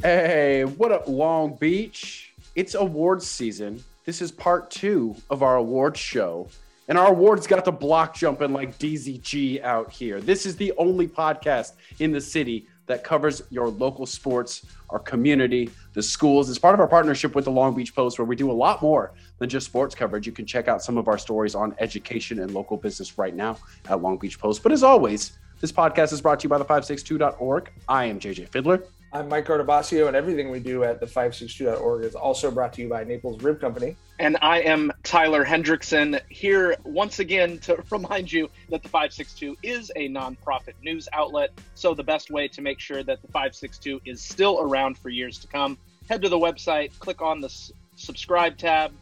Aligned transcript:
Hey, 0.00 0.64
what 0.64 0.92
up, 0.92 1.08
Long 1.08 1.56
Beach? 1.56 2.32
It's 2.54 2.76
awards 2.76 3.26
season. 3.26 3.82
This 4.04 4.22
is 4.22 4.30
part 4.30 4.70
two 4.70 5.16
of 5.28 5.42
our 5.42 5.56
awards 5.56 5.98
show. 5.98 6.46
And 6.86 6.96
our 6.96 7.08
awards 7.08 7.48
got 7.48 7.64
the 7.64 7.72
block 7.72 8.14
jumping 8.14 8.52
like 8.52 8.78
DZG 8.78 9.60
out 9.64 9.90
here. 9.90 10.20
This 10.20 10.46
is 10.46 10.54
the 10.54 10.72
only 10.78 11.08
podcast 11.08 11.72
in 11.98 12.12
the 12.12 12.20
city 12.20 12.68
that 12.86 13.02
covers 13.02 13.42
your 13.50 13.70
local 13.70 14.06
sports, 14.06 14.64
our 14.90 15.00
community, 15.00 15.68
the 15.94 16.02
schools. 16.02 16.48
It's 16.48 16.60
part 16.60 16.74
of 16.74 16.80
our 16.80 16.86
partnership 16.86 17.34
with 17.34 17.46
the 17.46 17.50
Long 17.50 17.74
Beach 17.74 17.92
Post, 17.92 18.20
where 18.20 18.24
we 18.24 18.36
do 18.36 18.52
a 18.52 18.54
lot 18.54 18.80
more 18.80 19.14
than 19.40 19.48
just 19.48 19.66
sports 19.66 19.96
coverage. 19.96 20.28
You 20.28 20.32
can 20.32 20.46
check 20.46 20.68
out 20.68 20.80
some 20.80 20.96
of 20.96 21.08
our 21.08 21.18
stories 21.18 21.56
on 21.56 21.74
education 21.80 22.38
and 22.38 22.54
local 22.54 22.76
business 22.76 23.18
right 23.18 23.34
now 23.34 23.56
at 23.88 24.00
Long 24.00 24.16
Beach 24.16 24.38
Post. 24.38 24.62
But 24.62 24.70
as 24.70 24.84
always, 24.84 25.32
this 25.60 25.72
podcast 25.72 26.12
is 26.12 26.20
brought 26.20 26.38
to 26.38 26.44
you 26.44 26.50
by 26.50 26.58
the 26.58 26.64
562.org. 26.64 27.72
I 27.88 28.04
am 28.04 28.20
JJ 28.20 28.50
Fiddler. 28.50 28.84
I'm 29.10 29.30
Mike 29.30 29.46
Guardabascio, 29.46 30.06
and 30.06 30.14
everything 30.14 30.50
we 30.50 30.60
do 30.60 30.84
at 30.84 31.00
the 31.00 31.06
562.org 31.06 32.04
is 32.04 32.14
also 32.14 32.50
brought 32.50 32.74
to 32.74 32.82
you 32.82 32.90
by 32.90 33.04
Naples 33.04 33.42
Rib 33.42 33.58
Company. 33.58 33.96
And 34.18 34.36
I 34.42 34.60
am 34.60 34.92
Tyler 35.02 35.46
Hendrickson 35.46 36.20
here 36.28 36.76
once 36.84 37.18
again 37.18 37.58
to 37.60 37.82
remind 37.90 38.30
you 38.30 38.50
that 38.68 38.82
the 38.82 38.88
562 38.90 39.56
is 39.62 39.90
a 39.96 40.10
nonprofit 40.10 40.74
news 40.82 41.08
outlet. 41.14 41.58
So, 41.74 41.94
the 41.94 42.02
best 42.02 42.30
way 42.30 42.48
to 42.48 42.60
make 42.60 42.80
sure 42.80 43.02
that 43.02 43.22
the 43.22 43.28
562 43.28 44.02
is 44.04 44.20
still 44.20 44.60
around 44.60 44.98
for 44.98 45.08
years 45.08 45.38
to 45.38 45.46
come, 45.46 45.78
head 46.06 46.20
to 46.20 46.28
the 46.28 46.38
website, 46.38 46.90
click 46.98 47.22
on 47.22 47.40
the 47.40 47.48
subscribe 47.96 48.58
tab, 48.58 48.92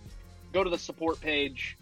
go 0.53 0.63
to 0.63 0.71
the 0.71 0.79
support 0.79 1.21
page, 1.21 1.77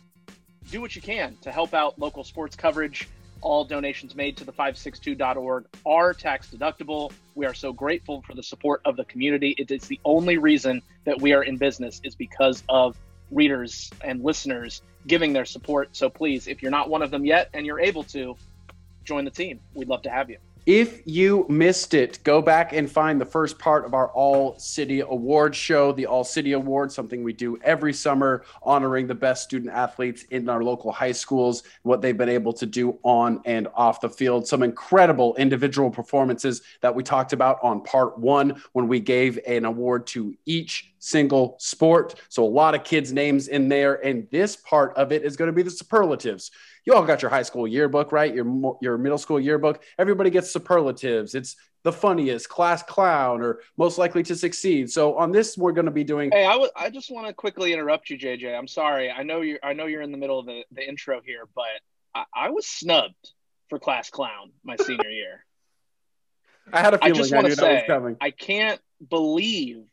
do 0.70 0.80
what 0.80 0.96
you 0.96 1.02
can 1.02 1.36
to 1.42 1.52
help 1.52 1.74
out 1.74 1.98
local 1.98 2.24
sports 2.24 2.56
coverage. 2.56 3.06
All 3.44 3.64
donations 3.64 4.16
made 4.16 4.38
to 4.38 4.44
the 4.44 4.52
562.org 4.52 5.66
are 5.84 6.14
tax 6.14 6.48
deductible. 6.48 7.12
We 7.34 7.44
are 7.44 7.52
so 7.52 7.74
grateful 7.74 8.22
for 8.22 8.34
the 8.34 8.42
support 8.42 8.80
of 8.86 8.96
the 8.96 9.04
community. 9.04 9.54
It 9.58 9.70
is 9.70 9.86
the 9.86 10.00
only 10.02 10.38
reason 10.38 10.80
that 11.04 11.20
we 11.20 11.34
are 11.34 11.42
in 11.42 11.58
business 11.58 12.00
is 12.04 12.14
because 12.14 12.64
of 12.70 12.96
readers 13.30 13.90
and 14.02 14.24
listeners 14.24 14.80
giving 15.06 15.34
their 15.34 15.44
support. 15.44 15.94
So 15.94 16.08
please, 16.08 16.48
if 16.48 16.62
you're 16.62 16.70
not 16.70 16.88
one 16.88 17.02
of 17.02 17.10
them 17.10 17.26
yet 17.26 17.50
and 17.52 17.66
you're 17.66 17.80
able 17.80 18.04
to, 18.04 18.34
join 19.04 19.26
the 19.26 19.30
team. 19.30 19.60
We'd 19.74 19.88
love 19.88 20.02
to 20.02 20.10
have 20.10 20.30
you. 20.30 20.38
If 20.66 21.02
you 21.04 21.44
missed 21.50 21.92
it, 21.92 22.20
go 22.24 22.40
back 22.40 22.72
and 22.72 22.90
find 22.90 23.20
the 23.20 23.26
first 23.26 23.58
part 23.58 23.84
of 23.84 23.92
our 23.92 24.08
All 24.12 24.58
City 24.58 25.00
Awards 25.00 25.58
show, 25.58 25.92
the 25.92 26.06
All 26.06 26.24
City 26.24 26.52
Awards, 26.52 26.94
something 26.94 27.22
we 27.22 27.34
do 27.34 27.58
every 27.62 27.92
summer, 27.92 28.46
honoring 28.62 29.06
the 29.06 29.14
best 29.14 29.42
student 29.44 29.70
athletes 29.74 30.22
in 30.30 30.48
our 30.48 30.64
local 30.64 30.90
high 30.90 31.12
schools, 31.12 31.64
what 31.82 32.00
they've 32.00 32.16
been 32.16 32.30
able 32.30 32.54
to 32.54 32.64
do 32.64 32.98
on 33.02 33.42
and 33.44 33.68
off 33.74 34.00
the 34.00 34.08
field. 34.08 34.48
Some 34.48 34.62
incredible 34.62 35.34
individual 35.36 35.90
performances 35.90 36.62
that 36.80 36.94
we 36.94 37.02
talked 37.02 37.34
about 37.34 37.58
on 37.62 37.82
part 37.82 38.18
one 38.18 38.62
when 38.72 38.88
we 38.88 39.00
gave 39.00 39.38
an 39.46 39.66
award 39.66 40.06
to 40.08 40.34
each 40.46 40.94
single 40.98 41.56
sport. 41.58 42.14
So 42.30 42.42
a 42.42 42.48
lot 42.48 42.74
of 42.74 42.84
kids' 42.84 43.12
names 43.12 43.48
in 43.48 43.68
there. 43.68 43.96
And 43.96 44.26
this 44.30 44.56
part 44.56 44.96
of 44.96 45.12
it 45.12 45.24
is 45.24 45.36
going 45.36 45.48
to 45.48 45.52
be 45.52 45.62
the 45.62 45.70
superlatives 45.70 46.50
you 46.84 46.94
all 46.94 47.04
got 47.04 47.22
your 47.22 47.30
high 47.30 47.42
school 47.42 47.66
yearbook, 47.66 48.12
right? 48.12 48.34
Your 48.34 48.76
your 48.82 48.98
middle 48.98 49.18
school 49.18 49.40
yearbook. 49.40 49.82
Everybody 49.98 50.30
gets 50.30 50.50
superlatives. 50.50 51.34
It's 51.34 51.56
the 51.82 51.92
funniest, 51.92 52.48
class 52.48 52.82
clown, 52.82 53.42
or 53.42 53.60
most 53.76 53.98
likely 53.98 54.22
to 54.24 54.34
succeed. 54.34 54.90
So 54.90 55.16
on 55.16 55.32
this, 55.32 55.56
we're 55.56 55.72
going 55.72 55.84
to 55.86 55.92
be 55.92 56.04
doing. 56.04 56.30
Hey, 56.32 56.46
I, 56.46 56.52
w- 56.52 56.70
I 56.74 56.90
just 56.90 57.10
want 57.10 57.26
to 57.26 57.34
quickly 57.34 57.72
interrupt 57.72 58.08
you, 58.10 58.18
JJ. 58.18 58.56
I'm 58.56 58.66
sorry. 58.66 59.10
I 59.10 59.22
know 59.22 59.40
you're 59.40 59.58
I 59.62 59.72
know 59.72 59.86
you're 59.86 60.02
in 60.02 60.12
the 60.12 60.18
middle 60.18 60.38
of 60.38 60.46
the, 60.46 60.64
the 60.72 60.86
intro 60.86 61.20
here, 61.24 61.48
but 61.54 61.64
I, 62.14 62.24
I 62.34 62.50
was 62.50 62.66
snubbed 62.66 63.30
for 63.68 63.78
class 63.78 64.10
clown 64.10 64.52
my 64.62 64.76
senior 64.80 65.10
year. 65.10 65.44
I 66.72 66.80
had 66.80 66.94
a 66.94 66.98
feeling 66.98 67.12
I 67.12 67.16
just 67.16 67.32
I 67.32 67.36
want 67.36 67.48
knew 67.48 67.54
to 67.54 67.60
that 67.60 67.70
was 67.70 67.80
say 67.80 67.86
coming. 67.86 68.16
I 68.20 68.30
can't 68.30 68.80
believe 69.08 69.84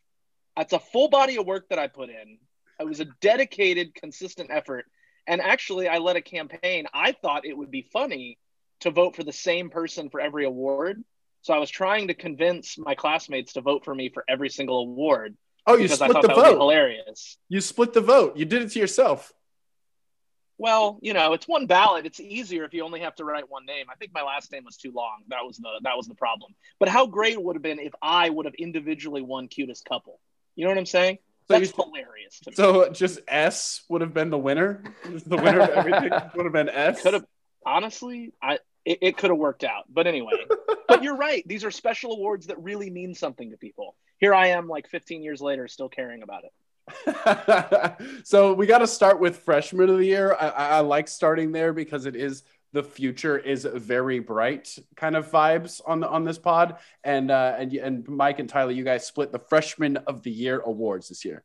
that's 0.56 0.74
a 0.74 0.80
full 0.80 1.10
body 1.10 1.38
of 1.38 1.46
work 1.46 1.70
that 1.70 1.80
I 1.80 1.88
put 1.88 2.10
in. 2.10 2.38
It 2.80 2.88
was 2.88 3.00
a 3.00 3.06
dedicated, 3.22 3.94
consistent 3.94 4.50
effort. 4.52 4.86
And 5.28 5.42
actually, 5.42 5.88
I 5.88 6.00
led 6.00 6.16
a 6.16 6.22
campaign. 6.22 6.88
I 6.94 7.12
thought 7.12 7.46
it 7.46 7.58
would 7.58 7.72
be 7.72 7.88
funny 7.94 8.38
to 8.82 8.92
vote 8.92 9.16
for 9.16 9.24
the 9.24 9.34
same 9.34 9.70
person 9.70 10.10
for 10.10 10.20
every 10.20 10.46
award. 10.46 11.04
So 11.44 11.54
I 11.54 11.58
was 11.60 11.70
trying 11.70 12.08
to 12.08 12.14
convince 12.14 12.78
my 12.78 12.96
classmates 12.96 13.54
to 13.54 13.62
vote 13.62 13.84
for 13.86 13.94
me 13.94 14.10
for 14.10 14.24
every 14.28 14.50
single 14.50 14.80
award. 14.80 15.36
Oh, 15.68 15.74
you 15.74 15.84
because 15.84 16.02
I 16.02 16.08
split 16.08 16.14
thought 16.14 16.22
the 16.24 16.28
that 16.30 16.38
would 16.38 16.44
be 16.44 16.50
vote. 16.52 16.60
hilarious. 16.60 17.38
You 17.50 17.62
split 17.62 17.94
the 17.94 18.02
vote. 18.02 18.38
You 18.38 18.46
did 18.46 18.64
it 18.64 18.72
to 18.72 18.80
yourself. 18.80 19.32
Well, 20.58 21.00
you 21.02 21.14
know, 21.14 21.34
it's 21.34 21.48
one 21.48 21.66
ballot. 21.66 22.06
It's 22.06 22.20
easier 22.20 22.64
if 22.66 22.74
you 22.74 22.84
only 22.84 23.00
have 23.00 23.16
to 23.16 23.26
write 23.26 23.50
one 23.50 23.66
name. 23.66 23.86
I 23.92 23.96
think 23.96 24.12
my 24.14 24.22
last 24.22 24.52
name 24.52 24.64
was 24.64 24.78
too 24.78 24.92
long. 24.92 25.24
That 25.30 25.44
was 25.44 25.58
the 25.58 25.70
that 25.84 25.98
was 25.98 26.08
the 26.08 26.14
problem. 26.16 26.54
But 26.80 26.90
how 26.90 27.08
great 27.08 27.34
it 27.34 27.44
would 27.44 27.56
have 27.56 27.64
been 27.64 27.80
if 27.80 27.94
I 28.02 28.30
would 28.30 28.46
have 28.46 28.54
individually 28.56 29.24
won 29.24 29.48
cutest 29.48 29.86
couple. 29.86 30.20
You 30.56 30.66
know 30.66 30.72
what 30.72 30.78
I'm 30.78 30.86
saying? 30.86 31.18
So 31.52 31.60
That's 31.60 31.72
hilarious 31.76 32.40
to 32.42 32.50
me. 32.52 32.56
So 32.56 32.90
just 32.90 33.20
S 33.28 33.84
would 33.90 34.02
have 34.02 34.14
been 34.14 34.30
the 34.30 34.38
winner. 34.38 34.84
The 35.04 35.38
winner 35.38 35.62
of 35.62 35.70
everything 35.70 36.12
would 36.36 36.46
have 36.46 36.54
been 36.54 36.70
S. 36.70 37.02
could 37.02 37.14
have 37.14 37.26
honestly 37.66 38.34
i 38.42 38.58
it, 38.86 38.98
it 39.02 39.18
could 39.18 39.30
have 39.30 39.38
worked 39.38 39.64
out 39.64 39.84
but 39.88 40.08
anyway 40.08 40.34
but 40.88 41.04
you're 41.04 41.16
right 41.16 41.48
these 41.48 41.64
are 41.64 41.72
special 41.72 42.14
awards 42.14 42.48
that 42.48 42.62
really 42.62 42.90
mean 42.90 43.14
something 43.14 43.52
to 43.52 43.58
people 43.58 43.96
here 44.18 44.34
i 44.34 44.48
am 44.48 44.68
like 44.68 44.88
15 44.88 45.22
years 45.22 45.42
later 45.42 45.68
still 45.68 45.90
caring 45.90 46.24
about 46.24 46.44
it 46.44 46.52
so 48.24 48.54
we 48.54 48.66
got 48.66 48.80
to 48.80 48.88
start 48.88 49.20
with 49.20 49.38
freshman 49.38 49.90
of 49.90 49.98
the 49.98 50.06
year. 50.06 50.36
I 50.38 50.48
I 50.50 50.80
like 50.80 51.08
starting 51.08 51.52
there 51.52 51.74
because 51.74 52.06
it 52.06 52.16
is 52.16 52.44
the 52.74 52.84
future 52.84 53.38
is 53.38 53.66
very 53.66 54.20
bright 54.20 54.78
kind 54.96 55.16
of 55.16 55.30
vibes 55.30 55.82
on 55.86 56.00
the 56.00 56.08
on 56.10 56.24
this 56.24 56.38
pod. 56.38 56.78
And 57.04 57.30
uh, 57.32 57.56
and 57.58 57.74
and 57.74 58.08
Mike 58.08 58.40
and 58.40 58.50
Tyler, 58.50 58.72
you 58.72 58.84
guys 58.84 59.06
split 59.06 59.32
the 59.32 59.40
freshman 59.40 59.98
of 59.98 60.24
the 60.24 60.32
year 60.32 60.60
awards 60.62 61.10
this 61.10 61.26
year. 61.26 61.44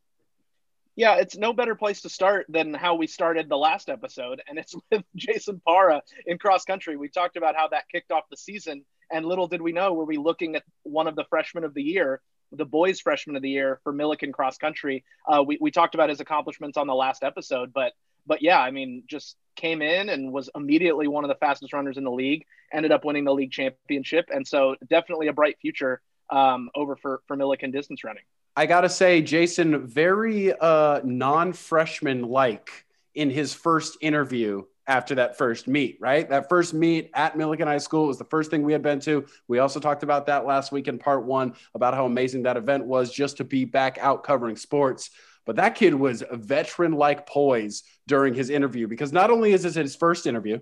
yeah 0.97 1.17
it's 1.17 1.37
no 1.37 1.53
better 1.53 1.75
place 1.75 2.01
to 2.03 2.09
start 2.09 2.47
than 2.49 2.75
how 2.75 2.95
we 2.95 3.07
started 3.07 3.49
the 3.49 3.57
last 3.57 3.89
episode 3.89 4.43
and 4.49 4.59
it's 4.59 4.75
with 4.91 5.05
jason 5.15 5.61
para 5.67 6.03
in 6.27 6.39
cross 6.39 6.65
country 6.65 6.97
we 6.97 7.09
talked 7.09 7.37
about 7.37 7.55
how 7.55 7.69
that 7.69 7.85
kicked 7.93 8.11
off 8.11 8.25
the 8.31 8.37
season 8.37 8.85
and 9.13 9.25
little 9.25 9.47
did 9.47 9.63
we 9.63 9.73
know 9.73 9.93
were 9.93 10.05
we 10.05 10.17
looking 10.17 10.57
at 10.57 10.65
one 10.83 11.07
of 11.07 11.15
the 11.15 11.25
freshmen 11.25 11.65
of 11.65 11.75
the 11.75 11.83
year 11.83 12.21
the 12.53 12.65
boys 12.65 13.01
freshman 13.01 13.37
of 13.37 13.43
the 13.43 13.51
year 13.51 13.81
for 13.85 13.93
millikan 13.93 14.33
cross 14.33 14.57
country 14.59 15.05
uh, 15.29 15.43
we, 15.43 15.59
we 15.61 15.71
talked 15.71 15.95
about 15.95 16.09
his 16.09 16.21
accomplishments 16.21 16.77
on 16.77 16.87
the 16.87 16.95
last 16.95 17.23
episode 17.23 17.73
but 17.73 17.93
but 18.27 18.43
yeah 18.43 18.61
i 18.61 18.71
mean 18.71 19.03
just 19.07 19.37
came 19.57 19.81
in 19.81 20.11
and 20.11 20.33
was 20.33 20.51
immediately 20.55 21.09
one 21.09 21.25
of 21.25 21.29
the 21.29 21.35
fastest 21.37 21.73
runners 21.73 21.97
in 21.97 22.05
the 22.05 22.11
league 22.11 22.45
ended 22.73 22.93
up 22.93 23.05
winning 23.05 23.25
the 23.25 23.33
league 23.33 23.51
championship 23.51 24.29
and 24.33 24.47
so 24.47 24.77
definitely 24.89 25.29
a 25.29 25.33
bright 25.33 25.57
future 25.61 26.01
um, 26.31 26.69
over 26.75 26.97
for 26.97 27.23
for 27.27 27.37
millikan 27.37 27.73
distance 27.73 28.05
running 28.05 28.23
I 28.59 28.65
gotta 28.65 28.89
say, 28.89 29.21
Jason, 29.21 29.87
very 29.87 30.51
uh, 30.51 31.03
non-freshman 31.05 32.23
like 32.23 32.87
in 33.15 33.29
his 33.29 33.53
first 33.53 33.99
interview 34.01 34.63
after 34.87 35.17
that 35.17 35.37
first 35.37 35.69
meet, 35.69 35.99
right? 36.01 36.29
That 36.29 36.49
first 36.49 36.73
meet 36.73 37.11
at 37.13 37.37
Millikan 37.37 37.65
High 37.65 37.79
School 37.79 38.07
was 38.07 38.19
the 38.19 38.25
first 38.25 38.51
thing 38.51 38.63
we 38.63 38.73
had 38.73 38.83
been 38.83 39.01
to. 39.01 39.27
We 39.49 39.59
also 39.59 39.81
talked 39.81 40.05
about 40.05 40.27
that 40.27 40.47
last 40.47 40.73
week 40.73 40.89
in 40.89 40.99
part 40.99 41.25
one 41.25 41.55
about 41.75 41.93
how 41.93 42.07
amazing 42.07 42.45
that 42.45 42.57
event 42.57 42.87
was 42.87 43.13
just 43.13 43.39
to 43.39 43.45
be 43.45 43.65
back 43.65 43.99
out 44.01 44.23
covering 44.23 44.57
sports. 44.57 45.11
But 45.47 45.57
that 45.57 45.77
kid 45.77 45.95
was 45.95 46.23
a 46.29 46.37
veteran 46.37 46.93
like 46.93 47.27
poise 47.27 47.85
during 48.07 48.35
his 48.35 48.51
interview 48.51 48.89
because 48.89 49.13
not 49.13 49.31
only 49.31 49.53
is 49.53 49.63
this 49.63 49.75
his 49.75 49.97
first 49.97 50.27
interview, 50.27 50.59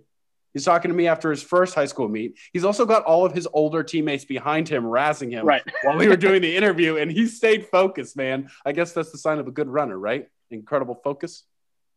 he's 0.53 0.65
talking 0.65 0.91
to 0.91 0.97
me 0.97 1.09
after 1.09 1.31
his 1.31 1.43
first 1.43 1.75
high 1.75 1.87
school 1.87 2.09
meet, 2.09 2.39
he's 2.53 2.65
also 2.65 2.85
got 2.87 3.03
all 3.05 3.25
of 3.25 3.33
his 3.33 3.49
older 3.53 3.83
teammates 3.83 4.25
behind 4.25 4.69
him 4.69 4.85
razzing 4.85 5.31
him 5.33 5.47
right 5.47 5.63
while 5.83 5.97
we 5.97 6.07
were 6.07 6.17
doing 6.17 6.43
the 6.43 6.57
interview, 6.57 6.97
and 6.97 7.11
he 7.11 7.27
stayed 7.27 7.67
focused, 7.67 8.17
man. 8.17 8.51
I 8.65 8.73
guess 8.73 8.93
that's 8.93 9.11
the 9.11 9.19
sign 9.19 9.39
of 9.39 9.49
a 9.49 9.51
good 9.51 9.69
runner, 9.69 9.99
right? 9.99 10.29
Incredible 10.51 11.01
focus. 11.03 11.45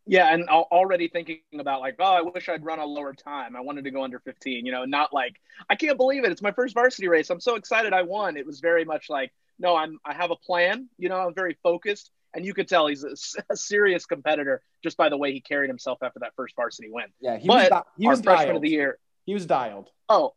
Yeah, 0.09 0.34
and 0.34 0.50
al- 0.50 0.69
already 0.72 1.09
thinking 1.09 1.42
about 1.59 1.81
like, 1.81 1.96
oh, 2.00 2.04
I 2.06 2.22
wish 2.22 2.48
I'd 2.48 2.64
run 2.64 2.80
a 2.80 2.86
lower 2.86 3.14
time. 3.14 3.58
I 3.58 3.59
wanted 3.59 3.84
to 3.84 3.92
go 3.92 4.04
under 4.04 4.19
15. 4.19 4.66
You 4.66 4.72
know, 4.72 4.86
not 4.86 5.14
like 5.14 5.36
I 5.69 5.75
can't 5.75 5.98
believe 5.98 6.24
it. 6.24 6.31
It's 6.31 6.42
my 6.42 6.54
first 6.54 6.74
varsity 6.74 7.09
race. 7.09 7.30
I'm 7.30 7.42
so 7.42 7.56
excited 7.56 7.92
I 7.92 8.04
won. 8.04 8.38
It 8.38 8.46
was 8.46 8.62
very 8.62 8.86
much 8.86 9.09
like, 9.09 9.34
no, 9.59 9.75
I'm 9.75 10.00
I 10.06 10.14
have 10.14 10.31
a 10.31 10.38
plan. 10.38 10.88
You 10.98 11.10
know, 11.10 11.18
I'm 11.18 11.33
very 11.33 11.57
focused, 11.62 12.12
and 12.33 12.45
you 12.45 12.53
could 12.53 12.68
tell 12.68 12.88
he's 12.88 13.03
a 13.50 13.56
serious 13.56 14.06
competitor 14.06 14.62
just 14.83 14.97
by 14.97 15.09
the 15.09 15.18
way 15.18 15.31
he 15.31 15.41
carried 15.41 15.69
himself 15.69 16.00
after 16.03 16.19
that 16.19 16.33
first 16.35 16.56
varsity 16.56 16.89
win. 16.91 17.06
Yeah, 17.19 17.38
he 17.38 17.47
but 17.47 17.56
was. 17.56 17.69
Di- 17.69 17.83
he 17.97 18.06
our 18.06 18.12
was 18.12 18.21
freshman 18.21 18.45
dialed. 18.47 18.56
of 18.57 18.62
the 18.62 18.69
year, 18.69 19.00
He 19.25 19.33
was 19.33 19.45
dialed. 19.45 19.89
oh, 20.09 20.33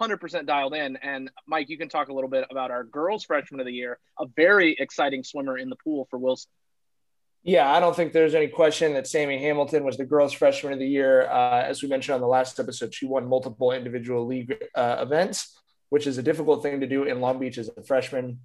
100% 0.00 0.46
dialed 0.46 0.74
in. 0.74 0.96
And 0.96 1.30
Mike, 1.46 1.70
you 1.70 1.78
can 1.78 1.88
talk 1.88 2.08
a 2.08 2.12
little 2.12 2.28
bit 2.28 2.46
about 2.50 2.70
our 2.70 2.84
girls 2.84 3.24
freshman 3.24 3.60
of 3.60 3.66
the 3.66 3.72
year, 3.72 3.98
a 4.20 4.26
very 4.36 4.76
exciting 4.78 5.24
swimmer 5.24 5.56
in 5.56 5.70
the 5.70 5.76
pool 5.76 6.06
for 6.10 6.18
Wilson. 6.18 6.50
Yeah, 7.42 7.70
I 7.72 7.78
don't 7.80 7.94
think 7.94 8.12
there's 8.12 8.34
any 8.34 8.48
question 8.48 8.92
that 8.94 9.06
Sammy 9.06 9.38
Hamilton 9.38 9.84
was 9.84 9.96
the 9.96 10.04
girls' 10.04 10.32
freshman 10.32 10.72
of 10.72 10.80
the 10.80 10.86
year. 10.88 11.28
Uh, 11.30 11.62
as 11.62 11.80
we 11.82 11.88
mentioned 11.88 12.16
on 12.16 12.20
the 12.20 12.26
last 12.26 12.58
episode, 12.58 12.92
she 12.92 13.06
won 13.06 13.26
multiple 13.28 13.70
individual 13.72 14.26
league 14.26 14.54
uh, 14.74 14.96
events, 15.00 15.56
which 15.90 16.06
is 16.08 16.18
a 16.18 16.22
difficult 16.24 16.62
thing 16.62 16.80
to 16.80 16.86
do 16.88 17.04
in 17.04 17.20
Long 17.20 17.38
Beach 17.38 17.56
as 17.56 17.70
a 17.76 17.82
freshman. 17.84 18.40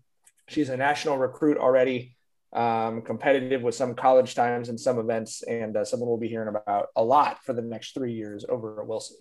She's 0.47 0.69
a 0.69 0.77
national 0.77 1.17
recruit 1.17 1.57
already, 1.57 2.15
um, 2.53 3.01
competitive 3.01 3.61
with 3.61 3.75
some 3.75 3.95
college 3.95 4.35
times 4.35 4.69
and 4.69 4.79
some 4.79 4.99
events, 4.99 5.43
and 5.43 5.77
uh, 5.77 5.85
someone 5.85 6.09
we'll 6.09 6.17
be 6.17 6.27
hearing 6.27 6.49
about 6.49 6.87
a 6.95 7.03
lot 7.03 7.43
for 7.43 7.53
the 7.53 7.61
next 7.61 7.93
three 7.93 8.13
years 8.13 8.45
over 8.49 8.81
at 8.81 8.87
Wilson. 8.87 9.17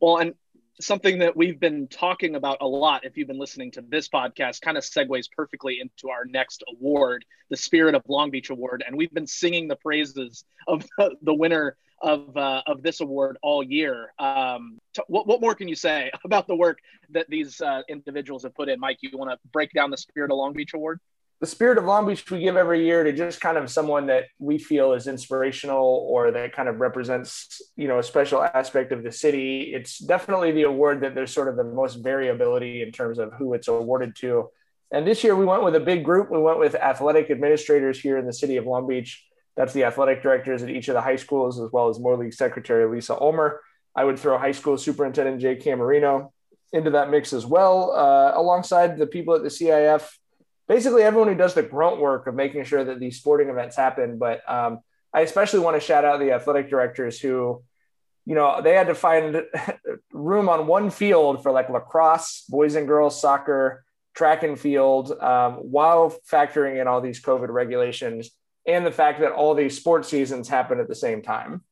Well, 0.00 0.18
and 0.18 0.34
something 0.80 1.18
that 1.18 1.36
we've 1.36 1.58
been 1.58 1.88
talking 1.88 2.36
about 2.36 2.58
a 2.60 2.66
lot 2.66 3.04
if 3.04 3.16
you've 3.16 3.26
been 3.28 3.38
listening 3.38 3.70
to 3.72 3.82
this 3.88 4.08
podcast 4.08 4.60
kind 4.60 4.76
of 4.76 4.84
segues 4.84 5.28
perfectly 5.30 5.80
into 5.80 6.08
our 6.10 6.24
next 6.24 6.62
award 6.68 7.24
the 7.50 7.56
spirit 7.56 7.94
of 7.94 8.02
long 8.08 8.30
beach 8.30 8.50
award. 8.50 8.84
And 8.86 8.96
we've 8.96 9.12
been 9.12 9.26
singing 9.26 9.66
the 9.66 9.76
praises 9.76 10.44
of 10.68 10.86
the, 10.98 11.16
the 11.22 11.34
winner 11.34 11.76
of 12.00 12.36
uh, 12.36 12.62
of 12.68 12.82
this 12.82 13.00
award 13.00 13.38
all 13.42 13.60
year. 13.60 14.12
Um, 14.20 14.78
t- 14.94 15.02
what, 15.08 15.26
what 15.26 15.40
more 15.40 15.56
can 15.56 15.66
you 15.66 15.74
say 15.74 16.12
about 16.24 16.46
the 16.46 16.54
work 16.54 16.78
that 17.10 17.28
these 17.28 17.60
uh, 17.60 17.82
individuals 17.88 18.44
have 18.44 18.54
put 18.54 18.68
in? 18.68 18.78
Mike 18.78 18.98
you 19.00 19.10
want 19.18 19.30
to 19.30 19.38
break 19.52 19.72
down 19.72 19.90
the 19.90 19.96
spirit 19.96 20.30
of 20.30 20.36
long 20.36 20.52
beach 20.52 20.74
award 20.74 21.00
the 21.40 21.46
spirit 21.46 21.78
of 21.78 21.84
Long 21.84 22.06
Beach 22.06 22.28
we 22.30 22.40
give 22.40 22.56
every 22.56 22.84
year 22.84 23.04
to 23.04 23.12
just 23.12 23.40
kind 23.40 23.56
of 23.56 23.70
someone 23.70 24.06
that 24.08 24.24
we 24.40 24.58
feel 24.58 24.92
is 24.92 25.06
inspirational 25.06 26.06
or 26.10 26.32
that 26.32 26.52
kind 26.52 26.68
of 26.68 26.80
represents, 26.80 27.62
you 27.76 27.86
know, 27.86 28.00
a 28.00 28.02
special 28.02 28.42
aspect 28.42 28.90
of 28.90 29.04
the 29.04 29.12
city. 29.12 29.72
It's 29.72 29.98
definitely 29.98 30.50
the 30.50 30.62
award 30.62 31.00
that 31.02 31.14
there's 31.14 31.32
sort 31.32 31.48
of 31.48 31.56
the 31.56 31.62
most 31.62 31.96
variability 31.96 32.82
in 32.82 32.90
terms 32.90 33.20
of 33.20 33.32
who 33.34 33.54
it's 33.54 33.68
awarded 33.68 34.16
to. 34.16 34.50
And 34.90 35.06
this 35.06 35.22
year 35.22 35.36
we 35.36 35.44
went 35.44 35.62
with 35.62 35.76
a 35.76 35.80
big 35.80 36.04
group. 36.04 36.28
We 36.30 36.40
went 36.40 36.58
with 36.58 36.74
athletic 36.74 37.30
administrators 37.30 38.00
here 38.00 38.18
in 38.18 38.26
the 38.26 38.32
city 38.32 38.56
of 38.56 38.66
Long 38.66 38.88
Beach. 38.88 39.24
That's 39.56 39.72
the 39.72 39.84
athletic 39.84 40.22
directors 40.22 40.62
at 40.62 40.70
each 40.70 40.88
of 40.88 40.94
the 40.94 41.00
high 41.02 41.16
schools, 41.16 41.60
as 41.60 41.70
well 41.70 41.88
as 41.88 42.00
Moore 42.00 42.16
League 42.16 42.34
Secretary 42.34 42.88
Lisa 42.88 43.20
Ulmer. 43.20 43.60
I 43.94 44.04
would 44.04 44.18
throw 44.18 44.38
high 44.38 44.52
school 44.52 44.76
superintendent 44.76 45.40
Jay 45.40 45.56
Camerino 45.56 46.32
into 46.72 46.90
that 46.90 47.10
mix 47.10 47.32
as 47.32 47.46
well, 47.46 47.92
uh, 47.92 48.32
alongside 48.34 48.98
the 48.98 49.06
people 49.06 49.34
at 49.34 49.42
the 49.42 49.48
CIF 49.48 50.08
basically 50.68 51.02
everyone 51.02 51.28
who 51.28 51.34
does 51.34 51.54
the 51.54 51.62
grunt 51.62 51.98
work 51.98 52.26
of 52.26 52.34
making 52.34 52.64
sure 52.64 52.84
that 52.84 53.00
these 53.00 53.18
sporting 53.18 53.48
events 53.48 53.74
happen. 53.74 54.18
But 54.18 54.48
um, 54.48 54.80
I 55.12 55.22
especially 55.22 55.60
want 55.60 55.76
to 55.76 55.80
shout 55.80 56.04
out 56.04 56.20
the 56.20 56.32
athletic 56.32 56.68
directors 56.68 57.18
who, 57.18 57.62
you 58.26 58.34
know, 58.34 58.60
they 58.62 58.74
had 58.74 58.88
to 58.88 58.94
find 58.94 59.42
room 60.12 60.48
on 60.48 60.66
one 60.66 60.90
field 60.90 61.42
for 61.42 61.50
like 61.50 61.70
lacrosse, 61.70 62.44
boys 62.48 62.74
and 62.74 62.86
girls 62.86 63.20
soccer, 63.20 63.84
track 64.14 64.42
and 64.42 64.60
field, 64.60 65.12
um, 65.20 65.54
while 65.54 66.14
factoring 66.30 66.80
in 66.80 66.86
all 66.86 67.00
these 67.00 67.22
COVID 67.22 67.48
regulations 67.48 68.30
and 68.66 68.84
the 68.84 68.92
fact 68.92 69.20
that 69.20 69.32
all 69.32 69.54
these 69.54 69.76
sports 69.76 70.08
seasons 70.08 70.48
happen 70.48 70.78
at 70.78 70.88
the 70.88 70.94
same 70.94 71.22
time 71.22 71.62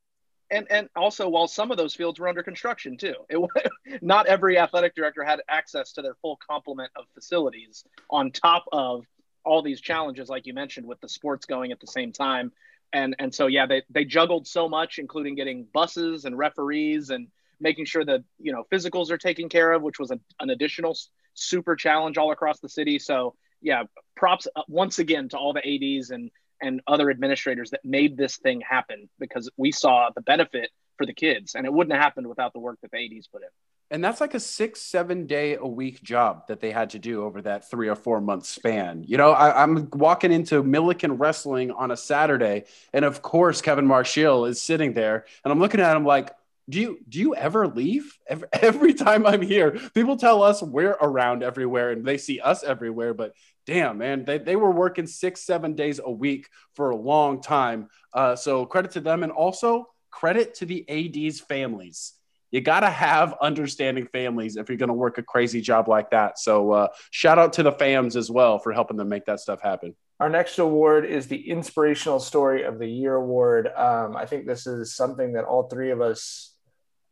and 0.49 0.67
and 0.69 0.89
also 0.95 1.27
while 1.27 1.47
some 1.47 1.71
of 1.71 1.77
those 1.77 1.93
fields 1.93 2.19
were 2.19 2.27
under 2.27 2.43
construction 2.43 2.97
too. 2.97 3.15
It 3.29 3.39
not 4.01 4.27
every 4.27 4.57
athletic 4.57 4.95
director 4.95 5.23
had 5.23 5.41
access 5.49 5.93
to 5.93 6.01
their 6.01 6.15
full 6.21 6.39
complement 6.47 6.91
of 6.95 7.05
facilities 7.13 7.83
on 8.09 8.31
top 8.31 8.65
of 8.71 9.05
all 9.43 9.61
these 9.61 9.81
challenges 9.81 10.29
like 10.29 10.45
you 10.45 10.53
mentioned 10.53 10.85
with 10.85 10.99
the 10.99 11.09
sports 11.09 11.45
going 11.45 11.71
at 11.71 11.79
the 11.79 11.87
same 11.87 12.11
time. 12.11 12.51
And 12.93 13.15
and 13.19 13.33
so 13.33 13.47
yeah 13.47 13.65
they 13.65 13.83
they 13.89 14.05
juggled 14.05 14.47
so 14.47 14.69
much 14.69 14.99
including 14.99 15.35
getting 15.35 15.65
buses 15.73 16.25
and 16.25 16.37
referees 16.37 17.09
and 17.09 17.27
making 17.59 17.85
sure 17.85 18.05
that 18.05 18.23
you 18.39 18.53
know 18.53 18.65
physicals 18.71 19.11
are 19.11 19.17
taken 19.17 19.49
care 19.49 19.71
of 19.73 19.81
which 19.81 19.99
was 19.99 20.11
a, 20.11 20.19
an 20.39 20.49
additional 20.49 20.97
super 21.33 21.75
challenge 21.75 22.17
all 22.17 22.31
across 22.31 22.59
the 22.59 22.69
city. 22.69 22.99
So 22.99 23.35
yeah 23.61 23.83
props 24.15 24.47
uh, 24.55 24.61
once 24.67 24.99
again 24.99 25.29
to 25.29 25.37
all 25.37 25.53
the 25.53 25.65
ads 25.67 26.11
and 26.11 26.31
and 26.61 26.81
other 26.87 27.09
administrators 27.09 27.71
that 27.71 27.83
made 27.83 28.17
this 28.17 28.37
thing 28.37 28.61
happen 28.61 29.09
because 29.19 29.49
we 29.57 29.71
saw 29.71 30.09
the 30.15 30.21
benefit 30.21 30.69
for 30.97 31.05
the 31.05 31.13
kids 31.13 31.55
and 31.55 31.65
it 31.65 31.71
wouldn't 31.71 31.93
have 31.93 32.01
happened 32.01 32.27
without 32.27 32.53
the 32.53 32.59
work 32.59 32.79
that 32.81 32.91
the 32.91 32.97
ads 32.97 33.27
put 33.27 33.41
in. 33.41 33.49
And 33.89 34.03
that's 34.03 34.19
like 34.19 34.33
a 34.33 34.39
six 34.39 34.81
seven 34.81 35.27
day 35.27 35.55
a 35.55 35.65
week 35.65 36.03
job 36.03 36.47
that 36.47 36.59
they 36.59 36.71
had 36.71 36.89
to 36.89 36.99
do 36.99 37.23
over 37.23 37.41
that 37.43 37.69
three 37.69 37.87
or 37.87 37.95
four 37.95 38.19
month 38.19 38.45
span. 38.45 39.05
You 39.07 39.17
know 39.17 39.31
I, 39.31 39.63
am 39.63 39.89
walking 39.93 40.31
into 40.31 40.61
millikan 40.61 41.17
wrestling 41.17 41.71
on 41.71 41.91
a 41.91 41.97
saturday 41.97 42.65
and 42.91 43.05
of 43.05 43.21
course 43.21 43.61
kevin 43.61 43.85
marshall 43.85 44.45
is 44.45 44.61
sitting 44.61 44.93
there 44.93 45.25
and 45.43 45.53
i'm 45.53 45.59
looking 45.59 45.79
at 45.79 45.95
him 45.95 46.03
like 46.03 46.31
do 46.69 46.81
you 46.81 46.99
do 47.07 47.19
you 47.19 47.33
ever 47.33 47.65
leave? 47.65 48.17
Every 48.51 48.93
time 48.93 49.25
i'm 49.25 49.41
here 49.41 49.71
people 49.93 50.17
tell 50.17 50.43
us 50.43 50.61
we're 50.61 50.97
around 50.99 51.41
everywhere 51.41 51.91
and 51.91 52.03
they 52.03 52.17
see 52.17 52.41
us 52.41 52.63
everywhere 52.63 53.13
but 53.13 53.33
damn 53.67 53.97
man 53.97 54.23
they, 54.23 54.37
they 54.37 54.55
were 54.55 54.71
working 54.71 55.05
six 55.05 55.45
seven 55.45 55.75
days 55.75 55.99
a 56.03 56.09
week 56.09 56.47
for 56.73 56.89
a 56.89 56.95
long 56.95 57.41
time. 57.41 57.89
Uh, 58.13 58.35
so 58.35 58.65
credit 58.65 58.91
to 58.91 59.01
them 59.01 59.23
and 59.23 59.31
also 59.31 59.85
credit 60.09 60.55
to 60.55 60.65
the 60.65 60.89
ads 60.89 61.39
families. 61.41 62.13
You 62.49 62.61
got 62.61 62.79
to 62.79 62.89
have 62.89 63.35
understanding 63.41 64.07
families 64.07 64.55
if 64.55 64.69
you're 64.69 64.77
to 64.77 64.93
work 64.93 65.17
a 65.17 65.23
crazy 65.23 65.59
job 65.59 65.89
like 65.89 66.11
that. 66.11 66.39
So 66.39 66.71
uh, 66.71 66.87
shout 67.11 67.37
out 67.37 67.53
to 67.53 67.63
the 67.63 67.73
fams 67.73 68.15
as 68.15 68.31
well 68.31 68.57
for 68.57 68.71
helping 68.71 68.95
them 68.95 69.09
make 69.09 69.25
that 69.25 69.41
stuff 69.41 69.61
happen. 69.61 69.95
Our 70.21 70.29
next 70.29 70.57
award 70.57 71.05
is 71.05 71.27
the 71.27 71.49
inspirational 71.49 72.21
story 72.21 72.63
of 72.63 72.79
the 72.79 72.87
year 72.87 73.15
award. 73.15 73.67
Um, 73.67 74.15
i 74.15 74.25
think 74.25 74.47
this 74.47 74.65
is 74.65 74.95
something 74.95 75.33
that 75.33 75.43
all 75.43 75.63
three 75.63 75.91
of 75.91 76.01
us 76.01 76.53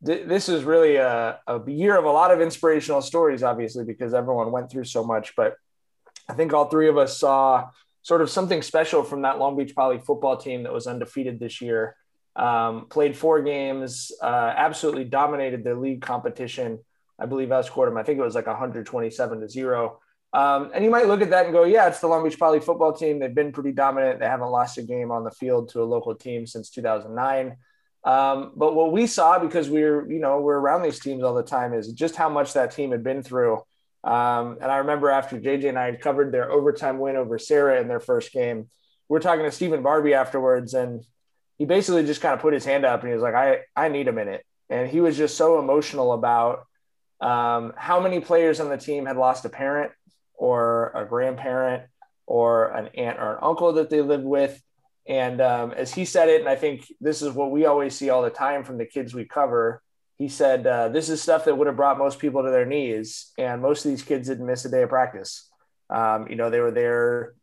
this 0.02 0.50
is 0.50 0.64
really 0.64 0.98
a, 0.98 1.40
a 1.48 1.60
year 1.68 1.98
of 1.98 2.06
a 2.06 2.12
lot 2.12 2.30
of 2.30 2.40
inspirational 2.40 3.02
stories, 3.02 3.42
obviously, 3.42 3.86
because 3.86 4.14
everyone 4.14 4.52
went 4.52 4.70
through 4.70 4.84
so 4.84 5.04
much. 5.04 5.34
But 5.36 5.56
I 6.28 6.34
think 6.34 6.54
all 6.54 6.66
three 6.66 6.90
of 6.90 6.98
us 6.98 7.18
saw 7.20 7.70
sort 8.02 8.22
of 8.22 8.30
something 8.30 8.62
special 8.62 9.04
from 9.04 9.24
that 9.24 9.40
Long 9.40 9.58
Beach 9.58 9.76
Poly 9.76 10.00
football 10.00 10.38
team 10.38 10.64
that 10.64 10.74
was 10.74 10.88
undefeated 10.88 11.40
this 11.40 11.62
year. 11.62 11.96
Um, 12.36 12.88
played 12.88 13.16
four 13.16 13.42
games, 13.42 14.12
uh, 14.22 14.54
absolutely 14.56 15.06
dominated 15.06 15.64
their 15.64 15.76
league 15.76 16.02
competition. 16.02 16.80
I 17.18 17.26
believe 17.26 17.52
I 17.52 17.62
scored 17.62 17.90
them. 17.90 17.98
I 17.98 18.04
think 18.04 18.20
it 18.20 18.24
was 18.24 18.36
like 18.36 18.48
127 18.48 19.40
to 19.40 19.50
zero. 19.50 20.00
Um, 20.34 20.72
and 20.74 20.84
you 20.84 20.92
might 20.92 21.08
look 21.08 21.22
at 21.22 21.30
that 21.30 21.46
and 21.46 21.54
go, 21.54 21.64
yeah, 21.64 21.88
it's 21.88 22.02
the 22.02 22.08
Long 22.08 22.24
Beach 22.24 22.38
Poly 22.38 22.60
football 22.60 22.92
team. 22.92 23.20
They've 23.20 23.34
been 23.34 23.54
pretty 23.54 23.72
dominant. 23.72 24.20
They 24.20 24.26
haven't 24.26 24.50
lost 24.50 24.78
a 24.78 24.84
game 24.84 25.10
on 25.10 25.24
the 25.24 25.32
field 25.32 25.70
to 25.70 25.82
a 25.82 25.86
local 25.86 26.14
team 26.14 26.46
since 26.46 26.70
2009. 26.72 27.56
Um, 28.04 28.52
but 28.56 28.76
what 28.76 28.92
we 28.92 29.08
saw, 29.08 29.40
because 29.40 29.70
we 29.70 29.82
are 29.84 30.06
you 30.12 30.20
know, 30.20 30.42
we're 30.42 30.60
around 30.60 30.84
these 30.84 31.00
teams 31.00 31.24
all 31.24 31.34
the 31.34 31.42
time, 31.42 31.74
is 31.74 31.92
just 31.94 32.16
how 32.16 32.30
much 32.30 32.54
that 32.54 32.72
team 32.72 32.92
had 32.92 33.04
been 33.04 33.24
through. 33.24 33.64
Um, 34.06 34.60
and 34.62 34.72
I 34.72 34.78
remember 34.78 35.10
after 35.10 35.40
JJ 35.40 35.68
and 35.70 35.80
I 35.80 35.86
had 35.86 36.00
covered 36.00 36.32
their 36.32 36.52
overtime 36.52 37.00
win 37.00 37.16
over 37.16 37.40
Serra 37.40 37.82
in 37.82 37.88
their 37.88 38.00
first 38.00 38.32
game, 38.32 38.70
we 39.10 39.18
are 39.18 39.22
talking 39.22 39.44
to 39.44 39.52
Stephen 39.52 39.84
Barbee 39.84 40.14
afterwards, 40.14 40.74
and 40.74 41.04
he 41.58 41.66
basically 41.66 42.06
just 42.06 42.22
kind 42.22 42.34
of 42.34 42.40
put 42.40 42.54
his 42.54 42.66
hand 42.66 42.86
up 42.86 43.02
and 43.02 43.10
he 43.10 43.14
was 43.14 43.24
like, 43.24 43.36
"I 43.36 43.60
I 43.76 43.90
need 43.90 44.08
a 44.08 44.14
minute," 44.14 44.46
and 44.70 44.88
he 44.88 45.02
was 45.02 45.18
just 45.18 45.38
so 45.38 45.60
emotional 45.60 46.14
about 46.14 46.66
um, 47.20 47.74
how 47.76 48.00
many 48.00 48.20
players 48.20 48.60
on 48.60 48.70
the 48.70 48.78
team 48.78 49.06
had 49.06 49.18
lost 49.18 49.46
a 49.46 49.50
parent 49.50 49.92
or 50.36 50.92
a 50.96 51.06
grandparent 51.06 51.84
or 52.28 52.72
an 52.72 52.90
aunt 52.96 53.20
or 53.20 53.34
an 53.34 53.40
uncle 53.42 53.74
that 53.74 53.90
they 53.90 54.02
lived 54.02 54.26
with 54.26 54.62
and 55.08 55.40
um, 55.40 55.72
as 55.72 55.94
he 55.94 56.06
said 56.06 56.30
it, 56.30 56.42
and 56.42 56.50
I 56.50 56.56
think 56.56 56.92
this 57.00 57.22
is 57.22 57.32
what 57.32 57.52
we 57.52 57.66
always 57.66 57.96
see 57.96 58.10
all 58.10 58.24
the 58.24 58.30
time 58.30 58.64
from 58.64 58.78
the 58.78 58.86
kids 58.86 59.14
we 59.14 59.26
cover. 59.26 59.82
He 60.18 60.30
said, 60.30 60.66
uh, 60.66 60.90
This 60.90 61.10
is 61.10 61.22
stuff 61.22 61.46
that 61.46 61.58
would 61.58 61.68
have 61.68 61.76
brought 61.76 61.98
most 61.98 62.20
people 62.20 62.44
to 62.44 62.52
their 62.52 62.66
knees. 62.66 63.32
And 63.38 63.62
most 63.62 63.86
of 63.86 63.92
these 63.92 64.04
kids 64.04 64.28
didn't 64.28 64.46
miss 64.46 64.66
a 64.66 64.70
day 64.70 64.84
of 64.84 64.90
practice. 64.90 65.50
Um, 65.90 66.28
you 66.30 66.36
know, 66.36 66.50
they 66.50 66.60
were 66.60 66.72
there 66.72 67.36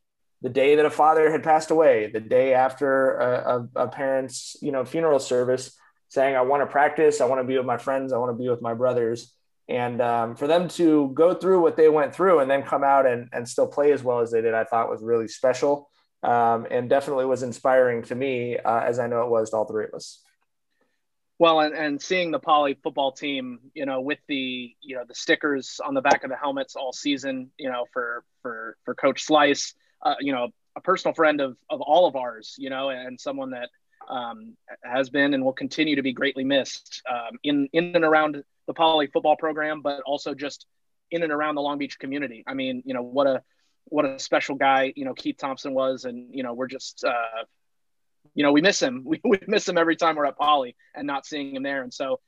the 0.42 0.48
day 0.48 0.74
that 0.74 0.84
a 0.84 0.90
father 0.90 1.30
had 1.30 1.44
passed 1.44 1.70
away, 1.70 2.10
the 2.12 2.20
day 2.20 2.52
after 2.52 3.16
a, 3.16 3.68
a, 3.76 3.84
a 3.84 3.88
parent's, 3.88 4.56
you 4.60 4.72
know, 4.72 4.84
funeral 4.84 5.20
service, 5.20 5.76
saying, 6.08 6.34
I 6.34 6.42
want 6.42 6.62
to 6.62 6.66
practice. 6.66 7.20
I 7.20 7.26
want 7.26 7.40
to 7.40 7.46
be 7.46 7.56
with 7.56 7.66
my 7.66 7.78
friends. 7.78 8.12
I 8.12 8.18
want 8.18 8.30
to 8.30 8.42
be 8.42 8.48
with 8.48 8.60
my 8.60 8.74
brothers. 8.74 9.32
And 9.68 10.02
um, 10.02 10.34
for 10.34 10.48
them 10.48 10.68
to 10.70 11.12
go 11.14 11.32
through 11.32 11.62
what 11.62 11.76
they 11.76 11.88
went 11.88 12.14
through 12.14 12.40
and 12.40 12.50
then 12.50 12.64
come 12.64 12.82
out 12.82 13.06
and, 13.06 13.28
and 13.32 13.48
still 13.48 13.68
play 13.68 13.92
as 13.92 14.02
well 14.02 14.18
as 14.18 14.32
they 14.32 14.42
did, 14.42 14.52
I 14.52 14.64
thought 14.64 14.90
was 14.90 15.00
really 15.00 15.28
special 15.28 15.88
um, 16.22 16.66
and 16.70 16.90
definitely 16.90 17.26
was 17.26 17.42
inspiring 17.42 18.02
to 18.04 18.14
me, 18.14 18.58
uh, 18.58 18.80
as 18.80 18.98
I 18.98 19.06
know 19.06 19.22
it 19.22 19.30
was 19.30 19.50
to 19.50 19.56
all 19.56 19.64
three 19.64 19.84
of 19.84 19.94
us. 19.94 20.22
Well, 21.42 21.58
and, 21.58 21.74
and 21.74 22.00
seeing 22.00 22.30
the 22.30 22.38
Poly 22.38 22.78
football 22.84 23.10
team, 23.10 23.58
you 23.74 23.84
know, 23.84 24.00
with 24.00 24.20
the 24.28 24.76
you 24.80 24.94
know 24.94 25.02
the 25.04 25.14
stickers 25.16 25.80
on 25.84 25.92
the 25.92 26.00
back 26.00 26.22
of 26.22 26.30
the 26.30 26.36
helmets 26.36 26.76
all 26.76 26.92
season, 26.92 27.50
you 27.58 27.68
know, 27.68 27.84
for 27.92 28.22
for 28.42 28.76
for 28.84 28.94
Coach 28.94 29.24
Slice, 29.24 29.74
uh, 30.02 30.14
you 30.20 30.32
know, 30.32 30.50
a 30.76 30.80
personal 30.80 31.16
friend 31.16 31.40
of 31.40 31.56
of 31.68 31.80
all 31.80 32.06
of 32.06 32.14
ours, 32.14 32.54
you 32.58 32.70
know, 32.70 32.90
and 32.90 33.20
someone 33.20 33.50
that 33.50 33.70
um, 34.08 34.56
has 34.84 35.10
been 35.10 35.34
and 35.34 35.44
will 35.44 35.52
continue 35.52 35.96
to 35.96 36.02
be 36.02 36.12
greatly 36.12 36.44
missed 36.44 37.02
um, 37.10 37.36
in 37.42 37.68
in 37.72 37.96
and 37.96 38.04
around 38.04 38.40
the 38.68 38.74
Poly 38.74 39.08
football 39.08 39.34
program, 39.36 39.82
but 39.82 40.00
also 40.06 40.34
just 40.34 40.66
in 41.10 41.24
and 41.24 41.32
around 41.32 41.56
the 41.56 41.60
Long 41.60 41.76
Beach 41.76 41.98
community. 41.98 42.44
I 42.46 42.54
mean, 42.54 42.84
you 42.86 42.94
know, 42.94 43.02
what 43.02 43.26
a 43.26 43.42
what 43.86 44.04
a 44.04 44.16
special 44.20 44.54
guy 44.54 44.92
you 44.94 45.04
know 45.04 45.12
Keith 45.12 45.38
Thompson 45.38 45.74
was, 45.74 46.04
and 46.04 46.32
you 46.32 46.44
know 46.44 46.54
we're 46.54 46.68
just 46.68 47.02
uh, 47.02 47.42
you 48.34 48.42
know 48.42 48.52
we 48.52 48.60
miss 48.60 48.80
him. 48.80 49.04
We, 49.06 49.20
we 49.24 49.38
miss 49.46 49.68
him 49.68 49.78
every 49.78 49.96
time 49.96 50.16
we're 50.16 50.26
at 50.26 50.38
Poly 50.38 50.76
and 50.94 51.06
not 51.06 51.26
seeing 51.26 51.54
him 51.54 51.62
there. 51.62 51.82
And 51.82 51.92
so, 51.92 52.20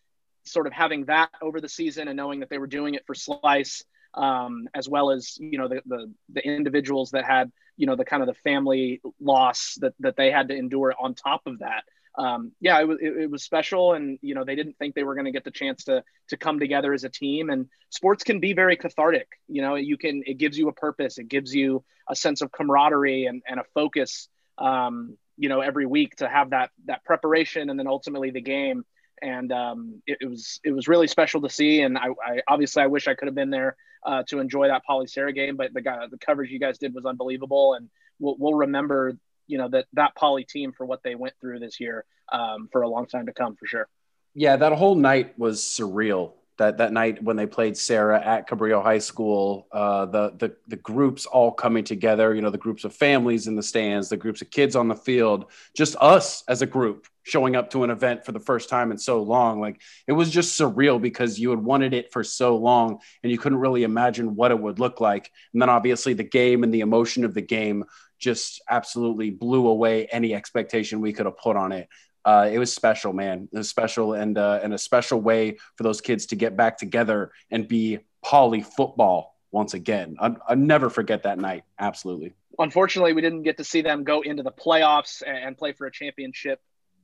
sort 0.45 0.67
of 0.67 0.73
having 0.73 1.07
that 1.07 1.31
over 1.41 1.61
the 1.61 1.69
season 1.69 2.09
and 2.09 2.17
knowing 2.17 2.41
that 2.41 2.51
they 2.51 2.59
were 2.59 2.67
doing 2.67 2.95
it 2.95 3.07
for 3.07 3.15
Slice, 3.15 3.85
um, 4.15 4.69
as 4.75 4.89
well 4.89 5.11
as 5.11 5.37
you 5.39 5.59
know 5.59 5.69
the, 5.69 5.83
the 5.87 6.13
the 6.33 6.47
individuals 6.47 7.11
that 7.13 7.25
had 7.25 7.51
you 7.77 7.87
know 7.87 7.97
the 7.97 8.05
kind 8.05 8.23
of 8.23 8.27
the 8.27 8.35
family 8.35 9.01
loss 9.21 9.77
that 9.81 9.95
that 10.01 10.17
they 10.17 10.31
had 10.31 10.49
to 10.49 10.57
endure 10.57 10.95
on 10.99 11.15
top 11.15 11.43
of 11.47 11.61
that 11.61 11.85
um, 12.17 12.53
yeah, 12.61 12.81
it 12.81 12.87
was 12.87 12.99
it, 13.01 13.17
it, 13.23 13.31
was 13.31 13.43
special, 13.43 13.95
and 13.95 14.19
you 14.23 14.35
know 14.35 14.45
they 14.45 14.55
didn't 14.55 14.79
think 14.79 14.95
they 14.95 15.03
were 15.03 15.15
going 15.15 15.25
to 15.25 15.33
get 15.33 15.45
the 15.45 15.51
chance 15.51 15.85
to 15.85 16.05
to 16.29 16.37
come 16.37 16.61
together 16.61 16.93
as 16.93 17.03
a 17.03 17.09
team. 17.09 17.51
And 17.51 17.69
sports 17.91 18.23
can 18.23 18.39
be 18.39 18.53
very 18.53 18.77
cathartic. 18.77 19.27
You 19.49 19.63
know, 19.63 19.75
you 19.75 19.97
can 19.99 20.23
it 20.25 20.39
gives 20.39 20.57
you 20.57 20.69
a 20.69 20.73
purpose, 20.73 21.19
it 21.19 21.29
gives 21.29 21.53
you 21.53 21.85
a 22.09 22.15
sense 22.15 22.41
of 22.41 22.53
camaraderie 22.53 23.27
and, 23.27 23.43
and 23.49 23.59
a 23.59 23.65
focus. 23.75 24.29
Um, 24.59 25.19
you 25.37 25.49
know, 25.49 25.61
every 25.61 25.87
week 25.87 26.17
to 26.17 26.29
have 26.29 26.51
that 26.51 26.71
that 26.87 27.05
preparation, 27.05 27.71
and 27.71 27.79
then 27.79 27.87
ultimately 27.87 28.31
the 28.31 28.41
game. 28.41 28.85
and 29.23 29.53
um, 29.53 30.03
it, 30.07 30.19
it, 30.21 30.27
was 30.27 30.61
it 30.65 30.73
was 30.73 30.89
really 30.89 31.07
special 31.07 31.41
to 31.43 31.49
see. 31.49 31.81
And 31.81 31.97
I, 31.97 32.09
I 32.25 32.41
obviously 32.49 32.83
I 32.83 32.87
wish 32.87 33.09
I 33.09 33.15
could 33.15 33.27
have 33.27 33.35
been 33.35 33.51
there 33.51 33.77
uh, 34.05 34.23
to 34.29 34.39
enjoy 34.39 34.69
that 34.69 34.85
Poly 34.85 35.07
Serra 35.07 35.33
game, 35.33 35.57
but 35.57 35.73
the 35.73 35.81
guy, 35.81 36.07
the 36.11 36.19
coverage 36.19 36.51
you 36.51 36.59
guys 36.59 36.79
did 36.79 36.95
was 36.95 37.05
unbelievable, 37.07 37.75
and 37.75 37.89
we'll, 38.19 38.37
we'll 38.39 38.55
remember 38.55 39.17
you 39.47 39.59
know 39.59 39.69
that 39.69 39.87
that 39.93 40.15
Poly 40.15 40.45
team 40.45 40.73
for 40.73 40.87
what 40.87 41.03
they 41.03 41.15
went 41.15 41.35
through 41.41 41.59
this 41.59 41.81
year 41.81 42.05
um, 42.33 42.69
for 42.73 42.83
a 42.83 42.89
long 42.89 43.07
time 43.07 43.27
to 43.27 43.33
come 43.33 43.57
for 43.57 43.67
sure. 43.67 43.89
Yeah, 44.35 44.57
that 44.57 44.73
whole 44.73 44.97
night 44.97 45.39
was 45.39 45.61
surreal 45.61 46.33
that 46.59 46.79
that 46.79 46.93
night 46.93 47.23
when 47.23 47.37
they 47.37 47.47
played 47.47 47.77
Serra 47.77 48.21
at 48.25 48.49
Cabrillo 48.49 48.83
High 48.83 48.99
School, 48.99 49.67
uh, 49.73 50.07
the 50.07 50.35
the 50.39 50.57
the 50.69 50.77
groups 50.77 51.27
all 51.27 51.51
coming 51.51 51.85
together. 51.85 52.35
You 52.35 52.43
know, 52.43 52.51
the 52.51 52.59
groups 52.59 52.85
of 52.85 52.95
families 52.95 53.47
in 53.47 53.57
the 53.57 53.63
stands, 53.63 54.09
the 54.09 54.17
groups 54.17 54.41
of 54.43 54.51
kids 54.51 54.77
on 54.77 54.89
the 54.89 54.95
field, 54.95 55.47
just 55.77 55.97
us 56.01 56.45
as 56.49 56.63
a 56.63 56.67
group 56.67 57.07
showing 57.25 57.57
up 57.57 57.71
to 57.71 57.85
an 57.85 57.91
event 57.91 58.25
for 58.25 58.33
the 58.33 58.41
first 58.41 58.69
time 58.69 58.93
in 58.93 58.99
so 58.99 59.23
long. 59.23 59.61
Like 59.61 59.81
it 60.07 60.13
was 60.13 60.31
just 60.31 60.59
surreal 60.59 61.01
because 61.01 61.39
you 61.39 61.51
had 61.51 61.59
wanted 61.59 61.95
it 61.95 62.13
for 62.13 62.23
so 62.23 62.57
long 62.57 63.01
and 63.23 63.33
you 63.33 63.39
couldn't 63.39 63.59
really 63.59 63.83
imagine 63.83 64.37
what 64.37 64.51
it 64.51 64.61
would 64.61 64.79
look 64.79 65.01
like. 65.01 65.31
And 65.53 65.61
then 65.61 65.71
obviously 65.71 66.13
the 66.13 66.23
game 66.23 66.63
and 66.63 66.73
the 66.73 66.81
emotion 66.81 67.25
of 67.25 67.35
the 67.35 67.43
game 67.43 67.85
just 68.19 68.63
absolutely 68.69 69.31
blew 69.31 69.67
away 69.67 70.07
any 70.07 70.35
expectation 70.35 71.01
we 71.01 71.13
could 71.13 71.27
have 71.27 71.39
put 71.39 71.57
on 71.57 71.73
it 71.73 71.89
uh, 72.25 72.49
it 72.51 72.59
was 72.59 72.73
special, 72.73 73.13
man. 73.13 73.49
It 73.53 73.59
was 73.59 73.69
special 73.69 74.15
and 74.15 74.39
uh, 74.39 74.61
and 74.63 74.73
a 74.75 74.79
special 74.79 75.21
way 75.21 75.59
for 75.77 75.83
those 75.83 76.01
kids 76.01 76.27
to 76.27 76.37
get 76.37 76.57
back 76.57 76.79
together 76.79 77.33
and 77.51 77.69
be 77.69 77.99
poly 78.23 78.63
football 78.63 79.37
once 79.51 79.75
again. 79.75 80.17
I, 80.21 80.35
I 80.49 80.55
never 80.55 80.91
forget 80.91 81.25
that 81.25 81.39
night. 81.39 81.65
Absolutely. 81.79 82.35
Unfortunately, 82.59 83.13
we 83.13 83.21
didn't 83.21 83.43
get 83.43 83.59
to 83.59 83.65
see 83.65 83.83
them 83.83 84.05
go 84.05 84.21
into 84.23 84.43
the 84.43 84.53
playoffs 84.53 85.23
and 85.27 85.57
play 85.57 85.73
for 85.73 85.87
a 85.87 85.93
championship. 85.93 86.61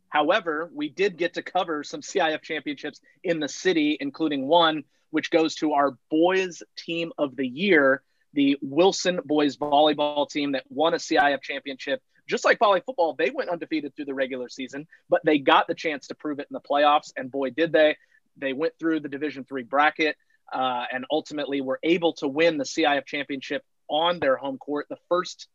However, 0.09 0.71
we 0.75 0.89
did 0.89 1.17
get 1.17 1.35
to 1.35 1.43
cover 1.43 1.85
some 1.85 2.01
CIF 2.01 2.43
championships 2.43 3.01
in 3.23 3.41
the 3.41 3.49
city, 3.49 3.97
including 4.01 4.47
one 4.47 4.85
which 5.11 5.31
goes 5.31 5.55
to 5.57 5.73
our 5.73 5.97
boys 6.11 6.63
team 6.77 7.13
of 7.19 7.37
the 7.37 7.47
year, 7.47 8.03
the 8.33 8.57
Wilson 8.63 9.21
boys 9.25 9.57
volleyball 9.57 10.29
team 10.29 10.53
that 10.53 10.65
won 10.69 10.95
a 10.95 10.99
CIF 10.99 11.43
championship 11.43 12.01
just 12.31 12.45
like 12.45 12.59
Poly 12.59 12.81
football, 12.87 13.15
they 13.15 13.31
went 13.31 13.51
undefeated 13.51 13.95
through 13.95 14.07
the 14.07 14.15
regular 14.15 14.49
season, 14.49 14.87
but 15.09 15.21
they 15.25 15.39
got 15.39 15.67
the 15.67 15.75
chance 15.75 16.07
to 16.07 16.15
prove 16.15 16.39
it 16.39 16.47
in 16.51 16.55
the 16.55 16.61
playoffs, 16.61 17.13
and 17.17 17.31
boy, 17.31 17.51
did 17.51 17.73
they! 17.73 17.97
They 18.37 18.53
went 18.53 18.75
through 18.79 19.01
the 19.01 19.09
Division 19.09 19.45
three 19.45 19.65
bracket 19.65 20.17
uh, 20.53 20.85
and 20.93 21.05
ultimately 21.11 21.61
were 21.61 21.81
able 21.83 22.15
to 22.15 22.29
win 22.29 22.57
the 22.57 22.65
CIF 22.65 23.05
championship 23.05 23.65
on 23.89 24.21
their 24.21 24.37
home 24.37 24.59
court, 24.59 24.87
the 24.89 24.97
first 25.09 25.49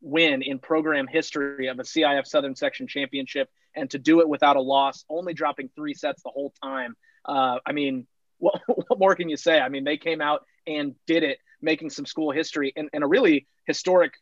win 0.00 0.42
in 0.42 0.58
program 0.58 1.06
history 1.06 1.68
of 1.68 1.78
a 1.78 1.82
CIF 1.82 2.26
Southern 2.26 2.54
Section 2.54 2.86
championship, 2.86 3.48
and 3.74 3.90
to 3.90 3.98
do 3.98 4.20
it 4.20 4.28
without 4.28 4.56
a 4.56 4.60
loss, 4.60 5.04
only 5.08 5.34
dropping 5.34 5.70
three 5.74 5.94
sets 5.94 6.22
the 6.22 6.30
whole 6.30 6.52
time. 6.62 6.94
Uh, 7.24 7.58
I 7.66 7.72
mean, 7.72 8.06
what, 8.38 8.60
what, 8.66 8.98
more 8.98 9.16
can 9.16 9.28
you 9.28 9.36
say? 9.36 9.58
I 9.58 9.68
mean, 9.68 9.84
they 9.84 9.96
came 9.96 10.20
out 10.20 10.44
and 10.66 10.94
did 11.06 11.24
it, 11.24 11.38
making 11.60 11.90
some 11.90 12.06
school 12.06 12.30
history 12.30 12.72
and, 12.76 12.88
and 12.92 13.02
a 13.02 13.06
really 13.06 13.48
historic 13.66 14.12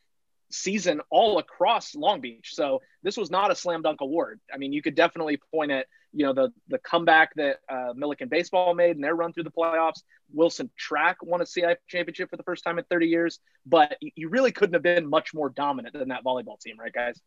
season 0.57 1.01
all 1.11 1.39
across 1.39 1.95
Long 1.95 2.21
Beach. 2.21 2.55
So 2.55 2.81
this 3.03 3.17
was 3.17 3.31
not 3.31 3.51
a 3.51 3.55
slam 3.55 3.83
dunk 3.83 4.01
award. 4.01 4.41
I 4.53 4.57
mean, 4.57 4.73
you 4.73 4.83
could 4.83 4.95
definitely 4.95 5.39
point 5.53 5.71
at 5.71 5.87
you 6.13 6.25
know 6.25 6.33
the 6.33 6.53
the 6.69 6.79
comeback 6.79 7.35
that 7.35 7.59
uh, 7.69 7.93
Millikan 7.95 8.29
baseball 8.29 8.75
made 8.75 8.97
and 8.97 9.05
their 9.05 9.15
run 9.15 9.33
through 9.33 9.45
the 9.45 9.51
playoffs. 9.51 10.03
Wilson 10.33 10.71
track 10.77 11.19
won 11.23 11.41
a 11.41 11.45
CIF 11.45 11.77
championship 11.89 12.31
for 12.31 12.37
the 12.37 12.43
first 12.43 12.65
time 12.65 12.79
in 12.79 12.85
30 12.91 13.07
years, 13.07 13.39
but 13.65 13.97
you 14.01 14.29
really 14.29 14.51
couldn't 14.51 14.75
have 14.75 14.83
been 14.83 15.09
much 15.09 15.33
more 15.35 15.51
dominant 15.51 15.95
than 15.95 16.09
that 16.09 16.25
volleyball 16.25 16.59
team, 16.59 16.77
right, 16.79 16.93
guys? 16.93 17.21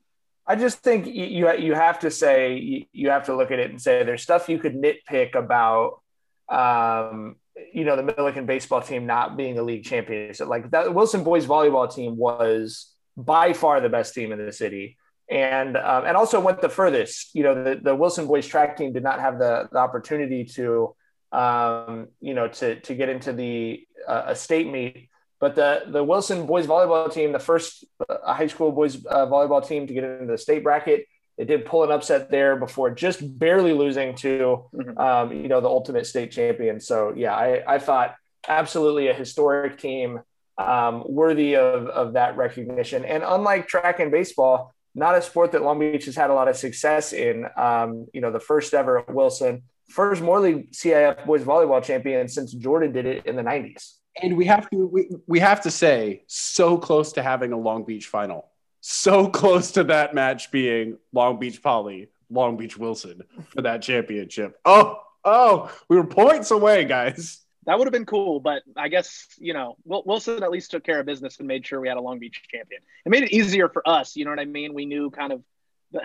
I 0.45 0.55
just 0.55 0.79
think 0.79 1.05
you 1.05 1.51
you 1.53 1.75
have 1.75 2.00
to 2.00 2.12
say 2.12 2.88
you 2.91 3.09
have 3.09 3.25
to 3.25 3.36
look 3.36 3.51
at 3.51 3.59
it 3.59 3.69
and 3.69 3.81
say 3.81 4.03
there's 4.03 4.24
stuff 4.24 4.50
you 4.50 4.59
could 4.59 4.75
nitpick 4.75 5.36
about. 5.36 6.01
Um, 6.50 7.36
you 7.74 7.83
know 7.83 7.95
the 7.95 8.13
Millikan 8.13 8.45
baseball 8.45 8.81
team 8.81 9.05
not 9.05 9.38
being 9.38 9.59
a 9.59 9.63
league 9.63 9.83
champion. 9.83 10.33
So 10.33 10.48
like 10.48 10.71
that 10.71 10.93
Wilson 10.93 11.24
boys 11.24 11.45
volleyball 11.45 11.93
team 11.93 12.17
was 12.17 12.88
by 13.26 13.54
far 13.54 13.82
the 13.82 13.90
best 13.90 14.14
team 14.14 14.32
in 14.32 14.44
the 14.44 14.52
city 14.52 14.98
and 15.30 15.78
um, 15.78 16.06
and 16.06 16.18
also 16.18 16.40
went 16.40 16.62
the 16.62 16.70
furthest. 16.70 17.36
You 17.36 17.44
know, 17.44 17.64
the, 17.64 17.80
the 17.82 17.96
Wilson 17.96 18.28
boys 18.28 18.48
track 18.48 18.78
team 18.78 18.92
did 18.92 19.04
not 19.04 19.20
have 19.20 19.38
the, 19.38 19.70
the 19.72 19.78
opportunity 19.78 20.44
to, 20.46 20.96
um, 21.32 22.08
you 22.20 22.34
know, 22.34 22.48
to 22.48 22.80
to 22.80 22.96
get 22.96 23.10
into 23.10 23.32
the 23.34 23.86
uh, 24.08 24.24
a 24.28 24.36
state 24.36 24.72
meet. 24.72 25.10
But 25.40 25.56
the 25.56 25.84
the 25.88 26.04
Wilson 26.04 26.46
boys 26.46 26.66
volleyball 26.66 27.14
team, 27.14 27.32
the 27.32 27.40
first 27.40 27.86
uh, 28.10 28.34
high 28.34 28.48
school 28.48 28.72
boys 28.72 29.06
uh, 29.06 29.28
volleyball 29.28 29.66
team 29.66 29.88
to 29.88 29.94
get 29.94 30.04
into 30.04 30.26
the 30.26 30.38
state 30.38 30.64
bracket, 30.64 31.06
they 31.38 31.46
did 31.46 31.66
pull 31.66 31.84
an 31.84 31.92
upset 31.92 32.32
there 32.32 32.56
before 32.56 32.90
just 32.90 33.40
barely 33.40 33.74
losing 33.74 34.16
to, 34.16 34.66
mm-hmm. 34.74 34.98
um, 34.98 35.32
you 35.32 35.48
know, 35.48 35.62
the 35.62 35.70
ultimate 35.70 36.08
state 36.08 36.32
champion. 36.32 36.80
So 36.80 37.14
yeah, 37.16 37.36
I, 37.36 37.76
I 37.76 37.80
thought 37.80 38.16
absolutely 38.48 39.08
a 39.10 39.14
historic 39.14 39.78
team 39.78 40.22
um, 40.60 41.04
worthy 41.08 41.56
of, 41.56 41.88
of 41.88 42.13
that 42.13 42.36
recognition. 42.38 43.06
And 43.06 43.24
unlike 43.25 43.68
track 43.68 44.00
and 44.00 44.12
baseball, 44.12 44.74
not 44.94 45.16
a 45.16 45.22
sport 45.22 45.54
that 45.54 45.63
Long 45.63 45.80
Beach 45.80 46.06
has 46.06 46.16
had 46.16 46.30
a 46.30 46.34
lot 46.34 46.48
of 46.48 46.58
success 46.58 47.13
in. 47.13 47.46
Um, 47.56 48.08
you 48.13 48.22
know, 48.22 48.32
the 48.32 48.39
first 48.39 48.74
ever 48.74 49.00
at 49.00 49.13
Wilson, 49.13 49.63
first 49.89 50.22
Moore 50.22 50.42
League 50.42 50.72
CIF 50.72 51.25
boys 51.25 51.44
volleyball 51.44 51.82
champion 51.82 52.28
since 52.28 52.51
Jordan 52.51 52.92
did 52.92 53.06
it 53.06 53.25
in 53.25 53.36
the 53.36 53.42
90s. 53.42 53.96
And 54.22 54.36
we 54.36 54.46
have 54.46 54.70
to 54.72 54.86
we, 54.88 55.10
we 55.28 55.39
have 55.39 55.62
to 55.62 55.72
say, 55.72 56.24
so 56.28 56.78
close 56.78 57.13
to 57.13 57.24
having 57.24 57.54
a 57.54 57.58
Long 57.58 57.86
Beach 57.86 58.08
final, 58.08 58.50
so 58.82 59.30
close 59.30 59.72
to 59.72 59.86
that 59.86 60.13
match 60.13 60.51
being 60.51 60.98
Long 61.13 61.39
Beach 61.39 61.62
Poly, 61.63 62.10
Long 62.30 62.58
Beach 62.58 62.75
Wilson 62.75 63.22
for 63.50 63.62
that 63.62 63.82
championship. 63.82 64.60
Oh, 64.66 65.00
oh, 65.24 65.72
we 65.88 65.96
were 65.96 66.06
points 66.06 66.51
away, 66.51 66.84
guys 66.84 67.46
that 67.66 67.78
would 67.78 67.86
have 67.86 67.94
been 67.94 68.06
cool. 68.06 68.39
But 68.39 68.63
I 68.75 68.88
guess 68.88 69.28
you 69.39 69.54
know 69.54 69.78
Wilson 69.86 70.44
at 70.44 70.51
least 70.51 70.72
took 70.72 70.84
care 70.84 71.00
of 71.00 71.06
business 71.06 71.39
and 71.39 71.48
made 71.48 71.66
sure 71.66 71.80
we 71.80 71.88
had 71.88 71.98
a 71.98 72.01
Long 72.01 72.20
Beach 72.20 72.42
champion. 72.50 72.82
It 73.06 73.10
made 73.10 73.24
it 73.24 73.32
easier 73.32 73.70
for 73.70 73.88
us. 73.88 74.16
You 74.16 74.25
know 74.25 74.32
what 74.32 74.39
I 74.39 74.46
mean? 74.46 74.74
We 74.74 74.86
knew 74.86 75.10
kind 75.10 75.34
of 75.34 75.44
the, 75.92 76.01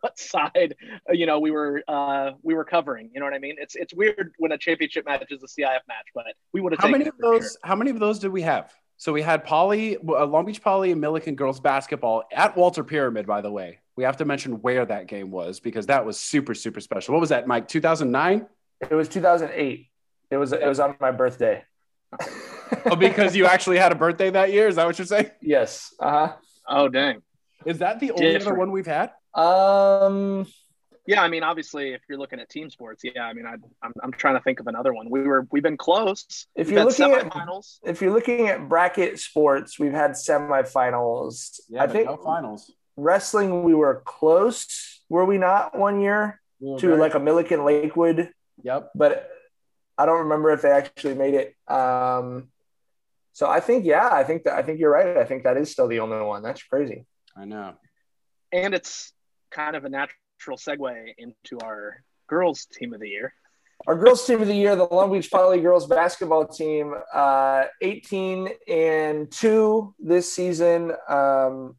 what 0.00 0.18
side 0.18 0.74
you 1.10 1.26
know 1.26 1.38
we 1.38 1.50
were 1.50 1.82
uh, 1.88 2.32
we 2.42 2.54
were 2.54 2.64
covering. 2.64 3.10
You 3.14 3.20
know 3.20 3.26
what 3.26 3.34
I 3.34 3.38
mean? 3.38 3.56
It's 3.58 3.74
it's 3.74 3.94
weird 3.94 4.34
when 4.38 4.52
a 4.52 4.58
championship 4.58 5.06
match 5.06 5.30
is 5.30 5.42
a 5.42 5.46
CIF 5.46 5.80
match, 5.88 6.06
but 6.14 6.24
we 6.52 6.60
would 6.60 6.72
have. 6.72 6.80
How 6.80 6.88
many 6.88 7.06
of 7.06 7.16
those? 7.18 7.42
Sure. 7.42 7.50
How 7.64 7.76
many 7.76 7.90
of 7.90 7.98
those 7.98 8.18
did 8.18 8.30
we 8.30 8.42
have? 8.42 8.72
So 8.98 9.12
we 9.12 9.22
had 9.22 9.42
Poly, 9.42 9.96
uh, 9.96 10.26
Long 10.26 10.44
Beach 10.44 10.62
Poly, 10.62 10.92
and 10.92 11.02
Millikan 11.02 11.34
girls 11.34 11.58
basketball 11.58 12.22
at 12.32 12.56
Walter 12.56 12.84
Pyramid. 12.84 13.26
By 13.26 13.40
the 13.40 13.50
way, 13.50 13.80
we 13.96 14.04
have 14.04 14.16
to 14.18 14.24
mention 14.24 14.62
where 14.62 14.86
that 14.86 15.08
game 15.08 15.30
was 15.30 15.58
because 15.58 15.86
that 15.86 16.04
was 16.06 16.20
super 16.20 16.54
super 16.54 16.80
special. 16.80 17.14
What 17.14 17.20
was 17.20 17.30
that, 17.30 17.46
Mike? 17.46 17.68
Two 17.68 17.80
thousand 17.80 18.10
nine. 18.10 18.46
It 18.80 18.94
was 18.94 19.08
two 19.08 19.20
thousand 19.20 19.50
eight. 19.54 19.88
It 20.32 20.38
was 20.38 20.52
it 20.54 20.66
was 20.66 20.80
on 20.80 20.96
my 20.98 21.10
birthday. 21.10 21.62
oh, 22.86 22.96
because 22.96 23.36
you 23.36 23.44
actually 23.44 23.76
had 23.76 23.92
a 23.92 23.94
birthday 23.94 24.30
that 24.30 24.50
year? 24.50 24.66
Is 24.66 24.76
that 24.76 24.86
what 24.86 24.98
you're 24.98 25.04
saying? 25.04 25.30
Yes. 25.42 25.94
Uh 26.00 26.10
huh. 26.10 26.32
Oh, 26.66 26.88
dang. 26.88 27.20
Is 27.66 27.78
that 27.78 28.00
the 28.00 28.12
only 28.12 28.32
Different. 28.32 28.46
other 28.46 28.54
one 28.58 28.72
we've 28.72 28.86
had? 28.86 29.10
Um. 29.34 30.46
Yeah, 31.06 31.20
I 31.20 31.28
mean, 31.28 31.42
obviously, 31.42 31.92
if 31.92 32.00
you're 32.08 32.16
looking 32.16 32.40
at 32.40 32.48
team 32.48 32.70
sports, 32.70 33.02
yeah, 33.04 33.24
I 33.24 33.32
mean, 33.34 33.44
I, 33.44 33.56
I'm, 33.82 33.92
I'm 34.02 34.12
trying 34.12 34.36
to 34.36 34.40
think 34.40 34.60
of 34.60 34.68
another 34.68 34.94
one. 34.94 35.10
We 35.10 35.22
were 35.22 35.46
we've 35.50 35.62
been 35.62 35.76
close. 35.76 36.46
If 36.54 36.68
we've 36.68 36.76
you're 36.76 36.84
looking 36.86 37.12
at 37.12 37.30
if 37.82 38.00
you're 38.00 38.12
looking 38.12 38.48
at 38.48 38.70
bracket 38.70 39.18
sports, 39.18 39.78
we've 39.78 39.92
had 39.92 40.12
semifinals. 40.12 41.60
Yeah, 41.68 41.82
I 41.82 41.88
think 41.88 42.06
no 42.06 42.16
finals. 42.16 42.72
Wrestling, 42.96 43.64
we 43.64 43.74
were 43.74 44.02
close. 44.06 45.02
Were 45.10 45.26
we 45.26 45.36
not 45.36 45.76
one 45.76 46.00
year 46.00 46.40
we 46.58 46.78
to 46.78 46.96
like 46.96 47.14
a 47.14 47.20
Millikan 47.20 47.66
Lakewood? 47.66 48.30
Yep. 48.62 48.92
But 48.94 49.28
I 49.98 50.06
don't 50.06 50.20
remember 50.20 50.50
if 50.50 50.62
they 50.62 50.70
actually 50.70 51.14
made 51.14 51.34
it. 51.34 51.54
Um, 51.72 52.48
so 53.32 53.48
I 53.48 53.60
think, 53.60 53.84
yeah, 53.84 54.08
I 54.10 54.24
think 54.24 54.44
that 54.44 54.54
I 54.54 54.62
think 54.62 54.78
you're 54.78 54.90
right. 54.90 55.16
I 55.16 55.24
think 55.24 55.44
that 55.44 55.56
is 55.56 55.70
still 55.70 55.88
the 55.88 56.00
only 56.00 56.20
one. 56.20 56.42
That's 56.42 56.62
crazy. 56.62 57.06
I 57.36 57.44
know. 57.44 57.74
And 58.52 58.74
it's 58.74 59.12
kind 59.50 59.76
of 59.76 59.84
a 59.84 59.88
natural 59.88 60.56
segue 60.56 61.14
into 61.18 61.58
our 61.64 62.02
girls' 62.28 62.66
team 62.66 62.92
of 62.92 63.00
the 63.00 63.08
year. 63.08 63.32
Our 63.86 63.96
girls' 63.96 64.26
team 64.26 64.40
of 64.40 64.48
the 64.48 64.54
year, 64.54 64.76
the 64.76 64.84
Long 64.84 65.12
Beach 65.12 65.30
Poly 65.30 65.60
girls 65.60 65.86
basketball 65.86 66.46
team, 66.46 66.94
uh, 67.12 67.64
18 67.80 68.48
and 68.68 69.30
two 69.30 69.94
this 69.98 70.32
season. 70.32 70.92
Um, 71.08 71.76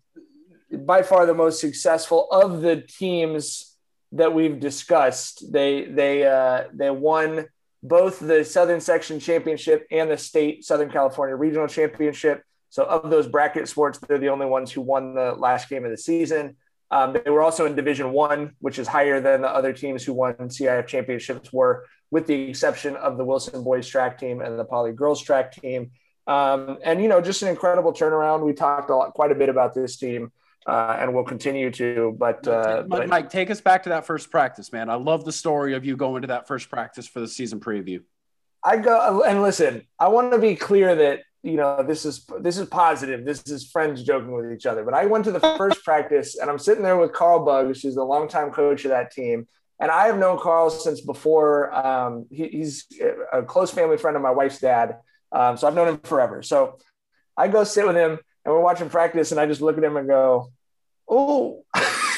by 0.71 1.03
far 1.03 1.25
the 1.25 1.33
most 1.33 1.61
successful 1.61 2.27
of 2.31 2.61
the 2.61 2.81
teams 2.81 3.75
that 4.11 4.33
we've 4.33 4.59
discussed. 4.59 5.51
They 5.51 5.85
they 5.85 6.25
uh, 6.25 6.65
they 6.73 6.89
won 6.89 7.47
both 7.83 8.19
the 8.19 8.45
Southern 8.45 8.79
Section 8.79 9.19
Championship 9.19 9.85
and 9.91 10.09
the 10.09 10.17
State 10.17 10.63
Southern 10.63 10.89
California 10.89 11.35
Regional 11.35 11.67
Championship. 11.67 12.43
So, 12.69 12.85
of 12.85 13.11
those 13.11 13.27
bracket 13.27 13.67
sports, 13.67 13.99
they're 13.99 14.17
the 14.17 14.29
only 14.29 14.47
ones 14.47 14.71
who 14.71 14.81
won 14.81 15.13
the 15.13 15.33
last 15.33 15.69
game 15.69 15.85
of 15.85 15.91
the 15.91 15.97
season. 15.97 16.55
Um, 16.89 17.13
they 17.13 17.29
were 17.29 17.41
also 17.41 17.65
in 17.65 17.75
Division 17.75 18.11
One, 18.11 18.53
which 18.59 18.79
is 18.79 18.87
higher 18.87 19.19
than 19.19 19.41
the 19.41 19.49
other 19.49 19.73
teams 19.73 20.03
who 20.03 20.13
won 20.13 20.35
CIF 20.35 20.87
championships 20.87 21.51
were, 21.51 21.85
with 22.09 22.25
the 22.25 22.49
exception 22.49 22.95
of 22.95 23.17
the 23.17 23.25
Wilson 23.25 23.63
boys 23.63 23.87
track 23.87 24.17
team 24.17 24.41
and 24.41 24.57
the 24.57 24.65
Poly 24.65 24.93
girls 24.93 25.21
track 25.21 25.51
team. 25.51 25.91
Um, 26.25 26.77
and 26.83 27.01
you 27.01 27.09
know, 27.09 27.19
just 27.19 27.41
an 27.41 27.49
incredible 27.49 27.93
turnaround. 27.93 28.45
We 28.45 28.53
talked 28.53 28.89
a 28.89 28.95
lot, 28.95 29.13
quite 29.13 29.31
a 29.31 29.35
bit 29.35 29.49
about 29.49 29.73
this 29.73 29.97
team. 29.97 30.31
Uh, 30.65 30.95
and 30.97 31.13
will 31.13 31.25
continue 31.25 31.69
to. 31.69 32.15
But, 32.17 32.47
uh, 32.47 32.83
Mike, 32.87 33.09
Mike, 33.09 33.29
take 33.29 33.51
us 33.51 33.59
back 33.59 33.83
to 33.83 33.89
that 33.89 34.05
first 34.05 34.31
practice, 34.31 34.71
man. 34.71 34.89
I 34.89 34.95
love 34.95 35.25
the 35.25 35.33
story 35.33 35.73
of 35.73 35.83
you 35.83 35.97
going 35.97 36.21
to 36.21 36.29
that 36.29 36.47
first 36.47 36.69
practice 36.69 37.05
for 37.05 37.19
the 37.19 37.27
season 37.27 37.59
preview. 37.59 38.01
I 38.63 38.77
go 38.77 39.23
and 39.23 39.41
listen. 39.41 39.85
I 39.99 40.07
want 40.07 40.31
to 40.31 40.39
be 40.39 40.55
clear 40.55 40.95
that 40.95 41.23
you 41.41 41.57
know 41.57 41.83
this 41.83 42.05
is 42.05 42.25
this 42.39 42.57
is 42.57 42.67
positive. 42.67 43.25
This 43.25 43.43
is 43.47 43.69
friends 43.69 44.03
joking 44.03 44.31
with 44.31 44.51
each 44.53 44.65
other. 44.65 44.83
But 44.83 44.93
I 44.93 45.05
went 45.05 45.25
to 45.25 45.31
the 45.31 45.39
first 45.39 45.83
practice, 45.85 46.37
and 46.37 46.49
I'm 46.49 46.59
sitting 46.59 46.83
there 46.83 46.97
with 46.97 47.11
Carl 47.11 47.43
Buggs, 47.43 47.81
who's 47.81 47.95
the 47.95 48.03
longtime 48.03 48.51
coach 48.51 48.85
of 48.85 48.91
that 48.91 49.11
team. 49.11 49.47
And 49.79 49.91
I 49.91 50.07
have 50.07 50.17
known 50.17 50.39
Carl 50.39 50.69
since 50.69 51.01
before. 51.01 51.73
Um, 51.73 52.25
he, 52.31 52.47
he's 52.47 52.87
a 53.33 53.43
close 53.43 53.71
family 53.71 53.97
friend 53.97 54.15
of 54.15 54.23
my 54.23 54.31
wife's 54.31 54.59
dad, 54.59 54.99
um, 55.33 55.57
so 55.57 55.67
I've 55.67 55.75
known 55.75 55.89
him 55.89 55.97
forever. 55.97 56.41
So 56.41 56.77
I 57.35 57.49
go 57.49 57.65
sit 57.65 57.85
with 57.85 57.97
him, 57.97 58.19
and 58.45 58.53
we're 58.53 58.61
watching 58.61 58.89
practice, 58.89 59.31
and 59.31 59.39
I 59.39 59.45
just 59.45 59.61
look 59.61 59.77
at 59.77 59.83
him 59.83 59.97
and 59.97 60.07
go, 60.07 60.51
"Oh." 61.07 61.63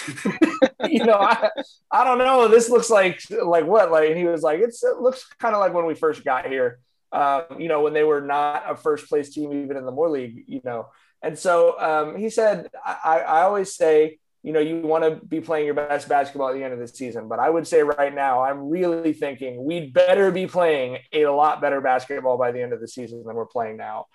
you 0.87 1.03
know, 1.03 1.17
I, 1.17 1.49
I 1.91 2.03
don't 2.03 2.19
know. 2.19 2.47
This 2.47 2.69
looks 2.69 2.91
like 2.91 3.19
like 3.31 3.65
what? 3.65 3.91
Like 3.91 4.09
and 4.09 4.17
he 4.17 4.25
was 4.25 4.43
like, 4.43 4.59
it's, 4.59 4.83
it 4.83 4.97
looks 4.97 5.25
kind 5.39 5.55
of 5.55 5.61
like 5.61 5.73
when 5.73 5.85
we 5.85 5.95
first 5.95 6.23
got 6.23 6.45
here. 6.45 6.79
Um, 7.11 7.43
you 7.59 7.69
know, 7.69 7.81
when 7.81 7.93
they 7.93 8.03
were 8.03 8.21
not 8.21 8.69
a 8.69 8.75
first 8.75 9.07
place 9.07 9.33
team 9.33 9.51
even 9.63 9.77
in 9.77 9.85
the 9.85 9.91
Moore 9.91 10.09
League. 10.09 10.43
You 10.47 10.61
know, 10.63 10.89
and 11.21 11.37
so 11.37 11.79
um, 11.79 12.17
he 12.17 12.29
said, 12.29 12.69
I, 12.85 13.19
I 13.19 13.41
always 13.41 13.75
say, 13.75 14.19
you 14.43 14.53
know, 14.53 14.59
you 14.59 14.81
want 14.81 15.03
to 15.03 15.25
be 15.25 15.41
playing 15.41 15.65
your 15.65 15.73
best 15.73 16.07
basketball 16.07 16.49
at 16.49 16.53
the 16.53 16.63
end 16.63 16.71
of 16.71 16.79
the 16.79 16.87
season. 16.87 17.27
But 17.27 17.39
I 17.39 17.49
would 17.49 17.67
say 17.67 17.81
right 17.81 18.13
now, 18.13 18.43
I'm 18.43 18.69
really 18.69 19.11
thinking 19.11 19.63
we'd 19.65 19.91
better 19.91 20.29
be 20.29 20.45
playing 20.45 20.99
a 21.13 21.25
lot 21.25 21.61
better 21.61 21.81
basketball 21.81 22.37
by 22.37 22.51
the 22.51 22.61
end 22.61 22.73
of 22.73 22.79
the 22.79 22.87
season 22.87 23.23
than 23.25 23.35
we're 23.35 23.47
playing 23.47 23.77
now. 23.77 24.05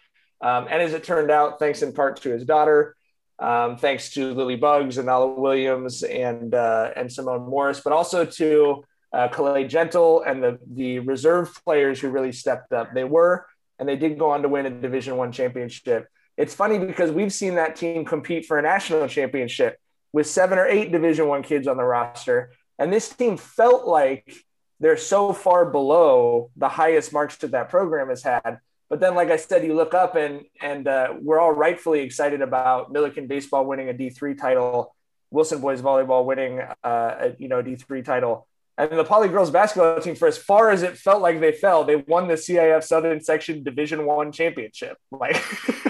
Um, 0.40 0.66
and 0.70 0.82
as 0.82 0.92
it 0.94 1.04
turned 1.04 1.30
out, 1.30 1.58
thanks 1.58 1.82
in 1.82 1.92
part 1.92 2.20
to 2.22 2.30
his 2.30 2.44
daughter, 2.44 2.96
um, 3.38 3.76
thanks 3.76 4.10
to 4.14 4.34
Lily 4.34 4.56
Buggs 4.56 4.98
and 4.98 5.06
Nala 5.06 5.38
Williams 5.38 6.02
and 6.02 6.54
uh, 6.54 6.90
and 6.94 7.12
Simone 7.12 7.48
Morris, 7.48 7.80
but 7.80 7.92
also 7.92 8.24
to 8.24 8.84
uh, 9.12 9.28
Calais 9.28 9.66
Gentle 9.66 10.22
and 10.22 10.42
the 10.42 10.58
the 10.66 10.98
reserve 11.00 11.52
players 11.64 12.00
who 12.00 12.10
really 12.10 12.32
stepped 12.32 12.72
up. 12.72 12.92
They 12.94 13.04
were 13.04 13.46
and 13.78 13.88
they 13.88 13.96
did 13.96 14.18
go 14.18 14.30
on 14.30 14.42
to 14.42 14.48
win 14.48 14.66
a 14.66 14.70
Division 14.70 15.16
One 15.16 15.32
championship. 15.32 16.08
It's 16.36 16.54
funny 16.54 16.78
because 16.78 17.10
we've 17.10 17.32
seen 17.32 17.54
that 17.56 17.76
team 17.76 18.04
compete 18.04 18.46
for 18.46 18.58
a 18.58 18.62
national 18.62 19.08
championship 19.08 19.78
with 20.12 20.26
seven 20.26 20.58
or 20.58 20.66
eight 20.66 20.92
Division 20.92 21.26
One 21.26 21.42
kids 21.42 21.66
on 21.66 21.76
the 21.76 21.84
roster, 21.84 22.52
and 22.78 22.92
this 22.92 23.08
team 23.08 23.36
felt 23.36 23.86
like 23.86 24.32
they're 24.80 24.96
so 24.96 25.32
far 25.32 25.66
below 25.66 26.50
the 26.56 26.68
highest 26.68 27.12
marks 27.12 27.36
that 27.36 27.50
that 27.52 27.68
program 27.68 28.08
has 28.08 28.22
had 28.22 28.58
but 28.90 28.98
then, 28.98 29.14
like 29.14 29.30
I 29.30 29.36
said, 29.36 29.64
you 29.64 29.74
look 29.74 29.94
up 29.94 30.16
and 30.16 30.44
and 30.60 30.88
uh, 30.88 31.14
we're 31.22 31.38
all 31.38 31.52
rightfully 31.52 32.00
excited 32.00 32.42
about 32.42 32.92
Millikan 32.92 33.28
baseball 33.28 33.64
winning 33.64 33.88
a 33.88 33.92
D 33.92 34.10
three 34.10 34.34
title, 34.34 34.96
Wilson 35.30 35.60
boys 35.60 35.80
volleyball 35.80 36.24
winning 36.24 36.60
uh, 36.60 36.74
a 36.84 37.36
you 37.38 37.48
know 37.48 37.62
D 37.62 37.76
three 37.76 38.02
title, 38.02 38.48
and 38.76 38.90
the 38.98 39.04
Poly 39.04 39.28
girls 39.28 39.52
basketball 39.52 40.00
team. 40.00 40.16
For 40.16 40.26
as 40.26 40.36
far 40.36 40.70
as 40.70 40.82
it 40.82 40.98
felt 40.98 41.22
like 41.22 41.38
they 41.38 41.52
fell, 41.52 41.84
they 41.84 41.96
won 41.96 42.26
the 42.26 42.34
CIF 42.34 42.82
Southern 42.82 43.20
Section 43.22 43.62
Division 43.62 44.04
One 44.04 44.32
championship. 44.32 44.98
Like, 45.12 45.40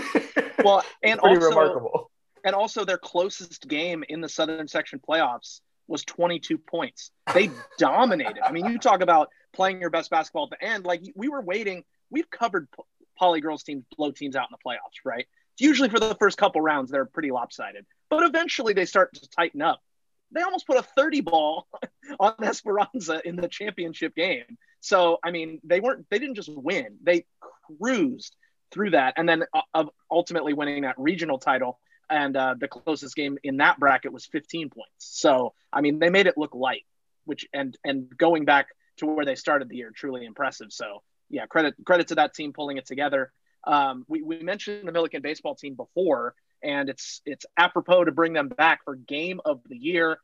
well, 0.62 0.84
and 1.02 1.20
also 1.20 1.40
remarkable. 1.40 2.10
And 2.44 2.54
also, 2.54 2.84
their 2.84 2.98
closest 2.98 3.66
game 3.66 4.04
in 4.10 4.20
the 4.20 4.28
Southern 4.28 4.68
Section 4.68 4.98
playoffs 4.98 5.62
was 5.88 6.04
22 6.04 6.58
points. 6.58 7.12
They 7.32 7.50
dominated. 7.78 8.40
I 8.44 8.52
mean, 8.52 8.66
you 8.66 8.78
talk 8.78 9.00
about 9.00 9.30
playing 9.54 9.80
your 9.80 9.90
best 9.90 10.10
basketball 10.10 10.50
at 10.52 10.58
the 10.58 10.66
end. 10.66 10.84
Like 10.84 11.02
we 11.16 11.28
were 11.28 11.40
waiting 11.40 11.82
we've 12.10 12.30
covered 12.30 12.68
poly 13.20 13.40
girls 13.42 13.62
teams 13.62 13.84
blow 13.96 14.10
teams 14.10 14.34
out 14.34 14.48
in 14.50 14.56
the 14.56 14.70
playoffs, 14.70 15.04
right? 15.04 15.26
Usually 15.58 15.90
for 15.90 16.00
the 16.00 16.14
first 16.14 16.38
couple 16.38 16.62
rounds, 16.62 16.90
they're 16.90 17.04
pretty 17.04 17.30
lopsided, 17.30 17.84
but 18.08 18.24
eventually 18.24 18.72
they 18.72 18.86
start 18.86 19.12
to 19.12 19.28
tighten 19.28 19.60
up. 19.60 19.80
They 20.32 20.40
almost 20.40 20.66
put 20.66 20.78
a 20.78 20.82
30 20.82 21.20
ball 21.20 21.68
on 22.20 22.34
Esperanza 22.42 23.20
in 23.22 23.36
the 23.36 23.46
championship 23.46 24.14
game. 24.14 24.56
So, 24.80 25.18
I 25.22 25.32
mean, 25.32 25.60
they 25.64 25.80
weren't, 25.80 26.06
they 26.08 26.18
didn't 26.18 26.36
just 26.36 26.50
win, 26.50 26.96
they 27.02 27.26
cruised 27.78 28.34
through 28.72 28.90
that. 28.90 29.14
And 29.18 29.28
then 29.28 29.44
uh, 29.74 29.84
ultimately 30.10 30.54
winning 30.54 30.82
that 30.82 30.94
regional 30.96 31.38
title. 31.38 31.78
And 32.08 32.36
uh, 32.36 32.54
the 32.58 32.68
closest 32.68 33.14
game 33.14 33.38
in 33.44 33.58
that 33.58 33.78
bracket 33.78 34.12
was 34.12 34.26
15 34.26 34.70
points. 34.70 34.88
So, 34.98 35.52
I 35.72 35.80
mean, 35.82 35.98
they 35.98 36.08
made 36.10 36.26
it 36.26 36.38
look 36.38 36.54
light, 36.54 36.84
which, 37.24 37.46
and, 37.52 37.76
and 37.84 38.08
going 38.16 38.46
back 38.46 38.68
to 38.96 39.06
where 39.06 39.24
they 39.26 39.36
started 39.36 39.68
the 39.68 39.76
year, 39.76 39.92
truly 39.94 40.24
impressive. 40.24 40.72
So, 40.72 41.02
yeah, 41.30 41.46
credit 41.46 41.74
credit 41.84 42.08
to 42.08 42.16
that 42.16 42.34
team 42.34 42.52
pulling 42.52 42.76
it 42.76 42.86
together. 42.86 43.32
Um, 43.64 44.04
we, 44.08 44.22
we 44.22 44.42
mentioned 44.42 44.86
the 44.86 44.92
Millikan 44.92 45.22
baseball 45.22 45.54
team 45.54 45.74
before, 45.74 46.34
and 46.62 46.88
it's 46.88 47.20
it's 47.24 47.46
apropos 47.56 48.04
to 48.04 48.12
bring 48.12 48.32
them 48.32 48.48
back 48.48 48.84
for 48.84 48.96
game 48.96 49.40
of 49.44 49.60
the 49.68 49.76
year. 49.76 50.18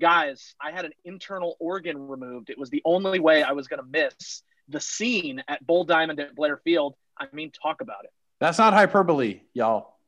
Guys, 0.00 0.54
I 0.60 0.70
had 0.70 0.84
an 0.84 0.92
internal 1.04 1.56
organ 1.60 2.08
removed. 2.08 2.50
It 2.50 2.58
was 2.58 2.70
the 2.70 2.82
only 2.84 3.20
way 3.20 3.42
I 3.42 3.52
was 3.52 3.68
going 3.68 3.80
to 3.82 3.88
miss 3.90 4.42
the 4.68 4.80
scene 4.80 5.42
at 5.48 5.66
Bull 5.66 5.84
Diamond 5.84 6.20
at 6.20 6.34
Blair 6.34 6.56
Field. 6.58 6.94
I 7.18 7.26
mean, 7.32 7.50
talk 7.50 7.80
about 7.80 8.04
it. 8.04 8.10
That's 8.38 8.58
not 8.58 8.72
hyperbole, 8.72 9.40
y'all. 9.52 9.98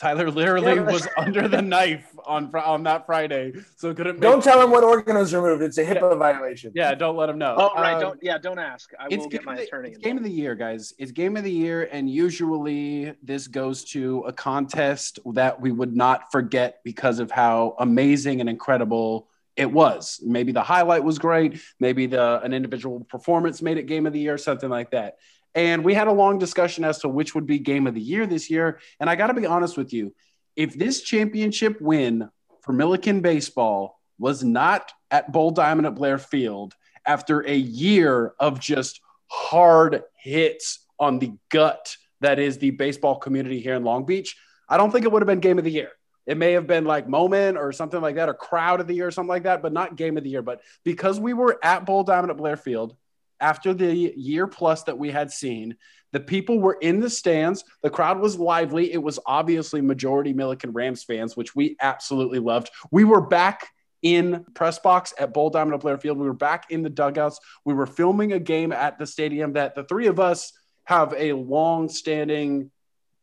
Tyler 0.00 0.30
literally 0.30 0.74
yeah, 0.74 0.80
was 0.80 1.06
under 1.16 1.46
the 1.46 1.62
knife 1.62 2.04
on 2.26 2.54
on 2.56 2.82
that 2.82 3.06
Friday, 3.06 3.52
so 3.76 3.94
couldn't. 3.94 4.20
Don't 4.20 4.42
tell 4.42 4.60
him 4.60 4.70
what 4.70 4.82
organ 4.82 5.16
was 5.16 5.32
removed. 5.32 5.62
It's 5.62 5.78
a 5.78 5.84
HIPAA 5.84 6.12
yeah. 6.12 6.16
violation. 6.16 6.72
Yeah, 6.74 6.94
don't 6.94 7.16
let 7.16 7.28
him 7.28 7.38
know. 7.38 7.54
Oh 7.56 7.80
right, 7.80 7.94
um, 7.94 8.00
don't 8.00 8.18
yeah, 8.22 8.38
don't 8.38 8.58
ask. 8.58 8.90
I 8.98 9.08
will 9.08 9.28
get 9.28 9.44
my 9.44 9.56
the, 9.56 9.62
attorney. 9.62 9.90
It's 9.90 9.98
game 9.98 10.16
of 10.16 10.24
the 10.24 10.30
year, 10.30 10.56
guys. 10.56 10.94
It's 10.98 11.12
game 11.12 11.36
of 11.36 11.44
the 11.44 11.52
year, 11.52 11.88
and 11.92 12.10
usually 12.10 13.14
this 13.22 13.46
goes 13.46 13.84
to 13.92 14.20
a 14.26 14.32
contest 14.32 15.20
that 15.32 15.60
we 15.60 15.70
would 15.70 15.94
not 15.94 16.32
forget 16.32 16.80
because 16.84 17.20
of 17.20 17.30
how 17.30 17.76
amazing 17.78 18.40
and 18.40 18.48
incredible 18.48 19.28
it 19.56 19.70
was. 19.70 20.20
Maybe 20.24 20.50
the 20.50 20.62
highlight 20.62 21.04
was 21.04 21.18
great. 21.18 21.60
Maybe 21.78 22.06
the 22.06 22.40
an 22.40 22.52
individual 22.52 23.00
performance 23.04 23.62
made 23.62 23.78
it 23.78 23.84
game 23.84 24.06
of 24.06 24.12
the 24.12 24.18
year, 24.18 24.38
something 24.38 24.68
like 24.68 24.90
that. 24.90 25.18
And 25.54 25.84
we 25.84 25.94
had 25.94 26.08
a 26.08 26.12
long 26.12 26.38
discussion 26.38 26.84
as 26.84 26.98
to 27.00 27.08
which 27.08 27.34
would 27.34 27.46
be 27.46 27.58
game 27.58 27.86
of 27.86 27.94
the 27.94 28.00
year 28.00 28.26
this 28.26 28.50
year. 28.50 28.80
And 28.98 29.08
I 29.08 29.14
got 29.14 29.28
to 29.28 29.34
be 29.34 29.46
honest 29.46 29.76
with 29.76 29.92
you 29.92 30.14
if 30.56 30.74
this 30.74 31.02
championship 31.02 31.80
win 31.80 32.28
for 32.62 32.72
Millikan 32.72 33.22
baseball 33.22 34.00
was 34.18 34.44
not 34.44 34.92
at 35.10 35.32
Bull 35.32 35.50
Diamond 35.50 35.86
at 35.86 35.94
Blair 35.94 36.18
Field 36.18 36.74
after 37.06 37.40
a 37.46 37.54
year 37.54 38.34
of 38.38 38.60
just 38.60 39.00
hard 39.26 40.02
hits 40.16 40.86
on 40.98 41.18
the 41.18 41.32
gut 41.50 41.96
that 42.20 42.38
is 42.38 42.58
the 42.58 42.70
baseball 42.70 43.16
community 43.16 43.60
here 43.60 43.74
in 43.74 43.84
Long 43.84 44.06
Beach, 44.06 44.36
I 44.68 44.76
don't 44.76 44.90
think 44.90 45.04
it 45.04 45.12
would 45.12 45.22
have 45.22 45.26
been 45.26 45.40
game 45.40 45.58
of 45.58 45.64
the 45.64 45.70
year. 45.70 45.90
It 46.26 46.38
may 46.38 46.52
have 46.52 46.66
been 46.66 46.84
like 46.84 47.06
moment 47.06 47.58
or 47.58 47.70
something 47.72 48.00
like 48.00 48.14
that, 48.14 48.30
or 48.30 48.34
crowd 48.34 48.80
of 48.80 48.86
the 48.86 48.94
year 48.94 49.08
or 49.08 49.10
something 49.10 49.28
like 49.28 49.42
that, 49.42 49.60
but 49.60 49.72
not 49.74 49.96
game 49.96 50.16
of 50.16 50.24
the 50.24 50.30
year. 50.30 50.40
But 50.40 50.62
because 50.82 51.20
we 51.20 51.34
were 51.34 51.58
at 51.62 51.84
Bull 51.84 52.02
Diamond 52.02 52.30
at 52.30 52.38
Blair 52.38 52.56
Field, 52.56 52.96
after 53.40 53.74
the 53.74 54.12
year 54.16 54.46
plus 54.46 54.82
that 54.84 54.98
we 54.98 55.10
had 55.10 55.30
seen. 55.30 55.76
The 56.12 56.20
people 56.20 56.60
were 56.60 56.78
in 56.80 57.00
the 57.00 57.10
stands. 57.10 57.64
The 57.82 57.90
crowd 57.90 58.20
was 58.20 58.38
lively. 58.38 58.92
It 58.92 59.02
was 59.02 59.18
obviously 59.26 59.80
majority 59.80 60.32
Millikan 60.32 60.70
Rams 60.72 61.02
fans, 61.02 61.36
which 61.36 61.56
we 61.56 61.76
absolutely 61.80 62.38
loved. 62.38 62.70
We 62.92 63.04
were 63.04 63.20
back 63.20 63.68
in 64.02 64.44
press 64.54 64.78
box 64.78 65.12
at 65.18 65.34
Bull 65.34 65.50
Diamond 65.50 65.80
Blair 65.80 65.98
Field. 65.98 66.18
We 66.18 66.26
were 66.26 66.32
back 66.32 66.70
in 66.70 66.82
the 66.82 66.90
dugouts. 66.90 67.40
We 67.64 67.74
were 67.74 67.86
filming 67.86 68.32
a 68.32 68.38
game 68.38 68.70
at 68.70 68.98
the 68.98 69.06
stadium 69.06 69.54
that 69.54 69.74
the 69.74 69.84
three 69.84 70.06
of 70.06 70.20
us 70.20 70.52
have 70.84 71.14
a 71.16 71.32
long 71.32 71.88
standing, 71.88 72.70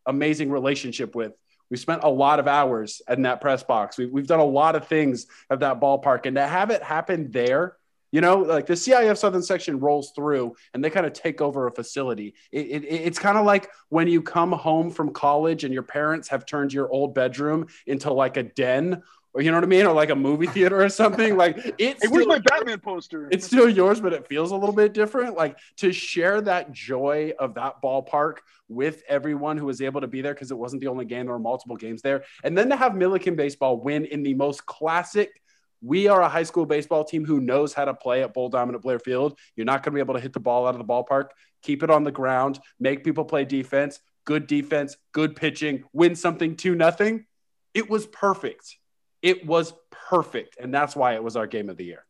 amazing 0.05 0.51
relationship 0.51 1.15
with. 1.15 1.33
We 1.69 1.77
spent 1.77 2.03
a 2.03 2.09
lot 2.09 2.39
of 2.39 2.47
hours 2.47 3.01
in 3.07 3.21
that 3.21 3.39
press 3.39 3.63
box. 3.63 3.97
We've, 3.97 4.11
we've 4.11 4.27
done 4.27 4.39
a 4.39 4.43
lot 4.43 4.75
of 4.75 4.87
things 4.87 5.27
at 5.49 5.61
that 5.61 5.79
ballpark. 5.79 6.25
And 6.25 6.35
to 6.35 6.45
have 6.45 6.71
it 6.71 6.83
happen 6.83 7.31
there 7.31 7.77
you 8.11 8.21
know, 8.21 8.37
like 8.37 8.65
the 8.65 8.73
CIF 8.73 9.17
Southern 9.17 9.41
section 9.41 9.79
rolls 9.79 10.11
through 10.15 10.55
and 10.73 10.83
they 10.83 10.89
kind 10.89 11.05
of 11.05 11.13
take 11.13 11.41
over 11.41 11.67
a 11.67 11.71
facility. 11.71 12.35
It, 12.51 12.67
it, 12.67 12.85
it's 12.85 13.19
kind 13.19 13.37
of 13.37 13.45
like 13.45 13.69
when 13.89 14.07
you 14.07 14.21
come 14.21 14.51
home 14.51 14.89
from 14.89 15.13
college 15.13 15.63
and 15.63 15.73
your 15.73 15.83
parents 15.83 16.27
have 16.29 16.45
turned 16.45 16.73
your 16.73 16.91
old 16.91 17.15
bedroom 17.15 17.67
into 17.85 18.11
like 18.11 18.37
a 18.37 18.43
den 18.43 19.01
or 19.33 19.41
you 19.41 19.49
know 19.49 19.57
what 19.57 19.63
I 19.63 19.67
mean, 19.67 19.85
or 19.85 19.93
like 19.93 20.09
a 20.09 20.15
movie 20.15 20.47
theater 20.47 20.83
or 20.83 20.89
something. 20.89 21.37
Like 21.37 21.57
it's 21.77 22.03
hey, 22.03 22.09
where's 22.09 22.27
my 22.27 22.39
Batman 22.39 22.79
poster? 22.79 23.29
It's 23.31 23.45
still 23.45 23.69
yours, 23.69 24.01
but 24.01 24.13
it 24.13 24.27
feels 24.27 24.51
a 24.51 24.55
little 24.55 24.75
bit 24.75 24.93
different. 24.93 25.37
Like 25.37 25.57
to 25.77 25.93
share 25.93 26.41
that 26.41 26.71
joy 26.71 27.31
of 27.39 27.53
that 27.55 27.81
ballpark 27.81 28.37
with 28.67 29.03
everyone 29.07 29.57
who 29.57 29.65
was 29.65 29.81
able 29.81 30.01
to 30.01 30.07
be 30.07 30.21
there 30.21 30.33
because 30.33 30.51
it 30.51 30.57
wasn't 30.57 30.81
the 30.81 30.87
only 30.87 31.05
game. 31.05 31.25
There 31.25 31.33
were 31.33 31.39
multiple 31.39 31.77
games 31.77 32.01
there, 32.01 32.23
and 32.43 32.57
then 32.57 32.69
to 32.69 32.75
have 32.75 32.93
Millikan 32.93 33.35
baseball 33.35 33.79
win 33.79 34.05
in 34.05 34.23
the 34.23 34.33
most 34.33 34.65
classic 34.65 35.40
we 35.81 36.07
are 36.07 36.21
a 36.21 36.29
high 36.29 36.43
school 36.43 36.65
baseball 36.65 37.03
team 37.03 37.25
who 37.25 37.39
knows 37.39 37.73
how 37.73 37.85
to 37.85 37.93
play 37.93 38.23
at 38.23 38.33
Bull 38.33 38.49
dominant 38.49 38.83
Blair 38.83 38.99
Field. 38.99 39.37
You're 39.55 39.65
not 39.65 39.83
going 39.83 39.93
to 39.93 39.95
be 39.95 39.99
able 39.99 40.13
to 40.13 40.19
hit 40.19 40.33
the 40.33 40.39
ball 40.39 40.67
out 40.67 40.75
of 40.75 40.79
the 40.79 40.85
ballpark. 40.85 41.29
Keep 41.63 41.83
it 41.83 41.89
on 41.89 42.03
the 42.03 42.11
ground, 42.11 42.59
make 42.79 43.03
people 43.03 43.25
play 43.25 43.45
defense, 43.45 43.99
good 44.25 44.47
defense, 44.47 44.97
good 45.11 45.35
pitching, 45.35 45.83
win 45.93 46.15
something 46.15 46.55
2 46.55 46.75
nothing. 46.75 47.25
It 47.73 47.89
was 47.89 48.05
perfect. 48.07 48.77
It 49.21 49.45
was 49.45 49.73
perfect. 49.91 50.57
And 50.59 50.73
that's 50.73 50.95
why 50.95 51.13
it 51.13 51.23
was 51.23 51.35
our 51.35 51.47
game 51.47 51.69
of 51.69 51.77
the 51.77 51.85
year. 51.85 52.05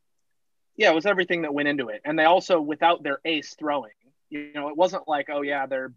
Yeah, 0.77 0.91
it 0.91 0.95
was 0.95 1.05
everything 1.05 1.41
that 1.41 1.53
went 1.53 1.67
into 1.67 1.89
it. 1.89 2.01
And 2.05 2.17
they 2.17 2.23
also, 2.23 2.61
without 2.61 3.03
their 3.03 3.19
ace 3.25 3.55
throwing, 3.59 3.91
you 4.29 4.53
know, 4.53 4.69
it 4.69 4.77
wasn't 4.77 5.07
like, 5.07 5.29
oh, 5.29 5.41
yeah, 5.41 5.65
they're 5.65 5.93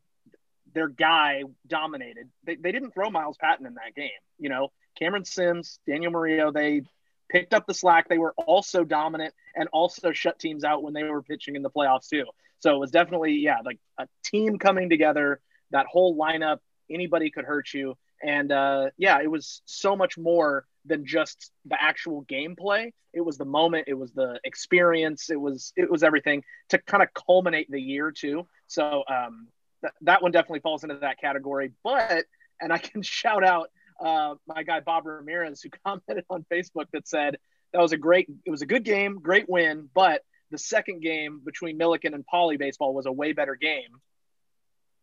their 0.74 0.88
guy 0.88 1.44
dominated. 1.66 2.28
They, 2.44 2.56
they 2.56 2.72
didn't 2.72 2.92
throw 2.92 3.08
Miles 3.08 3.36
Patton 3.40 3.64
in 3.64 3.74
that 3.74 3.94
game. 3.94 4.10
You 4.38 4.48
know, 4.48 4.72
Cameron 4.98 5.24
Sims, 5.24 5.78
Daniel 5.86 6.10
Murillo, 6.10 6.50
they 6.50 6.82
picked 7.28 7.54
up 7.54 7.66
the 7.66 7.74
slack. 7.74 8.08
They 8.08 8.18
were 8.18 8.34
also 8.36 8.84
dominant 8.84 9.34
and 9.54 9.68
also 9.72 10.12
shut 10.12 10.38
teams 10.38 10.64
out 10.64 10.82
when 10.82 10.92
they 10.92 11.04
were 11.04 11.22
pitching 11.22 11.56
in 11.56 11.62
the 11.62 11.70
playoffs 11.70 12.08
too. 12.08 12.24
So 12.60 12.74
it 12.74 12.78
was 12.78 12.90
definitely, 12.90 13.32
yeah, 13.32 13.58
like 13.64 13.78
a 13.98 14.06
team 14.24 14.58
coming 14.58 14.88
together. 14.88 15.40
That 15.70 15.86
whole 15.86 16.16
lineup, 16.16 16.58
anybody 16.90 17.30
could 17.30 17.44
hurt 17.44 17.72
you. 17.74 17.96
And 18.22 18.50
uh, 18.50 18.90
yeah, 18.96 19.20
it 19.22 19.30
was 19.30 19.60
so 19.66 19.96
much 19.96 20.16
more 20.16 20.66
than 20.86 21.04
just 21.04 21.50
the 21.66 21.76
actual 21.80 22.24
gameplay. 22.24 22.92
It 23.12 23.20
was 23.20 23.38
the 23.38 23.44
moment, 23.44 23.84
it 23.86 23.94
was 23.94 24.12
the 24.12 24.40
experience, 24.44 25.30
it 25.30 25.40
was 25.40 25.72
it 25.76 25.90
was 25.90 26.02
everything 26.02 26.42
to 26.70 26.78
kind 26.78 27.02
of 27.02 27.10
culminate 27.14 27.70
the 27.70 27.80
year 27.80 28.10
too. 28.10 28.46
So 28.66 29.04
um, 29.08 29.48
th- 29.82 29.94
that 30.02 30.22
one 30.22 30.32
definitely 30.32 30.60
falls 30.60 30.82
into 30.84 30.96
that 30.96 31.20
category. 31.20 31.72
But 31.82 32.24
and 32.60 32.72
I 32.72 32.78
can 32.78 33.02
shout 33.02 33.44
out 33.44 33.70
uh, 34.00 34.34
my 34.46 34.62
guy 34.62 34.80
Bob 34.80 35.06
Ramirez 35.06 35.62
who 35.62 35.70
commented 35.84 36.24
on 36.30 36.44
Facebook 36.50 36.86
that 36.92 37.08
said 37.08 37.38
that 37.72 37.80
was 37.80 37.92
a 37.92 37.96
great, 37.96 38.28
it 38.44 38.50
was 38.50 38.62
a 38.62 38.66
good 38.66 38.84
game, 38.84 39.20
great 39.20 39.48
win, 39.48 39.88
but 39.94 40.22
the 40.50 40.58
second 40.58 41.02
game 41.02 41.40
between 41.44 41.78
Millikan 41.78 42.14
and 42.14 42.24
Poly 42.26 42.56
baseball 42.56 42.94
was 42.94 43.06
a 43.06 43.12
way 43.12 43.32
better 43.32 43.56
game. 43.56 44.00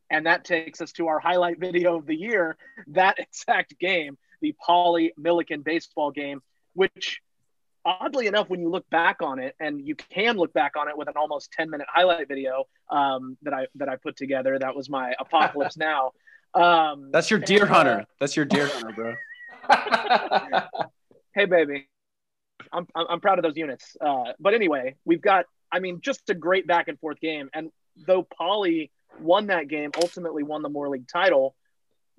And 0.10 0.25
that 0.25 0.43
takes 0.43 0.82
us 0.82 0.91
to 0.93 1.08
our 1.08 1.19
highlight 1.19 1.60
video 1.60 1.97
of 1.97 2.06
the 2.06 2.15
year. 2.15 2.58
That 2.88 3.19
exact 3.19 3.77
game, 3.80 4.17
the 4.41 4.56
Poly 4.65 5.13
Millikan 5.19 5.63
baseball 5.63 6.12
game, 6.12 6.41
which 6.73 7.21
oddly 7.86 8.27
enough, 8.27 8.49
when 8.49 8.60
you 8.60 8.69
look 8.69 8.89
back 8.89 9.21
on 9.21 9.39
it, 9.39 9.56
and 9.60 9.86
you 9.86 9.95
can 9.95 10.38
look 10.38 10.54
back 10.54 10.73
on 10.77 10.88
it 10.88 10.97
with 10.97 11.08
an 11.08 11.15
almost 11.15 11.51
10 11.54 11.69
minute 11.69 11.88
highlight 11.89 12.27
video 12.27 12.65
um, 12.89 13.38
that 13.41 13.54
I 13.54 13.67
that 13.75 13.89
I 13.89 13.95
put 13.95 14.15
together, 14.15 14.58
that 14.60 14.75
was 14.75 14.89
my 14.89 15.13
Apocalypse 15.19 15.77
Now. 15.77 16.12
Um, 16.54 17.10
That's 17.12 17.30
your 17.30 17.40
deer 17.40 17.64
and, 17.64 17.72
uh, 17.72 17.74
hunter. 17.74 18.06
That's 18.20 18.36
your 18.36 18.46
deer 18.46 18.68
hunter, 18.68 18.92
bro. 18.94 19.16
hey, 21.36 21.46
baby. 21.46 21.88
I'm, 22.72 22.88
I'm 22.96 23.20
proud 23.20 23.40
of 23.40 23.44
those 23.44 23.58
units. 23.58 23.96
Uh, 24.00 24.34
but 24.40 24.54
anyway, 24.54 24.96
we've 25.06 25.22
got, 25.22 25.46
I 25.72 25.80
mean, 25.80 26.02
just 26.02 26.30
a 26.30 26.34
great 26.34 26.68
back 26.68 26.88
and 26.88 27.00
forth 27.00 27.20
game. 27.20 27.50
And 27.54 27.72
though 28.06 28.24
Poly 28.24 28.92
won 29.20 29.48
that 29.48 29.68
game, 29.68 29.92
ultimately 29.96 30.44
won 30.44 30.62
the 30.62 30.70
Moore 30.70 30.90
League 30.90 31.08
title, 31.08 31.56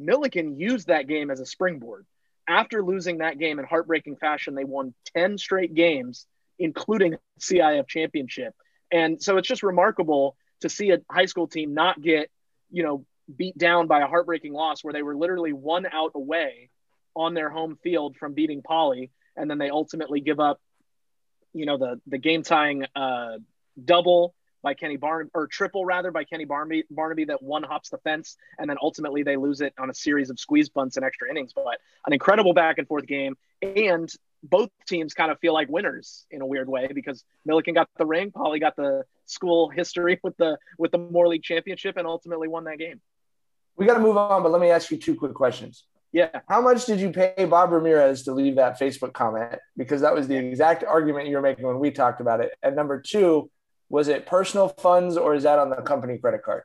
Millikan 0.01 0.59
used 0.59 0.89
that 0.89 1.07
game 1.07 1.31
as 1.31 1.41
a 1.41 1.47
springboard. 1.47 2.07
After 2.49 2.83
losing 2.83 3.19
that 3.19 3.39
game 3.39 3.59
in 3.59 3.65
heartbreaking 3.65 4.17
fashion, 4.17 4.55
they 4.55 4.65
won 4.65 4.95
10 5.17 5.39
straight 5.39 5.75
games, 5.75 6.27
including 6.59 7.17
CIF 7.41 7.87
championship. 7.87 8.55
And 8.91 9.23
so 9.23 9.37
it's 9.37 9.49
just 9.49 9.63
remarkable 9.63 10.37
to 10.61 10.69
see 10.69 10.91
a 10.91 10.99
high 11.11 11.27
school 11.27 11.47
team 11.47 11.73
not 11.73 12.01
get, 12.03 12.31
you 12.71 12.83
know, 12.83 13.05
beat 13.37 13.57
down 13.57 13.87
by 13.87 14.01
a 14.01 14.07
heartbreaking 14.07 14.53
loss 14.53 14.83
where 14.83 14.93
they 14.93 15.03
were 15.03 15.17
literally 15.17 15.53
one 15.53 15.87
out 15.91 16.13
away 16.15 16.71
on 17.15 17.35
their 17.35 17.51
home 17.51 17.79
field 17.83 18.17
from 18.17 18.35
beating 18.35 18.63
Poly, 18.63 19.11
and 19.37 19.51
then 19.51 19.59
they 19.59 19.71
ultimately 19.71 20.21
give 20.21 20.41
up, 20.41 20.61
you 21.53 21.67
know, 21.67 21.77
the 21.79 22.01
the 22.07 22.19
game 22.19 22.43
tying 22.43 22.87
uh, 22.97 23.39
double 23.83 24.35
by 24.63 24.75
Kenny 24.75 24.97
Barnaby 24.97 25.31
or 25.35 25.47
triple 25.47 25.85
rather 25.85 26.11
by 26.11 26.25
Kenny 26.25 26.45
Barnaby, 26.45 26.85
Barnaby 26.91 27.25
that 27.27 27.43
one 27.43 27.63
hops 27.63 27.91
the 27.91 27.99
fence, 27.99 28.37
and 28.59 28.71
then 28.71 28.77
ultimately 28.81 29.23
they 29.23 29.37
lose 29.37 29.61
it 29.61 29.75
on 29.79 29.91
a 29.91 29.95
series 29.95 30.31
of 30.31 30.39
squeeze 30.39 30.69
bunts 30.69 30.97
and 30.97 31.05
extra 31.05 31.29
innings. 31.29 31.53
But 31.53 31.79
an 32.07 32.13
incredible 32.13 32.55
back 32.55 32.79
and 32.79 32.87
forth 32.87 33.07
game, 33.07 33.37
and 33.61 34.11
both 34.43 34.71
teams 34.87 35.15
kind 35.15 35.31
of 35.31 35.39
feel 35.39 35.53
like 35.53 35.69
winners 35.69 36.27
in 36.31 36.41
a 36.41 36.47
weird 36.47 36.69
way 36.69 36.89
because 36.95 37.25
Millikan 37.49 37.75
got 37.75 37.89
the 37.97 38.07
ring, 38.07 38.31
Poly 38.31 38.61
got 38.61 38.77
the 38.77 39.05
school 39.27 39.69
history 39.69 40.21
with 40.23 40.37
the 40.37 40.59
with 40.79 40.93
the 40.93 40.99
Moore 40.99 41.29
League 41.29 41.43
championship, 41.43 41.97
and 41.97 42.07
ultimately 42.07 42.49
won 42.49 42.65
that 42.65 42.79
game 42.79 43.01
we 43.77 43.87
got 43.87 43.95
to 43.95 44.01
move 44.01 44.17
on, 44.17 44.43
but 44.43 44.53
let 44.53 44.61
me 44.61 44.71
ask 44.71 44.91
you 44.91 44.97
two 44.97 45.15
quick 45.15 45.35
questions. 45.35 45.85
Yeah. 46.13 46.41
How 46.47 46.61
much 46.61 46.85
did 46.85 47.01
you 47.01 47.11
pay 47.11 47.47
Bob 47.49 47.73
Ramirez 47.73 48.25
to 48.25 48.33
leave 48.33 48.57
that 48.57 48.79
Facebook 48.79 49.15
comment? 49.15 49.59
Because 49.77 50.03
that 50.03 50.15
was 50.15 50.29
the 50.29 50.37
exact 50.37 50.85
argument 50.85 51.29
you 51.29 51.37
were 51.37 51.43
making 51.43 51.67
when 51.67 51.79
we 51.79 51.91
talked 51.91 52.21
about 52.21 52.41
it. 52.41 52.53
And 52.63 52.77
number 52.77 53.01
two, 53.01 53.51
was 53.89 54.09
it 54.09 54.27
personal 54.27 54.69
funds 54.69 55.17
or 55.17 55.35
is 55.35 55.45
that 55.45 55.59
on 55.59 55.71
the 55.71 55.77
company 55.77 56.19
credit 56.19 56.43
card? 56.43 56.65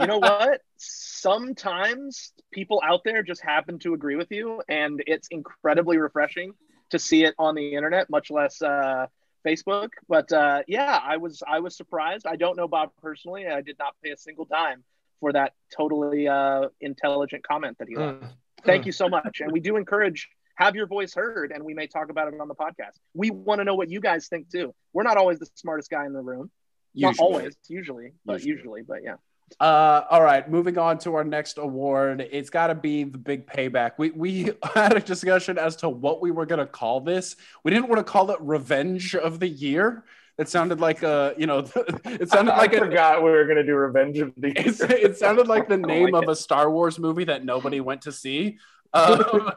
You 0.00 0.06
know 0.06 0.18
what? 0.18 0.60
Sometimes 0.76 2.32
people 2.52 2.82
out 2.84 3.02
there 3.04 3.22
just 3.22 3.42
happen 3.42 3.78
to 3.80 3.94
agree 3.94 4.16
with 4.16 4.30
you, 4.30 4.62
and 4.68 5.02
it's 5.06 5.28
incredibly 5.30 5.96
refreshing 5.96 6.52
to 6.90 6.98
see 6.98 7.24
it 7.24 7.34
on 7.38 7.54
the 7.54 7.74
internet, 7.74 8.10
much 8.10 8.30
less 8.30 8.60
uh, 8.60 9.06
Facebook. 9.44 9.88
But 10.06 10.30
uh, 10.32 10.62
yeah, 10.68 11.00
I 11.02 11.16
was 11.16 11.42
I 11.46 11.60
was 11.60 11.76
surprised. 11.76 12.26
I 12.26 12.36
don't 12.36 12.56
know 12.56 12.68
Bob 12.68 12.90
personally. 13.00 13.46
I 13.46 13.62
did 13.62 13.78
not 13.78 13.94
pay 14.02 14.10
a 14.10 14.18
single 14.18 14.44
dime 14.44 14.84
for 15.24 15.32
that 15.32 15.54
totally 15.74 16.28
uh, 16.28 16.68
intelligent 16.82 17.42
comment 17.48 17.78
that 17.78 17.88
he 17.88 17.96
left. 17.96 18.20
Mm. 18.20 18.28
Thank 18.66 18.84
you 18.84 18.92
so 18.92 19.08
much. 19.08 19.40
And 19.40 19.50
we 19.50 19.58
do 19.58 19.76
encourage 19.76 20.28
have 20.56 20.76
your 20.76 20.86
voice 20.86 21.14
heard 21.14 21.50
and 21.50 21.64
we 21.64 21.72
may 21.72 21.86
talk 21.86 22.10
about 22.10 22.28
it 22.28 22.38
on 22.38 22.46
the 22.46 22.54
podcast. 22.54 22.98
We 23.14 23.30
want 23.30 23.60
to 23.60 23.64
know 23.64 23.74
what 23.74 23.88
you 23.88 24.00
guys 24.00 24.28
think 24.28 24.50
too. 24.50 24.74
We're 24.92 25.02
not 25.02 25.16
always 25.16 25.38
the 25.38 25.46
smartest 25.54 25.90
guy 25.90 26.04
in 26.04 26.12
the 26.12 26.20
room. 26.20 26.50
Usually. 26.92 27.10
Not 27.10 27.18
always, 27.18 27.56
usually, 27.68 28.12
but 28.26 28.44
usually, 28.44 28.50
usually 28.50 28.82
but 28.82 28.98
yeah. 29.02 29.14
Uh, 29.58 30.04
all 30.10 30.22
right, 30.22 30.50
moving 30.50 30.76
on 30.76 30.98
to 30.98 31.14
our 31.14 31.24
next 31.24 31.56
award. 31.56 32.28
It's 32.30 32.50
got 32.50 32.66
to 32.66 32.74
be 32.74 33.04
the 33.04 33.18
big 33.18 33.46
payback. 33.46 33.92
We 33.96 34.10
we 34.10 34.50
had 34.74 34.94
a 34.94 35.00
discussion 35.00 35.56
as 35.56 35.76
to 35.76 35.88
what 35.88 36.20
we 36.20 36.32
were 36.32 36.44
going 36.44 36.60
to 36.60 36.66
call 36.66 37.00
this. 37.00 37.36
We 37.62 37.70
didn't 37.70 37.88
want 37.88 37.98
to 37.98 38.04
call 38.04 38.30
it 38.30 38.38
Revenge 38.42 39.14
of 39.14 39.40
the 39.40 39.48
Year 39.48 40.04
it 40.38 40.48
sounded 40.48 40.80
like 40.80 41.02
a, 41.02 41.34
you 41.38 41.46
know, 41.46 41.58
it 42.04 42.28
sounded 42.28 42.52
I, 42.52 42.58
like 42.58 42.74
I 42.74 42.78
forgot 42.80 43.22
we 43.22 43.30
were 43.30 43.44
gonna 43.44 43.64
do 43.64 43.74
Revenge 43.74 44.18
of 44.18 44.32
the. 44.36 44.48
It, 44.50 44.80
it 44.90 45.16
sounded 45.16 45.46
like 45.46 45.68
the 45.68 45.76
name 45.76 46.10
like 46.10 46.24
of 46.24 46.28
it. 46.28 46.32
a 46.32 46.36
Star 46.36 46.70
Wars 46.70 46.98
movie 46.98 47.24
that 47.24 47.44
nobody 47.44 47.80
went 47.80 48.02
to 48.02 48.12
see. 48.12 48.58
Um, 48.94 49.50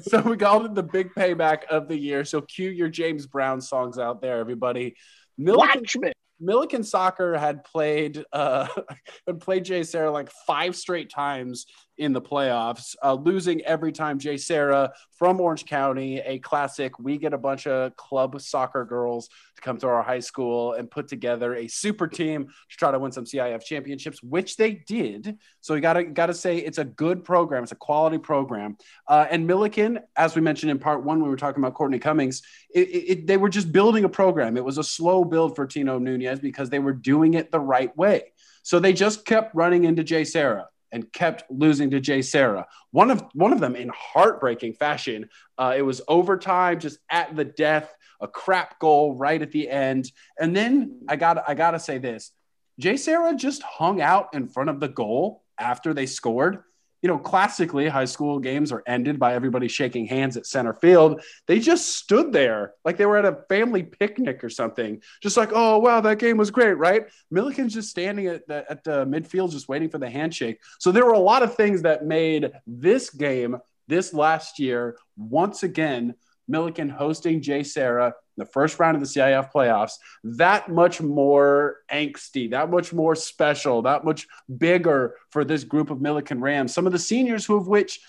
so 0.00 0.20
we 0.20 0.36
called 0.36 0.64
it 0.64 0.76
the 0.76 0.82
big 0.84 1.12
payback 1.12 1.64
of 1.64 1.88
the 1.88 1.96
year. 1.96 2.24
So 2.24 2.40
cue 2.40 2.70
your 2.70 2.88
James 2.88 3.26
Brown 3.26 3.60
songs 3.60 3.98
out 3.98 4.22
there, 4.22 4.38
everybody. 4.38 4.94
Millikan, 5.40 6.12
Millikan 6.40 6.84
Soccer 6.84 7.36
had 7.36 7.64
played 7.64 8.24
uh, 8.32 8.68
had 9.26 9.40
played 9.40 9.64
JSerra 9.64 10.12
like 10.12 10.30
five 10.46 10.76
straight 10.76 11.10
times 11.10 11.66
in 11.98 12.12
the 12.12 12.20
playoffs, 12.20 12.94
uh, 13.02 13.14
losing 13.14 13.62
every 13.62 13.92
time 13.92 14.18
JSerra 14.18 14.90
from 15.12 15.40
Orange 15.40 15.64
County, 15.64 16.20
a 16.20 16.38
classic. 16.38 16.98
We 16.98 17.16
get 17.16 17.32
a 17.32 17.38
bunch 17.38 17.66
of 17.66 17.96
club 17.96 18.38
soccer 18.40 18.84
girls 18.84 19.28
to 19.56 19.62
come 19.62 19.78
to 19.78 19.88
our 19.88 20.02
high 20.02 20.20
school 20.20 20.74
and 20.74 20.90
put 20.90 21.08
together 21.08 21.54
a 21.54 21.68
super 21.68 22.06
team 22.06 22.46
to 22.46 22.76
try 22.76 22.90
to 22.90 22.98
win 22.98 23.12
some 23.12 23.24
CIF 23.24 23.64
championships, 23.64 24.22
which 24.22 24.56
they 24.56 24.82
did. 24.86 25.38
So 25.60 25.74
we 25.74 25.80
gotta 25.80 26.04
gotta 26.04 26.34
say 26.34 26.58
it's 26.58 26.78
a 26.78 26.84
good 26.84 27.24
program. 27.24 27.62
It's 27.62 27.72
a 27.72 27.76
quality 27.76 28.18
program. 28.18 28.76
Uh, 29.08 29.26
and 29.30 29.48
Millikan, 29.48 30.02
as 30.16 30.36
we 30.36 30.42
mentioned 30.42 30.70
in 30.70 30.78
part 30.78 31.02
one, 31.02 31.18
when 31.18 31.24
we 31.24 31.30
were 31.30 31.36
talking 31.36 31.62
about 31.62 31.74
Courtney 31.74 31.98
Cummings, 31.98 32.42
it, 32.74 32.80
it, 32.80 33.26
they 33.26 33.38
were 33.38 33.48
just 33.48 33.72
building 33.72 34.04
a 34.04 34.08
program. 34.08 34.56
It 34.56 34.64
was 34.64 34.78
a 34.78 34.84
slow 34.84 35.24
build 35.24 35.56
for 35.56 35.66
Tino 35.66 35.98
Nunez 35.98 36.40
because 36.40 36.68
they 36.68 36.78
were 36.78 36.92
doing 36.92 37.34
it 37.34 37.50
the 37.50 37.60
right 37.60 37.96
way. 37.96 38.32
So 38.62 38.80
they 38.80 38.92
just 38.92 39.24
kept 39.24 39.54
running 39.54 39.84
into 39.84 40.02
JSerra 40.02 40.64
and 40.92 41.12
kept 41.12 41.44
losing 41.50 41.90
to 41.90 42.00
JSerra. 42.00 42.64
One 42.90 43.10
of 43.10 43.24
one 43.34 43.52
of 43.52 43.60
them 43.60 43.76
in 43.76 43.90
heartbreaking 43.94 44.74
fashion. 44.74 45.28
Uh, 45.58 45.74
it 45.76 45.82
was 45.82 46.00
overtime, 46.08 46.80
just 46.80 46.98
at 47.10 47.34
the 47.36 47.44
death, 47.44 47.94
a 48.20 48.28
crap 48.28 48.78
goal 48.78 49.14
right 49.14 49.40
at 49.40 49.52
the 49.52 49.68
end. 49.68 50.10
And 50.38 50.54
then 50.54 51.00
I 51.08 51.16
got 51.16 51.48
I 51.48 51.54
gotta 51.54 51.78
say 51.78 51.98
this: 51.98 52.32
JSerra 52.80 53.36
just 53.36 53.62
hung 53.62 54.00
out 54.00 54.28
in 54.34 54.48
front 54.48 54.70
of 54.70 54.80
the 54.80 54.88
goal 54.88 55.42
after 55.58 55.94
they 55.94 56.06
scored 56.06 56.62
you 57.06 57.12
know, 57.12 57.18
classically, 57.18 57.86
high 57.86 58.04
school 58.04 58.40
games 58.40 58.72
are 58.72 58.82
ended 58.84 59.16
by 59.16 59.34
everybody 59.34 59.68
shaking 59.68 60.06
hands 60.06 60.36
at 60.36 60.44
center 60.44 60.74
field. 60.74 61.22
They 61.46 61.60
just 61.60 61.98
stood 61.98 62.32
there 62.32 62.74
like 62.84 62.96
they 62.96 63.06
were 63.06 63.16
at 63.16 63.24
a 63.24 63.44
family 63.48 63.84
picnic 63.84 64.42
or 64.42 64.50
something, 64.50 65.00
just 65.22 65.36
like, 65.36 65.50
oh, 65.52 65.78
wow, 65.78 66.00
that 66.00 66.18
game 66.18 66.36
was 66.36 66.50
great, 66.50 66.72
right? 66.72 67.04
Millikan's 67.32 67.74
just 67.74 67.90
standing 67.90 68.26
at 68.26 68.44
the, 68.48 68.68
at 68.68 68.82
the 68.82 69.06
midfield, 69.06 69.52
just 69.52 69.68
waiting 69.68 69.88
for 69.88 69.98
the 69.98 70.10
handshake. 70.10 70.58
So 70.80 70.90
there 70.90 71.06
were 71.06 71.12
a 71.12 71.18
lot 71.20 71.44
of 71.44 71.54
things 71.54 71.80
that 71.82 72.04
made 72.04 72.50
this 72.66 73.08
game 73.10 73.56
this 73.86 74.12
last 74.12 74.58
year, 74.58 74.96
once 75.16 75.62
again, 75.62 76.16
Millikan 76.50 76.90
hosting 76.90 77.40
JSerra 78.36 78.44
the 78.44 78.50
first 78.50 78.78
round 78.78 78.96
of 78.96 79.00
the 79.00 79.08
CIF 79.08 79.50
playoffs, 79.52 79.94
that 80.24 80.68
much 80.68 81.00
more 81.00 81.78
angsty, 81.92 82.50
that 82.50 82.70
much 82.70 82.92
more 82.92 83.14
special, 83.14 83.82
that 83.82 84.04
much 84.04 84.26
bigger 84.58 85.16
for 85.30 85.44
this 85.44 85.64
group 85.64 85.90
of 85.90 85.98
Millikan 85.98 86.40
Rams. 86.40 86.74
Some 86.74 86.86
of 86.86 86.92
the 86.92 86.98
seniors 86.98 87.46
who 87.46 87.56
of 87.56 87.68
which 87.68 88.00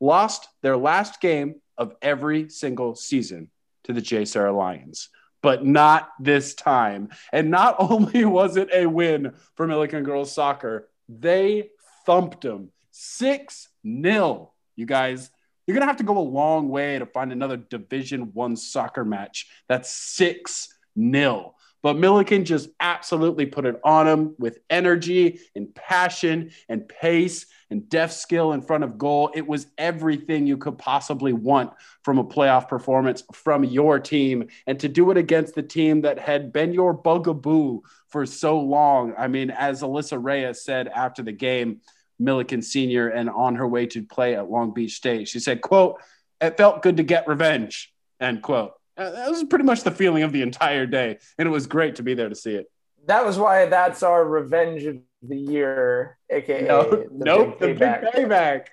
lost 0.00 0.48
their 0.62 0.76
last 0.76 1.20
game 1.20 1.56
of 1.78 1.94
every 2.02 2.48
single 2.48 2.94
season 2.94 3.50
to 3.84 3.92
the 3.92 4.02
JSerra 4.02 4.56
Lions. 4.56 5.08
But 5.42 5.64
not 5.64 6.10
this 6.18 6.54
time. 6.54 7.10
And 7.32 7.50
not 7.50 7.76
only 7.78 8.24
was 8.24 8.56
it 8.56 8.68
a 8.72 8.86
win 8.86 9.34
for 9.54 9.66
Millikan 9.66 10.04
girls 10.04 10.32
soccer, 10.32 10.88
they 11.08 11.70
thumped 12.04 12.42
them 12.42 12.70
6 12.90 13.68
0. 13.84 14.52
You 14.74 14.86
guys, 14.86 15.30
you're 15.66 15.74
going 15.74 15.82
to 15.82 15.86
have 15.86 15.96
to 15.96 16.04
go 16.04 16.18
a 16.18 16.20
long 16.20 16.68
way 16.68 16.98
to 16.98 17.06
find 17.06 17.32
another 17.32 17.56
Division 17.56 18.32
One 18.32 18.56
soccer 18.56 19.04
match 19.04 19.48
that's 19.68 19.90
6 19.90 20.68
nil 20.94 21.54
But 21.82 21.96
millikan 21.96 22.44
just 22.44 22.70
absolutely 22.80 23.46
put 23.46 23.66
it 23.66 23.80
on 23.84 24.08
him 24.08 24.34
with 24.38 24.58
energy 24.70 25.40
and 25.54 25.74
passion 25.74 26.50
and 26.68 26.88
pace 26.88 27.46
and 27.70 27.88
deft 27.88 28.14
skill 28.14 28.52
in 28.52 28.62
front 28.62 28.84
of 28.84 28.96
goal. 28.96 29.30
It 29.34 29.46
was 29.46 29.66
everything 29.76 30.46
you 30.46 30.56
could 30.56 30.78
possibly 30.78 31.32
want 31.32 31.72
from 32.02 32.18
a 32.18 32.24
playoff 32.24 32.68
performance 32.68 33.24
from 33.32 33.64
your 33.64 33.98
team. 33.98 34.48
And 34.66 34.78
to 34.80 34.88
do 34.88 35.10
it 35.10 35.16
against 35.16 35.54
the 35.54 35.62
team 35.62 36.02
that 36.02 36.18
had 36.18 36.52
been 36.52 36.72
your 36.72 36.92
bugaboo 36.94 37.80
for 38.08 38.24
so 38.24 38.60
long. 38.60 39.14
I 39.18 39.26
mean, 39.26 39.50
as 39.50 39.82
Alyssa 39.82 40.22
Reyes 40.22 40.62
said 40.62 40.88
after 40.88 41.22
the 41.22 41.32
game, 41.32 41.80
Millikan 42.20 42.62
Sr. 42.62 43.08
and 43.08 43.28
on 43.28 43.56
her 43.56 43.66
way 43.66 43.86
to 43.86 44.02
play 44.02 44.34
at 44.34 44.50
Long 44.50 44.72
Beach 44.72 44.94
State, 44.94 45.28
she 45.28 45.40
said, 45.40 45.60
quote, 45.60 46.00
it 46.40 46.56
felt 46.56 46.82
good 46.82 46.98
to 46.98 47.02
get 47.02 47.28
revenge, 47.28 47.92
end 48.20 48.42
quote. 48.42 48.72
Uh, 48.96 49.10
that 49.10 49.30
was 49.30 49.44
pretty 49.44 49.64
much 49.64 49.82
the 49.82 49.90
feeling 49.90 50.22
of 50.22 50.32
the 50.32 50.42
entire 50.42 50.86
day, 50.86 51.18
and 51.38 51.46
it 51.46 51.50
was 51.50 51.66
great 51.66 51.96
to 51.96 52.02
be 52.02 52.14
there 52.14 52.28
to 52.28 52.34
see 52.34 52.54
it. 52.54 52.70
That 53.06 53.24
was 53.24 53.38
why 53.38 53.66
that's 53.66 54.02
our 54.02 54.24
revenge 54.24 54.84
of 54.84 54.98
the 55.22 55.36
year, 55.36 56.18
aka 56.30 56.62
no, 56.66 56.82
the 56.90 57.08
nope, 57.12 57.60
big 57.60 57.78
the 57.78 57.84
big 57.84 58.28
payback. 58.28 58.66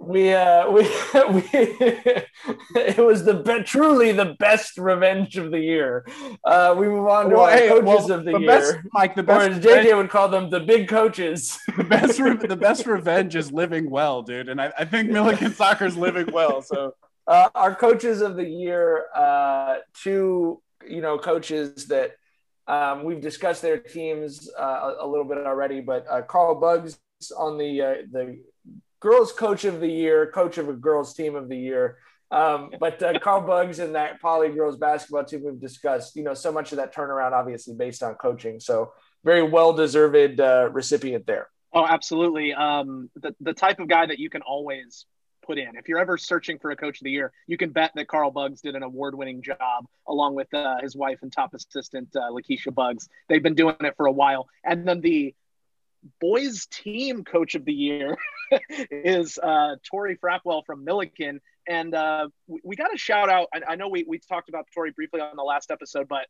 We 0.00 0.32
uh 0.32 0.70
we, 0.70 0.82
we 0.82 1.42
it 1.52 2.98
was 2.98 3.24
the 3.24 3.34
be- 3.34 3.62
truly 3.62 4.12
the 4.12 4.36
best 4.38 4.78
revenge 4.78 5.36
of 5.36 5.50
the 5.50 5.60
year. 5.60 6.06
Uh, 6.44 6.74
we 6.78 6.88
move 6.88 7.06
on 7.08 7.30
to 7.30 7.36
well, 7.36 7.44
our 7.44 7.50
hey, 7.50 7.68
coaches 7.68 7.84
well, 7.86 8.12
of 8.12 8.24
the, 8.24 8.32
the 8.32 8.38
year, 8.38 8.46
best, 8.46 8.76
Mike. 8.92 9.14
The 9.14 9.22
best, 9.22 9.48
or 9.48 9.52
as 9.52 9.64
JJ 9.64 9.96
would 9.96 10.10
call 10.10 10.28
them, 10.28 10.50
the 10.50 10.60
big 10.60 10.88
coaches. 10.88 11.58
the 11.76 11.84
best, 11.84 12.18
re- 12.18 12.36
the 12.36 12.56
best 12.56 12.86
revenge 12.86 13.36
is 13.36 13.52
living 13.52 13.90
well, 13.90 14.22
dude. 14.22 14.48
And 14.48 14.60
I, 14.60 14.72
I 14.78 14.84
think 14.84 15.10
millikan 15.10 15.52
Soccer 15.52 15.86
is 15.86 15.96
living 15.96 16.32
well. 16.32 16.62
So 16.62 16.94
uh, 17.26 17.48
our 17.54 17.74
coaches 17.74 18.20
of 18.20 18.36
the 18.36 18.48
year, 18.48 19.06
uh, 19.14 19.76
two 19.94 20.60
you 20.86 21.00
know 21.00 21.18
coaches 21.18 21.86
that 21.86 22.12
um, 22.66 23.04
we've 23.04 23.20
discussed 23.20 23.62
their 23.62 23.78
teams 23.78 24.50
uh, 24.58 24.62
a, 25.00 25.04
a, 25.04 25.06
little 25.06 25.24
bit 25.24 25.38
already, 25.38 25.80
but 25.80 26.06
uh, 26.08 26.22
Carl 26.22 26.54
Buggs 26.54 26.98
on 27.36 27.58
the 27.58 27.82
uh, 27.82 27.94
the 28.12 28.40
girls 29.00 29.32
coach 29.32 29.64
of 29.64 29.80
the 29.80 29.88
year, 29.88 30.30
coach 30.30 30.58
of 30.58 30.68
a 30.68 30.72
girls 30.72 31.14
team 31.14 31.34
of 31.34 31.48
the 31.48 31.56
year. 31.56 31.98
Um, 32.30 32.70
but 32.80 33.02
uh, 33.02 33.18
Carl 33.18 33.42
Buggs 33.42 33.78
and 33.78 33.94
that 33.94 34.20
Poly 34.20 34.50
girls 34.50 34.76
basketball 34.76 35.24
team 35.24 35.44
we've 35.44 35.60
discussed, 35.60 36.16
you 36.16 36.22
know, 36.22 36.34
so 36.34 36.52
much 36.52 36.72
of 36.72 36.78
that 36.78 36.94
turnaround 36.94 37.32
obviously 37.32 37.74
based 37.74 38.02
on 38.02 38.14
coaching. 38.16 38.60
So 38.60 38.92
very 39.24 39.42
well 39.42 39.72
deserved 39.72 40.40
recipient 40.72 41.26
there. 41.26 41.48
Oh, 41.72 41.86
absolutely. 41.86 42.54
Um, 42.54 43.10
the 43.14 43.34
the 43.40 43.52
type 43.52 43.78
of 43.78 43.88
guy 43.88 44.06
that 44.06 44.18
you 44.18 44.30
can 44.30 44.42
always 44.42 45.06
put 45.48 45.58
in. 45.58 45.76
If 45.76 45.88
you're 45.88 45.98
ever 45.98 46.16
searching 46.16 46.58
for 46.58 46.70
a 46.70 46.76
coach 46.76 47.00
of 47.00 47.04
the 47.04 47.10
year, 47.10 47.32
you 47.46 47.56
can 47.56 47.70
bet 47.70 47.92
that 47.94 48.06
Carl 48.06 48.30
Buggs 48.30 48.60
did 48.60 48.76
an 48.76 48.82
award 48.82 49.14
winning 49.14 49.42
job 49.42 49.86
along 50.06 50.34
with 50.34 50.52
uh, 50.52 50.76
his 50.80 50.94
wife 50.94 51.18
and 51.22 51.32
top 51.32 51.54
assistant, 51.54 52.08
uh, 52.14 52.30
Lakeisha 52.30 52.72
Buggs. 52.72 53.08
They've 53.28 53.42
been 53.42 53.54
doing 53.54 53.76
it 53.80 53.94
for 53.96 54.06
a 54.06 54.12
while. 54.12 54.48
And 54.64 54.86
then 54.86 55.00
the 55.00 55.34
boys 56.20 56.66
team 56.66 57.24
coach 57.24 57.54
of 57.54 57.64
the 57.64 57.72
year 57.72 58.16
is 58.90 59.38
uh, 59.38 59.76
Tori 59.90 60.16
Frapwell 60.16 60.64
from 60.64 60.84
Millikan. 60.84 61.40
And 61.66 61.94
uh, 61.94 62.28
we, 62.46 62.60
we 62.64 62.76
got 62.76 62.94
a 62.94 62.98
shout 62.98 63.28
out. 63.28 63.48
I, 63.52 63.72
I 63.72 63.76
know 63.76 63.88
we, 63.88 64.04
we 64.06 64.18
talked 64.18 64.48
about 64.48 64.66
Tori 64.74 64.90
briefly 64.90 65.20
on 65.20 65.36
the 65.36 65.42
last 65.42 65.70
episode, 65.70 66.08
but 66.08 66.26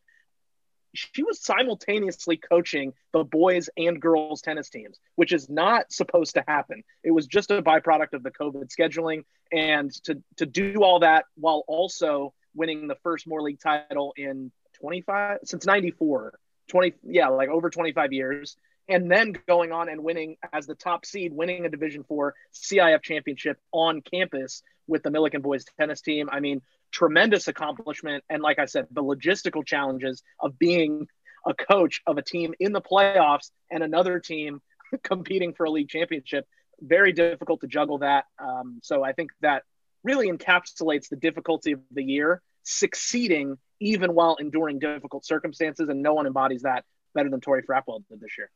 she 0.95 1.23
was 1.23 1.43
simultaneously 1.43 2.37
coaching 2.37 2.93
the 3.13 3.23
boys 3.23 3.69
and 3.77 4.01
girls 4.01 4.41
tennis 4.41 4.71
teams, 4.71 4.99
which 5.17 5.33
is 5.33 5.49
not 5.49 5.93
supposed 5.93 6.35
to 6.35 6.45
happen. 6.49 6.83
It 7.05 7.11
was 7.11 7.27
just 7.27 7.51
a 7.51 7.63
byproduct 7.63 8.15
of 8.15 8.23
the 8.23 8.31
COVID 8.31 8.69
scheduling. 8.69 9.25
And 9.53 9.93
to, 10.05 10.23
to 10.37 10.47
do 10.47 10.83
all 10.83 11.01
that 11.01 11.27
while 11.37 11.63
also 11.69 12.35
winning 12.55 12.89
the 12.89 12.97
first 13.03 13.27
Moore 13.27 13.43
League 13.43 13.61
title 13.61 14.13
in 14.17 14.51
25 14.81 15.41
since 15.45 15.67
94, 15.67 16.39
20, 16.69 16.95
yeah, 17.05 17.29
like 17.29 17.49
over 17.49 17.71
25 17.71 18.13
years. 18.13 18.57
And 18.89 19.11
then 19.11 19.35
going 19.47 19.71
on 19.71 19.89
and 19.89 20.03
winning 20.03 20.37
as 20.53 20.67
the 20.67 20.75
top 20.75 21.05
seed, 21.05 21.33
winning 21.33 21.67
a 21.67 21.69
Division 21.69 22.05
Four 22.05 22.35
CIF 22.55 23.03
championship 23.03 23.59
on 23.71 24.01
campus 24.01 24.63
with 24.87 25.03
the 25.03 25.11
Millikan 25.11 25.43
boys 25.43 25.65
tennis 25.79 26.01
team. 26.01 26.29
I 26.33 26.41
mean, 26.41 26.63
tremendous 26.91 27.49
accomplishment. 27.49 28.25
And 28.29 28.43
like 28.43 28.59
I 28.59 28.65
said, 28.65 28.87
the 28.91 29.03
logistical 29.03 29.65
challenges 29.65 30.23
of 30.41 30.59
being 30.59 31.07
a 31.47 31.55
coach 31.55 32.01
of 32.07 32.19
a 32.19 32.23
team 32.23 32.55
in 32.59 32.73
the 32.73 32.81
playoffs 32.81 33.51
and 33.71 33.83
another 33.83 34.19
team 34.19 34.61
competing 35.03 35.53
for 35.55 35.65
a 35.65 35.71
league 35.71 35.89
championship, 35.89 36.47
very 36.81 37.13
difficult 37.13 37.61
to 37.61 37.67
juggle 37.67 37.99
that. 37.99 38.25
Um, 38.39 38.81
so 38.83 39.05
I 39.05 39.13
think 39.13 39.31
that 39.43 39.63
really 40.03 40.31
encapsulates 40.31 41.09
the 41.09 41.17
difficulty 41.17 41.73
of 41.73 41.81
the 41.91 42.03
year, 42.03 42.43
succeeding 42.63 43.59
even 43.81 44.15
while 44.15 44.37
enduring 44.37 44.79
difficult 44.79 45.25
circumstances. 45.25 45.89
And 45.89 46.03
no 46.03 46.15
one 46.15 46.27
embodies 46.27 46.63
that 46.63 46.85
better 47.15 47.31
than 47.31 47.41
Tori 47.41 47.63
Frapwell 47.63 48.03
did 48.09 48.21
this 48.21 48.31
year. 48.39 48.51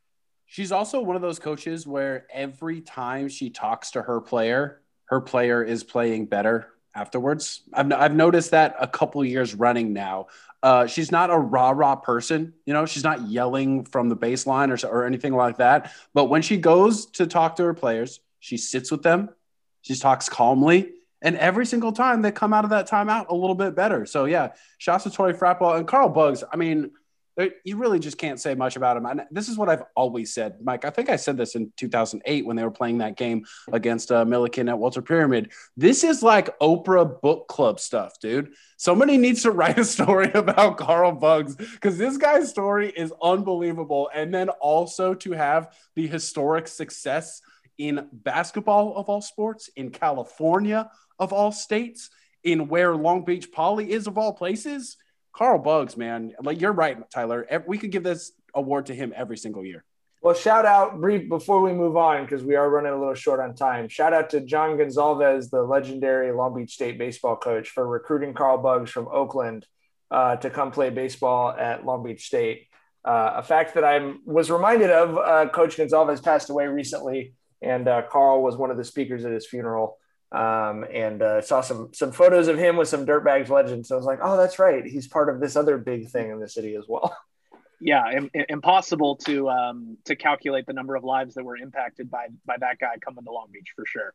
She's 0.52 0.70
also 0.70 1.00
one 1.00 1.16
of 1.16 1.22
those 1.22 1.38
coaches 1.38 1.86
where 1.86 2.26
every 2.30 2.82
time 2.82 3.30
she 3.30 3.48
talks 3.48 3.92
to 3.92 4.02
her 4.02 4.20
player, 4.20 4.82
her 5.06 5.22
player 5.22 5.64
is 5.64 5.82
playing 5.82 6.26
better 6.26 6.68
afterwards. 6.94 7.62
I've, 7.72 7.90
I've 7.90 8.14
noticed 8.14 8.50
that 8.50 8.76
a 8.78 8.86
couple 8.86 9.24
years 9.24 9.54
running 9.54 9.94
now. 9.94 10.26
Uh, 10.62 10.86
she's 10.86 11.10
not 11.10 11.30
a 11.30 11.38
rah 11.38 11.70
rah 11.70 11.96
person, 11.96 12.52
you 12.66 12.74
know, 12.74 12.84
she's 12.84 13.02
not 13.02 13.26
yelling 13.28 13.86
from 13.86 14.10
the 14.10 14.16
baseline 14.16 14.68
or, 14.68 14.86
or 14.86 15.06
anything 15.06 15.34
like 15.34 15.56
that. 15.56 15.90
But 16.12 16.26
when 16.26 16.42
she 16.42 16.58
goes 16.58 17.06
to 17.12 17.26
talk 17.26 17.56
to 17.56 17.62
her 17.62 17.72
players, 17.72 18.20
she 18.38 18.58
sits 18.58 18.90
with 18.90 19.02
them, 19.02 19.30
she 19.80 19.96
talks 19.96 20.28
calmly. 20.28 20.92
And 21.22 21.38
every 21.38 21.64
single 21.64 21.92
time 21.92 22.20
they 22.20 22.30
come 22.30 22.52
out 22.52 22.64
of 22.64 22.70
that 22.70 22.90
timeout 22.90 23.28
a 23.28 23.34
little 23.34 23.54
bit 23.54 23.74
better. 23.74 24.04
So, 24.04 24.26
yeah, 24.26 24.50
shots 24.76 25.04
to 25.04 25.10
Tori 25.10 25.32
Frapwell 25.32 25.78
and 25.78 25.88
Carl 25.88 26.10
Buggs. 26.10 26.44
I 26.52 26.56
mean, 26.56 26.90
you 27.64 27.76
really 27.76 27.98
just 27.98 28.18
can't 28.18 28.38
say 28.38 28.54
much 28.54 28.76
about 28.76 28.96
him. 28.96 29.06
And 29.06 29.22
this 29.30 29.48
is 29.48 29.56
what 29.56 29.68
I've 29.68 29.84
always 29.96 30.34
said, 30.34 30.56
Mike. 30.62 30.84
I 30.84 30.90
think 30.90 31.08
I 31.08 31.16
said 31.16 31.36
this 31.36 31.54
in 31.54 31.72
2008 31.76 32.44
when 32.44 32.56
they 32.56 32.62
were 32.62 32.70
playing 32.70 32.98
that 32.98 33.16
game 33.16 33.44
against 33.72 34.12
uh, 34.12 34.24
Millikan 34.24 34.68
at 34.68 34.78
Walter 34.78 35.00
Pyramid. 35.00 35.52
This 35.76 36.04
is 36.04 36.22
like 36.22 36.58
Oprah 36.58 37.20
book 37.20 37.48
club 37.48 37.80
stuff, 37.80 38.20
dude. 38.20 38.52
Somebody 38.76 39.16
needs 39.16 39.42
to 39.42 39.50
write 39.52 39.78
a 39.78 39.84
story 39.84 40.30
about 40.34 40.76
Carl 40.76 41.12
Buggs 41.12 41.56
because 41.56 41.96
this 41.96 42.16
guy's 42.18 42.50
story 42.50 42.90
is 42.90 43.12
unbelievable. 43.22 44.10
And 44.14 44.32
then 44.32 44.50
also 44.50 45.14
to 45.14 45.32
have 45.32 45.74
the 45.94 46.06
historic 46.06 46.68
success 46.68 47.40
in 47.78 48.08
basketball 48.12 48.96
of 48.96 49.08
all 49.08 49.22
sports, 49.22 49.70
in 49.76 49.90
California 49.90 50.90
of 51.18 51.32
all 51.32 51.52
states, 51.52 52.10
in 52.44 52.68
where 52.68 52.94
Long 52.94 53.24
Beach 53.24 53.50
Poly 53.52 53.90
is 53.90 54.06
of 54.06 54.18
all 54.18 54.32
places 54.32 54.96
Carl 55.32 55.58
Buggs, 55.58 55.96
man, 55.96 56.32
like 56.42 56.60
you're 56.60 56.72
right, 56.72 56.98
Tyler. 57.10 57.46
We 57.66 57.78
could 57.78 57.90
give 57.90 58.02
this 58.02 58.32
award 58.54 58.86
to 58.86 58.94
him 58.94 59.12
every 59.16 59.38
single 59.38 59.64
year. 59.64 59.84
Well, 60.22 60.34
shout 60.34 60.64
out 60.64 61.00
brief 61.00 61.28
before 61.28 61.60
we 61.62 61.72
move 61.72 61.96
on 61.96 62.24
because 62.24 62.44
we 62.44 62.54
are 62.54 62.70
running 62.70 62.92
a 62.92 62.96
little 62.98 63.14
short 63.14 63.40
on 63.40 63.56
time. 63.56 63.88
Shout 63.88 64.12
out 64.12 64.30
to 64.30 64.40
John 64.40 64.78
Gonzalez, 64.78 65.50
the 65.50 65.62
legendary 65.62 66.30
Long 66.30 66.54
Beach 66.54 66.72
State 66.72 66.96
baseball 66.96 67.34
coach, 67.34 67.70
for 67.70 67.88
recruiting 67.88 68.32
Carl 68.32 68.58
Buggs 68.58 68.90
from 68.90 69.08
Oakland 69.08 69.66
uh, 70.12 70.36
to 70.36 70.48
come 70.48 70.70
play 70.70 70.90
baseball 70.90 71.50
at 71.50 71.84
Long 71.84 72.04
Beach 72.04 72.24
State. 72.24 72.68
Uh, 73.04 73.32
a 73.36 73.42
fact 73.42 73.74
that 73.74 73.82
I 73.82 74.12
was 74.24 74.48
reminded 74.48 74.90
of. 74.90 75.18
Uh, 75.18 75.48
coach 75.48 75.76
Gonzalez 75.76 76.20
passed 76.20 76.50
away 76.50 76.68
recently, 76.68 77.34
and 77.60 77.88
uh, 77.88 78.02
Carl 78.02 78.44
was 78.44 78.56
one 78.56 78.70
of 78.70 78.76
the 78.76 78.84
speakers 78.84 79.24
at 79.24 79.32
his 79.32 79.48
funeral 79.48 79.98
um, 80.32 80.84
and 80.90 81.22
uh, 81.22 81.42
saw 81.42 81.60
some 81.60 81.90
some 81.92 82.10
photos 82.10 82.48
of 82.48 82.58
him 82.58 82.76
with 82.76 82.88
some 82.88 83.06
dirtbags 83.06 83.48
legends. 83.48 83.88
So 83.88 83.94
I 83.94 83.98
was 83.98 84.06
like, 84.06 84.20
oh, 84.22 84.36
that's 84.36 84.58
right. 84.58 84.84
He's 84.84 85.06
part 85.06 85.28
of 85.28 85.40
this 85.40 85.56
other 85.56 85.78
big 85.78 86.08
thing 86.08 86.30
in 86.30 86.40
the 86.40 86.48
city 86.48 86.74
as 86.74 86.84
well. 86.88 87.16
Yeah, 87.84 88.12
Im- 88.12 88.30
impossible 88.48 89.16
to 89.26 89.50
um, 89.50 89.98
to 90.04 90.14
calculate 90.14 90.66
the 90.66 90.72
number 90.72 90.94
of 90.94 91.02
lives 91.02 91.34
that 91.34 91.42
were 91.42 91.56
impacted 91.56 92.12
by 92.12 92.28
by 92.46 92.54
that 92.60 92.78
guy 92.78 92.94
coming 93.04 93.24
to 93.24 93.32
Long 93.32 93.48
Beach 93.52 93.72
for 93.74 93.84
sure. 93.84 94.14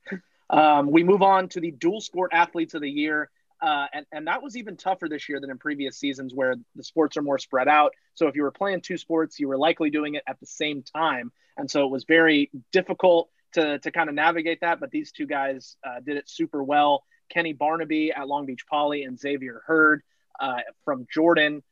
Um, 0.49 0.89
we 0.89 1.03
move 1.03 1.21
on 1.21 1.49
to 1.49 1.59
the 1.59 1.71
dual 1.71 1.99
sport 1.99 2.31
athletes 2.33 2.75
of 2.75 2.81
the 2.81 2.89
year. 2.89 3.29
Uh, 3.61 3.87
and, 3.91 4.05
and 4.13 4.27
that 4.27 4.41
was 4.41 4.55
even 4.55 4.77
tougher 4.77 5.09
this 5.09 5.27
year 5.27 5.41
than 5.41 5.49
in 5.49 5.57
previous 5.57 5.97
seasons 5.97 6.33
where 6.33 6.55
the 6.75 6.83
sports 6.83 7.17
are 7.17 7.21
more 7.21 7.39
spread 7.39 7.67
out. 7.67 7.91
So 8.13 8.27
if 8.27 8.37
you 8.37 8.43
were 8.43 8.51
playing 8.51 8.81
two 8.81 8.97
sports, 8.97 9.39
you 9.39 9.47
were 9.47 9.57
likely 9.57 9.89
doing 9.89 10.15
it 10.15 10.23
at 10.27 10.39
the 10.39 10.45
same 10.45 10.83
time. 10.83 11.31
And 11.57 11.69
so 11.69 11.83
it 11.83 11.91
was 11.91 12.05
very 12.05 12.51
difficult 12.71 13.29
to, 13.53 13.79
to 13.79 13.91
kind 13.91 14.09
of 14.09 14.15
navigate 14.15 14.61
that. 14.61 14.79
But 14.79 14.91
these 14.91 15.11
two 15.11 15.25
guys 15.25 15.77
uh, 15.85 15.99
did 15.99 16.17
it 16.17 16.29
super 16.29 16.63
well. 16.63 17.03
Kenny 17.29 17.53
Barnaby 17.53 18.11
at 18.11 18.27
Long 18.27 18.45
Beach 18.45 18.65
Poly 18.69 19.03
and 19.03 19.19
Xavier 19.19 19.61
Hurd 19.65 20.01
uh, 20.39 20.59
from 20.85 21.07
Jordan. 21.13 21.63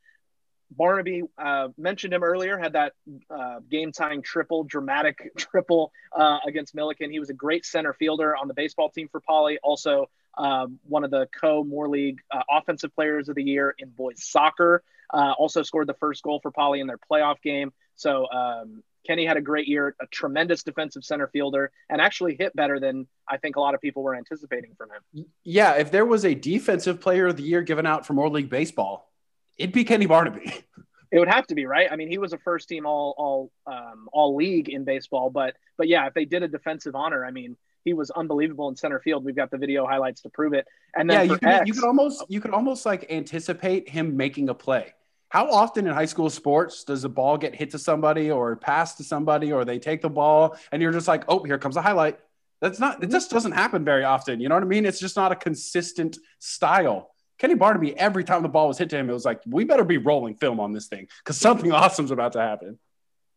Barnaby 0.71 1.23
uh, 1.37 1.69
mentioned 1.77 2.13
him 2.13 2.23
earlier, 2.23 2.57
had 2.57 2.73
that 2.73 2.93
uh, 3.29 3.59
game 3.69 3.91
tying 3.91 4.21
triple, 4.21 4.63
dramatic 4.63 5.31
triple 5.37 5.91
uh, 6.15 6.39
against 6.45 6.75
Millikan. 6.75 7.11
He 7.11 7.19
was 7.19 7.29
a 7.29 7.33
great 7.33 7.65
center 7.65 7.93
fielder 7.93 8.35
on 8.35 8.47
the 8.47 8.53
baseball 8.53 8.89
team 8.89 9.07
for 9.09 9.21
Poly. 9.21 9.59
Also, 9.63 10.09
um, 10.37 10.79
one 10.87 11.03
of 11.03 11.11
the 11.11 11.27
co 11.39 11.63
Moore 11.63 11.87
League 11.87 12.19
uh, 12.31 12.41
offensive 12.49 12.93
players 12.93 13.29
of 13.29 13.35
the 13.35 13.43
year 13.43 13.75
in 13.77 13.89
boys 13.89 14.23
soccer. 14.23 14.83
Uh, 15.13 15.33
also 15.37 15.61
scored 15.61 15.87
the 15.87 15.93
first 15.93 16.23
goal 16.23 16.39
for 16.41 16.51
Poly 16.51 16.79
in 16.79 16.87
their 16.87 16.99
playoff 17.11 17.41
game. 17.41 17.71
So 17.95 18.27
um, 18.29 18.83
Kenny 19.05 19.25
had 19.25 19.37
a 19.37 19.41
great 19.41 19.67
year, 19.67 19.95
a 20.01 20.07
tremendous 20.07 20.63
defensive 20.63 21.03
center 21.03 21.27
fielder, 21.27 21.71
and 21.89 22.01
actually 22.01 22.35
hit 22.37 22.55
better 22.55 22.79
than 22.79 23.07
I 23.29 23.37
think 23.37 23.55
a 23.55 23.59
lot 23.59 23.73
of 23.73 23.81
people 23.81 24.03
were 24.03 24.15
anticipating 24.15 24.73
from 24.77 24.89
him. 24.89 25.25
Yeah, 25.43 25.73
if 25.73 25.91
there 25.91 26.05
was 26.05 26.25
a 26.25 26.33
defensive 26.33 26.99
player 26.99 27.27
of 27.27 27.37
the 27.37 27.43
year 27.43 27.61
given 27.61 27.85
out 27.85 28.05
for 28.05 28.13
Moore 28.13 28.29
League 28.29 28.49
baseball, 28.49 29.11
it'd 29.57 29.73
be 29.73 29.83
Kenny 29.83 30.05
Barnaby. 30.05 30.51
It 31.11 31.19
would 31.19 31.29
have 31.29 31.47
to 31.47 31.55
be 31.55 31.65
right. 31.65 31.87
I 31.89 31.95
mean, 31.95 32.09
he 32.09 32.17
was 32.17 32.33
a 32.33 32.37
first 32.39 32.67
team 32.67 32.85
all 32.85 33.13
all 33.17 33.51
um, 33.67 34.09
all 34.11 34.35
league 34.35 34.67
in 34.67 34.83
baseball, 34.83 35.29
but 35.29 35.55
but 35.77 35.87
yeah, 35.87 36.07
if 36.07 36.13
they 36.13 36.25
did 36.25 36.43
a 36.43 36.47
defensive 36.47 36.93
honor, 36.93 37.23
I 37.23 37.31
mean, 37.31 37.55
he 37.85 37.93
was 37.93 38.11
unbelievable 38.11 38.67
in 38.67 38.75
center 38.75 38.99
field. 38.99 39.23
We've 39.23 39.35
got 39.35 39.51
the 39.51 39.57
video 39.57 39.85
highlights 39.85 40.21
to 40.23 40.29
prove 40.29 40.53
it. 40.53 40.65
And 40.95 41.09
then 41.09 41.17
yeah, 41.17 41.33
you 41.33 41.39
could, 41.39 41.47
X, 41.47 41.67
you 41.67 41.73
could 41.73 41.83
almost 41.85 42.25
you 42.27 42.41
could 42.41 42.51
almost 42.51 42.85
like 42.85 43.05
anticipate 43.09 43.87
him 43.87 44.17
making 44.17 44.49
a 44.49 44.53
play. 44.53 44.93
How 45.29 45.49
often 45.49 45.87
in 45.87 45.93
high 45.93 46.05
school 46.05 46.29
sports 46.29 46.83
does 46.83 47.01
the 47.01 47.09
ball 47.09 47.37
get 47.37 47.55
hit 47.55 47.71
to 47.71 47.79
somebody 47.79 48.31
or 48.31 48.55
pass 48.55 48.95
to 48.95 49.03
somebody 49.03 49.51
or 49.51 49.65
they 49.65 49.79
take 49.79 50.01
the 50.01 50.09
ball 50.09 50.57
and 50.71 50.81
you're 50.81 50.91
just 50.91 51.07
like, 51.07 51.23
oh, 51.27 51.43
here 51.43 51.57
comes 51.57 51.77
a 51.77 51.81
highlight. 51.81 52.19
That's 52.61 52.79
not 52.79 53.03
it 53.03 53.11
just 53.11 53.31
doesn't 53.31 53.51
happen 53.51 53.83
very 53.83 54.03
often. 54.03 54.39
You 54.39 54.49
know 54.49 54.55
what 54.55 54.63
I 54.63 54.67
mean? 54.67 54.85
It's 54.85 54.99
just 54.99 55.15
not 55.15 55.31
a 55.31 55.35
consistent 55.35 56.17
style. 56.39 57.11
Kenny 57.37 57.55
Barnaby, 57.55 57.97
every 57.97 58.23
time 58.23 58.43
the 58.43 58.49
ball 58.49 58.69
was 58.69 58.77
hit 58.77 58.89
to 58.91 58.97
him, 58.97 59.09
it 59.09 59.13
was 59.13 59.25
like, 59.25 59.41
we 59.45 59.65
better 59.65 59.83
be 59.83 59.97
rolling 59.97 60.35
film 60.35 60.59
on 60.59 60.71
this 60.71 60.87
thing 60.87 61.07
because 61.23 61.37
something 61.37 61.71
awesome's 61.73 62.11
about 62.11 62.31
to 62.33 62.39
happen. 62.39 62.79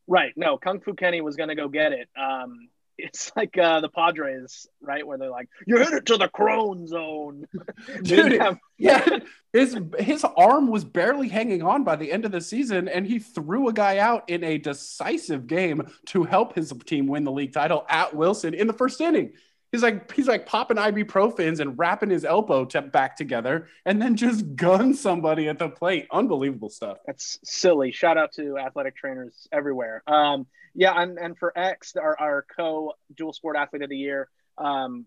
Right. 0.07 0.33
No, 0.37 0.57
Kung 0.57 0.81
Fu 0.81 0.95
Kenny 0.95 1.21
was 1.21 1.37
going 1.37 1.49
to 1.49 1.55
go 1.55 1.69
get 1.69 1.93
it. 1.93 2.09
Um, 2.17 2.69
it's 2.99 3.31
like 3.37 3.57
uh, 3.57 3.81
the 3.81 3.89
Padres, 3.89 4.67
right, 4.81 5.07
where 5.07 5.17
they're 5.17 5.31
like, 5.31 5.49
"You 5.67 5.79
hit 5.79 5.93
it 5.93 6.07
to 6.07 6.17
the 6.17 6.29
crone 6.29 6.87
zone." 6.87 7.47
Dude, 8.03 8.41
yeah, 8.79 9.07
his 9.53 9.79
his 9.99 10.25
arm 10.25 10.67
was 10.69 10.85
barely 10.85 11.29
hanging 11.29 11.63
on 11.63 11.85
by 11.85 11.97
the 11.97 12.11
end 12.11 12.25
of 12.25 12.33
the 12.33 12.41
season, 12.41 12.89
and 12.89 13.07
he 13.07 13.21
threw 13.21 13.69
a 13.69 13.73
guy 13.73 13.99
out 13.99 14.29
in 14.29 14.43
a 14.43 14.59
decisive 14.59 15.47
game 15.47 15.87
to 16.07 16.25
help 16.25 16.55
his 16.55 16.73
team 16.85 17.07
win 17.07 17.25
the 17.25 17.33
league 17.33 17.53
title 17.53 17.87
at 17.89 18.15
Wilson 18.15 18.53
in 18.53 18.67
the 18.67 18.73
first 18.73 19.01
inning. 19.01 19.33
He's 19.71 19.83
like 19.83 20.13
he's 20.13 20.29
like 20.29 20.47
popping 20.47 20.79
ibuprofens 20.79 21.61
and 21.61 21.79
wrapping 21.79 22.09
his 22.11 22.25
elbow 22.25 22.65
to 22.67 22.83
back 22.83 23.17
together, 23.17 23.69
and 23.85 24.01
then 24.01 24.17
just 24.17 24.45
gun 24.57 24.95
somebody 24.95 25.49
at 25.49 25.59
the 25.59 25.69
plate. 25.69 26.07
Unbelievable 26.11 26.71
stuff. 26.71 26.99
That's 27.07 27.39
silly. 27.45 27.93
Shout 27.93 28.17
out 28.17 28.33
to 28.35 28.59
athletic 28.59 28.97
trainers 28.97 29.47
everywhere. 29.53 30.03
Um, 30.07 30.47
yeah, 30.75 30.95
and, 31.01 31.19
and 31.19 31.37
for 31.37 31.57
X, 31.59 31.97
our, 31.97 32.17
our 32.21 32.47
co 32.57 32.93
dual 33.17 33.33
sport 33.33 33.57
athlete 33.57 33.83
of 33.83 33.91
the 33.91 33.97
year, 33.97 34.29
um, 34.57 35.07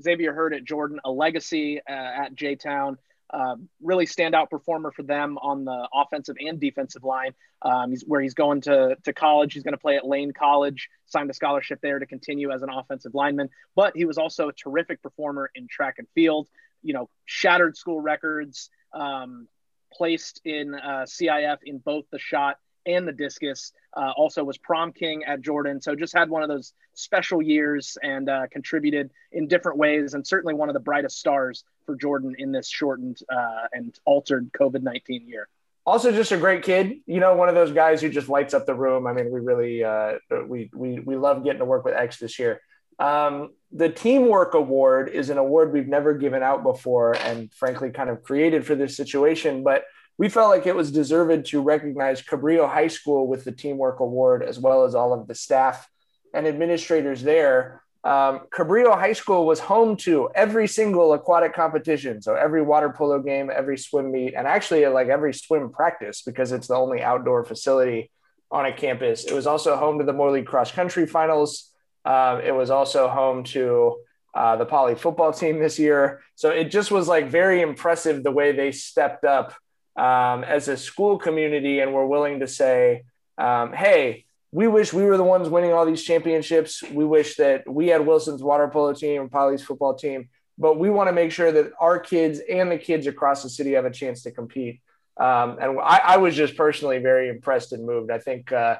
Xavier 0.00 0.34
Heard 0.34 0.54
at 0.54 0.64
Jordan, 0.64 1.00
a 1.04 1.10
legacy 1.10 1.80
uh, 1.80 1.92
at 1.92 2.34
J 2.34 2.54
Town. 2.54 2.98
Uh, 3.28 3.56
really 3.82 4.06
standout 4.06 4.48
performer 4.50 4.92
for 4.92 5.02
them 5.02 5.36
on 5.38 5.64
the 5.64 5.88
offensive 5.92 6.36
and 6.38 6.60
defensive 6.60 7.02
line. 7.02 7.34
Um, 7.62 7.90
he's 7.90 8.02
where 8.02 8.20
he's 8.20 8.34
going 8.34 8.60
to, 8.62 8.96
to 9.02 9.12
college. 9.12 9.52
He's 9.52 9.64
going 9.64 9.74
to 9.74 9.78
play 9.78 9.96
at 9.96 10.06
Lane 10.06 10.32
College, 10.32 10.88
signed 11.06 11.28
a 11.30 11.34
scholarship 11.34 11.80
there 11.82 11.98
to 11.98 12.06
continue 12.06 12.52
as 12.52 12.62
an 12.62 12.70
offensive 12.70 13.14
lineman. 13.14 13.48
But 13.74 13.96
he 13.96 14.04
was 14.04 14.18
also 14.18 14.48
a 14.48 14.52
terrific 14.52 15.02
performer 15.02 15.50
in 15.54 15.66
track 15.68 15.96
and 15.98 16.06
field. 16.14 16.48
You 16.82 16.94
know, 16.94 17.10
shattered 17.24 17.76
school 17.76 18.00
records, 18.00 18.70
um, 18.92 19.48
placed 19.92 20.40
in 20.44 20.74
uh, 20.74 21.06
CIF 21.06 21.58
in 21.64 21.78
both 21.78 22.04
the 22.12 22.18
shot 22.18 22.58
and 22.86 23.06
the 23.06 23.12
discus. 23.12 23.72
Uh, 23.96 24.12
also 24.16 24.44
was 24.44 24.58
prom 24.58 24.92
king 24.92 25.24
at 25.24 25.40
Jordan. 25.40 25.80
So 25.80 25.94
just 25.94 26.14
had 26.14 26.28
one 26.28 26.42
of 26.42 26.48
those 26.48 26.72
special 26.94 27.42
years 27.42 27.96
and 28.02 28.28
uh, 28.28 28.46
contributed 28.50 29.10
in 29.32 29.48
different 29.48 29.78
ways, 29.78 30.14
and 30.14 30.26
certainly 30.26 30.54
one 30.54 30.68
of 30.68 30.74
the 30.74 30.80
brightest 30.80 31.18
stars 31.18 31.64
for 31.84 31.96
Jordan 31.96 32.34
in 32.38 32.52
this 32.52 32.68
shortened 32.68 33.18
uh, 33.30 33.66
and 33.72 33.98
altered 34.04 34.50
COVID 34.52 34.82
nineteen 34.82 35.26
year. 35.26 35.48
Also, 35.86 36.10
just 36.10 36.32
a 36.32 36.36
great 36.36 36.64
kid. 36.64 36.96
You 37.06 37.20
know, 37.20 37.34
one 37.36 37.48
of 37.48 37.54
those 37.54 37.70
guys 37.70 38.00
who 38.02 38.08
just 38.08 38.28
lights 38.28 38.54
up 38.54 38.66
the 38.66 38.74
room. 38.74 39.06
I 39.06 39.12
mean, 39.12 39.30
we 39.30 39.40
really 39.40 39.84
uh, 39.84 40.14
we 40.46 40.70
we 40.74 40.98
we 41.00 41.16
love 41.16 41.44
getting 41.44 41.60
to 41.60 41.64
work 41.64 41.84
with 41.84 41.94
X 41.94 42.18
this 42.18 42.38
year. 42.38 42.60
Um, 42.98 43.52
the 43.72 43.88
Teamwork 43.88 44.54
Award 44.54 45.10
is 45.10 45.30
an 45.30 45.38
award 45.38 45.72
we've 45.72 45.86
never 45.86 46.14
given 46.14 46.42
out 46.42 46.62
before, 46.62 47.14
and 47.14 47.52
frankly, 47.52 47.90
kind 47.90 48.10
of 48.10 48.22
created 48.22 48.66
for 48.66 48.74
this 48.74 48.96
situation, 48.96 49.62
but 49.62 49.84
we 50.18 50.28
felt 50.28 50.50
like 50.50 50.66
it 50.66 50.74
was 50.74 50.90
deserved 50.90 51.46
to 51.46 51.60
recognize 51.60 52.22
Cabrillo 52.22 52.68
High 52.68 52.88
School 52.88 53.26
with 53.26 53.44
the 53.44 53.52
Teamwork 53.52 54.00
Award, 54.00 54.42
as 54.42 54.58
well 54.58 54.84
as 54.84 54.94
all 54.94 55.12
of 55.12 55.26
the 55.26 55.34
staff 55.34 55.88
and 56.32 56.46
administrators 56.46 57.22
there. 57.22 57.82
Um, 58.02 58.42
Cabrillo 58.54 58.94
High 58.94 59.12
School 59.12 59.46
was 59.46 59.60
home 59.60 59.96
to 59.98 60.30
every 60.34 60.68
single 60.68 61.12
aquatic 61.12 61.54
competition. 61.54 62.22
So 62.22 62.34
every 62.34 62.62
water 62.62 62.88
polo 62.88 63.20
game, 63.20 63.50
every 63.54 63.76
swim 63.76 64.12
meet, 64.12 64.34
and 64.34 64.46
actually 64.46 64.86
like 64.86 65.08
every 65.08 65.34
swim 65.34 65.70
practice 65.70 66.22
because 66.22 66.52
it's 66.52 66.68
the 66.68 66.76
only 66.76 67.02
outdoor 67.02 67.44
facility 67.44 68.10
on 68.50 68.64
a 68.64 68.72
campus. 68.72 69.24
It 69.24 69.34
was 69.34 69.46
also 69.46 69.76
home 69.76 69.98
to 69.98 70.04
the 70.04 70.12
League 70.12 70.46
cross 70.46 70.70
country 70.70 71.06
finals. 71.06 71.72
Um, 72.04 72.40
it 72.40 72.54
was 72.54 72.70
also 72.70 73.08
home 73.08 73.42
to 73.44 73.96
uh, 74.34 74.54
the 74.56 74.66
poly 74.66 74.94
football 74.94 75.32
team 75.32 75.58
this 75.58 75.78
year. 75.78 76.22
So 76.36 76.50
it 76.50 76.70
just 76.70 76.90
was 76.90 77.08
like 77.08 77.28
very 77.28 77.60
impressive 77.60 78.22
the 78.22 78.30
way 78.30 78.52
they 78.52 78.70
stepped 78.70 79.24
up 79.24 79.54
um, 79.96 80.44
as 80.44 80.68
a 80.68 80.76
school 80.76 81.18
community 81.18 81.80
and 81.80 81.94
we're 81.94 82.06
willing 82.06 82.40
to 82.40 82.48
say, 82.48 83.04
um, 83.38 83.72
hey, 83.72 84.24
we 84.52 84.68
wish 84.68 84.92
we 84.92 85.04
were 85.04 85.16
the 85.16 85.24
ones 85.24 85.48
winning 85.48 85.72
all 85.72 85.84
these 85.84 86.02
championships. 86.02 86.82
We 86.82 87.04
wish 87.04 87.36
that 87.36 87.68
we 87.68 87.88
had 87.88 88.06
Wilson's 88.06 88.42
water 88.42 88.68
polo 88.68 88.92
team 88.92 89.22
and 89.22 89.30
Poly's 89.30 89.62
football 89.62 89.94
team, 89.94 90.28
but 90.58 90.78
we 90.78 90.90
want 90.90 91.08
to 91.08 91.12
make 91.12 91.32
sure 91.32 91.52
that 91.52 91.72
our 91.80 91.98
kids 91.98 92.40
and 92.50 92.70
the 92.70 92.78
kids 92.78 93.06
across 93.06 93.42
the 93.42 93.50
city 93.50 93.72
have 93.72 93.84
a 93.84 93.90
chance 93.90 94.22
to 94.22 94.30
compete. 94.30 94.80
Um, 95.18 95.58
and 95.60 95.78
I, 95.80 96.00
I, 96.04 96.16
was 96.18 96.36
just 96.36 96.56
personally 96.56 96.98
very 96.98 97.30
impressed 97.30 97.72
and 97.72 97.86
moved. 97.86 98.10
I 98.10 98.18
think 98.18 98.52
uh, 98.52 98.76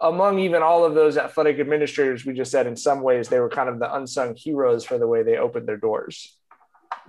among 0.00 0.40
even 0.40 0.60
all 0.60 0.84
of 0.84 0.94
those 0.94 1.16
athletic 1.16 1.60
administrators, 1.60 2.26
we 2.26 2.34
just 2.34 2.50
said 2.50 2.66
in 2.66 2.76
some 2.76 3.00
ways 3.00 3.28
they 3.28 3.38
were 3.38 3.48
kind 3.48 3.68
of 3.68 3.78
the 3.78 3.94
unsung 3.94 4.34
heroes 4.34 4.84
for 4.84 4.98
the 4.98 5.06
way 5.06 5.22
they 5.22 5.36
opened 5.36 5.68
their 5.68 5.76
doors. 5.76 6.36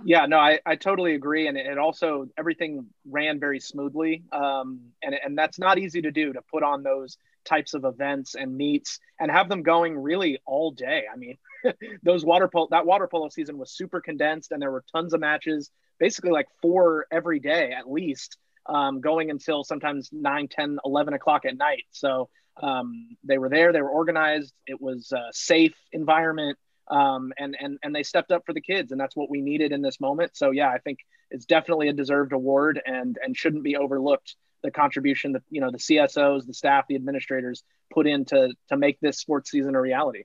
Yeah, 0.02 0.26
no, 0.26 0.38
I, 0.38 0.58
I 0.66 0.76
totally 0.76 1.14
agree. 1.14 1.46
And 1.46 1.56
it 1.56 1.78
also, 1.78 2.28
everything 2.36 2.86
ran 3.08 3.38
very 3.38 3.60
smoothly. 3.60 4.24
Um, 4.32 4.80
and, 5.02 5.14
and 5.24 5.38
that's 5.38 5.58
not 5.58 5.78
easy 5.78 6.02
to 6.02 6.10
do 6.10 6.32
to 6.32 6.42
put 6.42 6.62
on 6.62 6.82
those 6.82 7.16
types 7.44 7.74
of 7.74 7.84
events 7.84 8.34
and 8.34 8.56
meets 8.56 8.98
and 9.20 9.30
have 9.30 9.48
them 9.48 9.62
going 9.62 9.96
really 9.96 10.38
all 10.46 10.72
day. 10.72 11.04
I 11.12 11.16
mean, 11.16 11.36
those 12.02 12.24
water 12.24 12.48
polo, 12.48 12.68
that 12.70 12.86
water 12.86 13.06
polo 13.06 13.28
season 13.28 13.56
was 13.58 13.70
super 13.70 14.00
condensed 14.00 14.50
and 14.50 14.60
there 14.60 14.70
were 14.72 14.84
tons 14.92 15.14
of 15.14 15.20
matches, 15.20 15.70
basically 15.98 16.30
like 16.32 16.48
four 16.60 17.06
every 17.12 17.38
day 17.38 17.72
at 17.72 17.90
least, 17.90 18.36
um, 18.66 19.00
going 19.00 19.30
until 19.30 19.62
sometimes 19.62 20.08
9, 20.12 20.48
10, 20.48 20.78
11 20.84 21.14
o'clock 21.14 21.44
at 21.44 21.56
night. 21.56 21.84
So 21.92 22.30
um, 22.60 23.16
they 23.22 23.38
were 23.38 23.48
there, 23.48 23.72
they 23.72 23.82
were 23.82 23.90
organized. 23.90 24.52
It 24.66 24.80
was 24.80 25.12
a 25.12 25.28
safe 25.32 25.74
environment 25.92 26.58
um, 26.88 27.32
and 27.38 27.56
and 27.58 27.78
and 27.82 27.94
they 27.94 28.02
stepped 28.02 28.32
up 28.32 28.44
for 28.46 28.52
the 28.52 28.60
kids, 28.60 28.92
and 28.92 29.00
that's 29.00 29.16
what 29.16 29.30
we 29.30 29.40
needed 29.40 29.72
in 29.72 29.82
this 29.82 30.00
moment. 30.00 30.36
So 30.36 30.50
yeah, 30.50 30.68
I 30.68 30.78
think 30.78 30.98
it's 31.30 31.46
definitely 31.46 31.88
a 31.88 31.92
deserved 31.92 32.32
award, 32.32 32.80
and 32.84 33.18
and 33.22 33.36
shouldn't 33.36 33.64
be 33.64 33.76
overlooked. 33.76 34.36
The 34.62 34.70
contribution 34.70 35.32
that 35.32 35.42
you 35.50 35.60
know 35.60 35.70
the 35.70 35.78
CSOs, 35.78 36.46
the 36.46 36.54
staff, 36.54 36.86
the 36.88 36.94
administrators 36.94 37.62
put 37.92 38.06
in 38.06 38.24
to 38.26 38.54
to 38.68 38.76
make 38.76 39.00
this 39.00 39.18
sports 39.18 39.50
season 39.50 39.74
a 39.74 39.80
reality. 39.80 40.24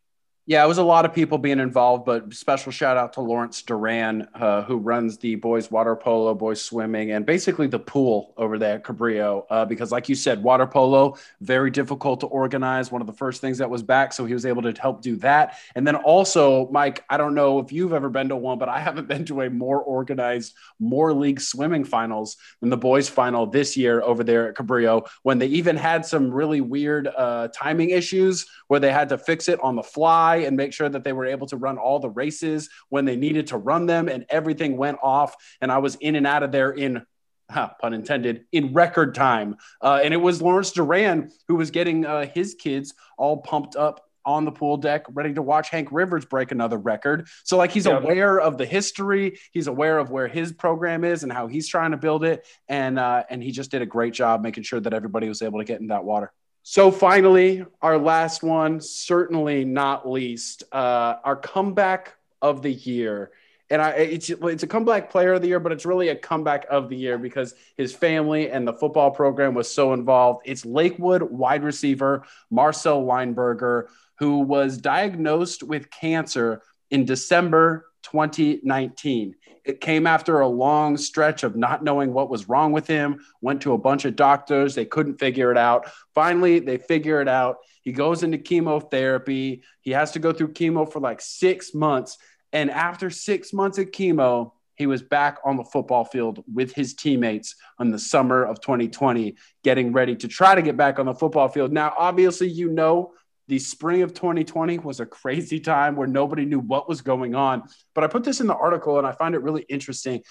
Yeah, 0.49 0.65
it 0.65 0.67
was 0.67 0.79
a 0.79 0.83
lot 0.83 1.05
of 1.05 1.13
people 1.13 1.37
being 1.37 1.59
involved, 1.59 2.05
but 2.05 2.33
special 2.33 2.71
shout 2.71 2.97
out 2.97 3.13
to 3.13 3.21
Lawrence 3.21 3.61
Duran, 3.61 4.27
uh, 4.33 4.63
who 4.63 4.77
runs 4.77 5.19
the 5.19 5.35
boys 5.35 5.69
water 5.69 5.95
polo, 5.95 6.33
boys 6.33 6.59
swimming, 6.59 7.11
and 7.11 7.23
basically 7.23 7.67
the 7.67 7.77
pool 7.77 8.33
over 8.35 8.57
there 8.57 8.77
at 8.77 8.83
Cabrillo. 8.83 9.45
Uh, 9.47 9.65
because, 9.65 9.91
like 9.91 10.09
you 10.09 10.15
said, 10.15 10.41
water 10.41 10.65
polo 10.65 11.15
very 11.39 11.69
difficult 11.69 12.21
to 12.21 12.25
organize. 12.25 12.91
One 12.91 12.99
of 12.99 13.05
the 13.05 13.13
first 13.13 13.41
things 13.41 13.59
that 13.59 13.69
was 13.69 13.83
back, 13.83 14.11
so 14.11 14.25
he 14.25 14.33
was 14.33 14.43
able 14.43 14.63
to 14.63 14.73
help 14.81 15.03
do 15.03 15.17
that. 15.17 15.55
And 15.75 15.85
then 15.85 15.95
also, 15.95 16.67
Mike, 16.71 17.05
I 17.11 17.17
don't 17.17 17.35
know 17.35 17.59
if 17.59 17.71
you've 17.71 17.93
ever 17.93 18.09
been 18.09 18.29
to 18.29 18.35
one, 18.35 18.57
but 18.57 18.69
I 18.69 18.79
haven't 18.79 19.07
been 19.07 19.25
to 19.25 19.41
a 19.41 19.51
more 19.51 19.79
organized, 19.79 20.55
Moore 20.79 21.13
League 21.13 21.41
swimming 21.41 21.83
finals 21.83 22.37
than 22.59 22.71
the 22.71 22.77
boys 22.77 23.07
final 23.07 23.45
this 23.45 23.77
year 23.77 24.01
over 24.01 24.23
there 24.23 24.49
at 24.49 24.55
Cabrillo. 24.55 25.07
When 25.21 25.37
they 25.37 25.45
even 25.45 25.75
had 25.75 26.07
some 26.07 26.33
really 26.33 26.61
weird 26.61 27.05
uh, 27.05 27.49
timing 27.53 27.91
issues 27.91 28.47
where 28.65 28.79
they 28.79 28.91
had 28.91 29.09
to 29.09 29.19
fix 29.19 29.47
it 29.47 29.59
on 29.61 29.75
the 29.75 29.83
fly 29.83 30.38
and 30.45 30.57
make 30.57 30.73
sure 30.73 30.89
that 30.89 31.03
they 31.03 31.13
were 31.13 31.25
able 31.25 31.47
to 31.47 31.57
run 31.57 31.77
all 31.77 31.99
the 31.99 32.09
races 32.09 32.69
when 32.89 33.05
they 33.05 33.15
needed 33.15 33.47
to 33.47 33.57
run 33.57 33.85
them 33.85 34.07
and 34.07 34.25
everything 34.29 34.77
went 34.77 34.97
off. 35.01 35.35
And 35.61 35.71
I 35.71 35.79
was 35.79 35.95
in 35.95 36.15
and 36.15 36.27
out 36.27 36.43
of 36.43 36.51
there 36.51 36.71
in 36.71 37.05
Huh, 37.51 37.71
pun 37.81 37.95
intended, 37.95 38.45
in 38.51 38.73
record 38.73 39.15
time. 39.15 39.57
Uh, 39.81 39.99
and 40.03 40.13
it 40.13 40.17
was 40.17 40.39
Lawrence 40.39 40.71
Duran 40.71 41.31
who 41.47 41.55
was 41.55 41.71
getting 41.71 42.05
uh, 42.05 42.27
his 42.27 42.53
kids 42.53 42.93
all 43.17 43.37
pumped 43.37 43.75
up 43.75 44.05
on 44.25 44.45
the 44.45 44.51
pool 44.51 44.77
deck, 44.77 45.05
ready 45.09 45.33
to 45.33 45.41
watch 45.41 45.69
Hank 45.69 45.87
Rivers 45.91 46.25
break 46.25 46.51
another 46.51 46.77
record. 46.77 47.27
So, 47.43 47.57
like, 47.57 47.71
he's 47.71 47.87
aware 47.87 48.39
of 48.39 48.59
the 48.59 48.65
history, 48.65 49.39
he's 49.51 49.65
aware 49.65 49.97
of 49.97 50.11
where 50.11 50.27
his 50.27 50.51
program 50.51 51.03
is 51.03 51.23
and 51.23 51.31
how 51.31 51.47
he's 51.47 51.67
trying 51.67 51.91
to 51.91 51.97
build 51.97 52.23
it, 52.23 52.45
and 52.67 52.99
uh, 52.99 53.23
and 53.29 53.41
he 53.41 53.51
just 53.51 53.71
did 53.71 53.81
a 53.81 53.85
great 53.87 54.13
job 54.13 54.41
making 54.43 54.63
sure 54.63 54.79
that 54.79 54.93
everybody 54.93 55.27
was 55.27 55.41
able 55.41 55.57
to 55.57 55.65
get 55.65 55.81
in 55.81 55.87
that 55.87 56.03
water. 56.03 56.31
So 56.71 56.91
finally, 56.91 57.65
our 57.81 57.97
last 57.97 58.43
one, 58.43 58.79
certainly 58.79 59.65
not 59.65 60.07
least, 60.07 60.65
uh, 60.71 61.15
our 61.23 61.35
comeback 61.35 62.13
of 62.43 62.61
the 62.61 62.71
year. 62.71 63.31
And 63.71 63.81
I, 63.81 63.89
it's 63.93 64.29
it's 64.29 64.61
a 64.61 64.67
comeback 64.67 65.09
player 65.09 65.33
of 65.33 65.41
the 65.41 65.47
year, 65.47 65.59
but 65.59 65.71
it's 65.71 65.87
really 65.87 66.09
a 66.09 66.15
comeback 66.15 66.67
of 66.69 66.87
the 66.87 66.95
year 66.95 67.17
because 67.17 67.55
his 67.75 67.95
family 67.95 68.51
and 68.51 68.67
the 68.67 68.73
football 68.73 69.09
program 69.09 69.55
was 69.55 69.67
so 69.67 69.93
involved. 69.93 70.43
It's 70.45 70.63
Lakewood 70.63 71.23
wide 71.23 71.63
receiver 71.63 72.23
Marcel 72.51 73.01
Weinberger, 73.01 73.87
who 74.19 74.41
was 74.41 74.77
diagnosed 74.77 75.63
with 75.63 75.89
cancer 75.89 76.61
in 76.91 77.03
December 77.03 77.87
2019. 78.03 79.35
It 79.65 79.81
came 79.81 80.07
after 80.07 80.39
a 80.39 80.47
long 80.47 80.97
stretch 80.97 81.43
of 81.43 81.55
not 81.55 81.83
knowing 81.83 82.13
what 82.13 82.29
was 82.29 82.49
wrong 82.49 82.71
with 82.71 82.87
him, 82.87 83.19
went 83.41 83.61
to 83.61 83.73
a 83.73 83.77
bunch 83.77 84.05
of 84.05 84.15
doctors. 84.15 84.75
They 84.75 84.85
couldn't 84.85 85.19
figure 85.19 85.51
it 85.51 85.57
out. 85.57 85.89
Finally, 86.15 86.59
they 86.59 86.77
figure 86.77 87.21
it 87.21 87.27
out. 87.27 87.57
He 87.81 87.91
goes 87.91 88.23
into 88.23 88.37
chemotherapy. 88.37 89.63
He 89.81 89.91
has 89.91 90.11
to 90.11 90.19
go 90.19 90.33
through 90.33 90.53
chemo 90.53 90.91
for 90.91 90.99
like 90.99 91.21
six 91.21 91.73
months. 91.73 92.17
And 92.51 92.71
after 92.71 93.09
six 93.09 93.53
months 93.53 93.77
of 93.77 93.87
chemo, 93.91 94.51
he 94.75 94.87
was 94.87 95.03
back 95.03 95.39
on 95.43 95.57
the 95.57 95.63
football 95.65 96.05
field 96.05 96.43
with 96.51 96.73
his 96.73 96.93
teammates 96.93 97.55
in 97.81 97.91
the 97.91 97.99
summer 97.99 98.43
of 98.45 98.61
2020, 98.61 99.35
getting 99.61 99.91
ready 99.91 100.15
to 100.15 100.27
try 100.27 100.55
to 100.55 100.61
get 100.61 100.77
back 100.77 100.99
on 100.99 101.05
the 101.05 101.13
football 101.13 101.49
field. 101.49 101.73
Now, 101.73 101.93
obviously, 101.97 102.47
you 102.47 102.69
know, 102.71 103.11
the 103.49 103.59
spring 103.59 104.01
of 104.01 104.13
2020 104.13 104.79
was 104.79 104.99
a 104.99 105.05
crazy 105.05 105.59
time 105.59 105.95
where 105.95 106.07
nobody 106.07 106.45
knew 106.45 106.59
what 106.59 106.87
was 106.87 107.01
going 107.01 107.35
on. 107.35 107.63
But 107.93 108.03
I 108.03 108.07
put 108.07 108.23
this 108.23 108.39
in 108.39 108.47
the 108.47 108.55
article 108.55 108.97
and 108.97 109.05
I 109.05 109.11
find 109.11 109.35
it 109.35 109.41
really 109.41 109.63
interesting. 109.63 110.23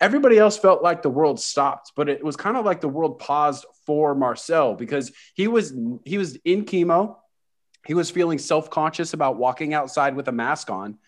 Everybody 0.00 0.38
else 0.38 0.56
felt 0.56 0.82
like 0.82 1.02
the 1.02 1.10
world 1.10 1.40
stopped, 1.40 1.92
but 1.96 2.08
it 2.08 2.22
was 2.22 2.36
kind 2.36 2.56
of 2.56 2.64
like 2.64 2.80
the 2.80 2.88
world 2.88 3.18
paused 3.18 3.66
for 3.84 4.14
Marcel 4.14 4.74
because 4.74 5.10
he 5.34 5.48
was 5.48 5.74
he 6.04 6.18
was 6.18 6.36
in 6.44 6.64
chemo. 6.64 7.16
He 7.86 7.94
was 7.94 8.10
feeling 8.10 8.38
self-conscious 8.38 9.14
about 9.14 9.38
walking 9.38 9.74
outside 9.74 10.14
with 10.14 10.28
a 10.28 10.32
mask 10.32 10.70
on 10.70 10.98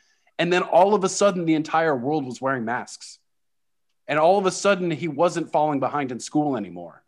and 0.41 0.51
then 0.51 0.63
all 0.63 0.95
of 0.95 1.05
a 1.05 1.09
sudden, 1.11 1.45
the 1.45 1.55
entire 1.55 1.95
world 1.95 2.25
was 2.25 2.41
wearing 2.41 2.65
masks. 2.65 3.19
And 4.09 4.19
all 4.19 4.39
of 4.39 4.47
a 4.47 4.51
sudden, 4.51 4.91
he 4.91 5.07
wasn't 5.07 5.53
falling 5.53 5.81
behind 5.81 6.13
in 6.13 6.19
school 6.19 6.57
anymore. 6.57 7.03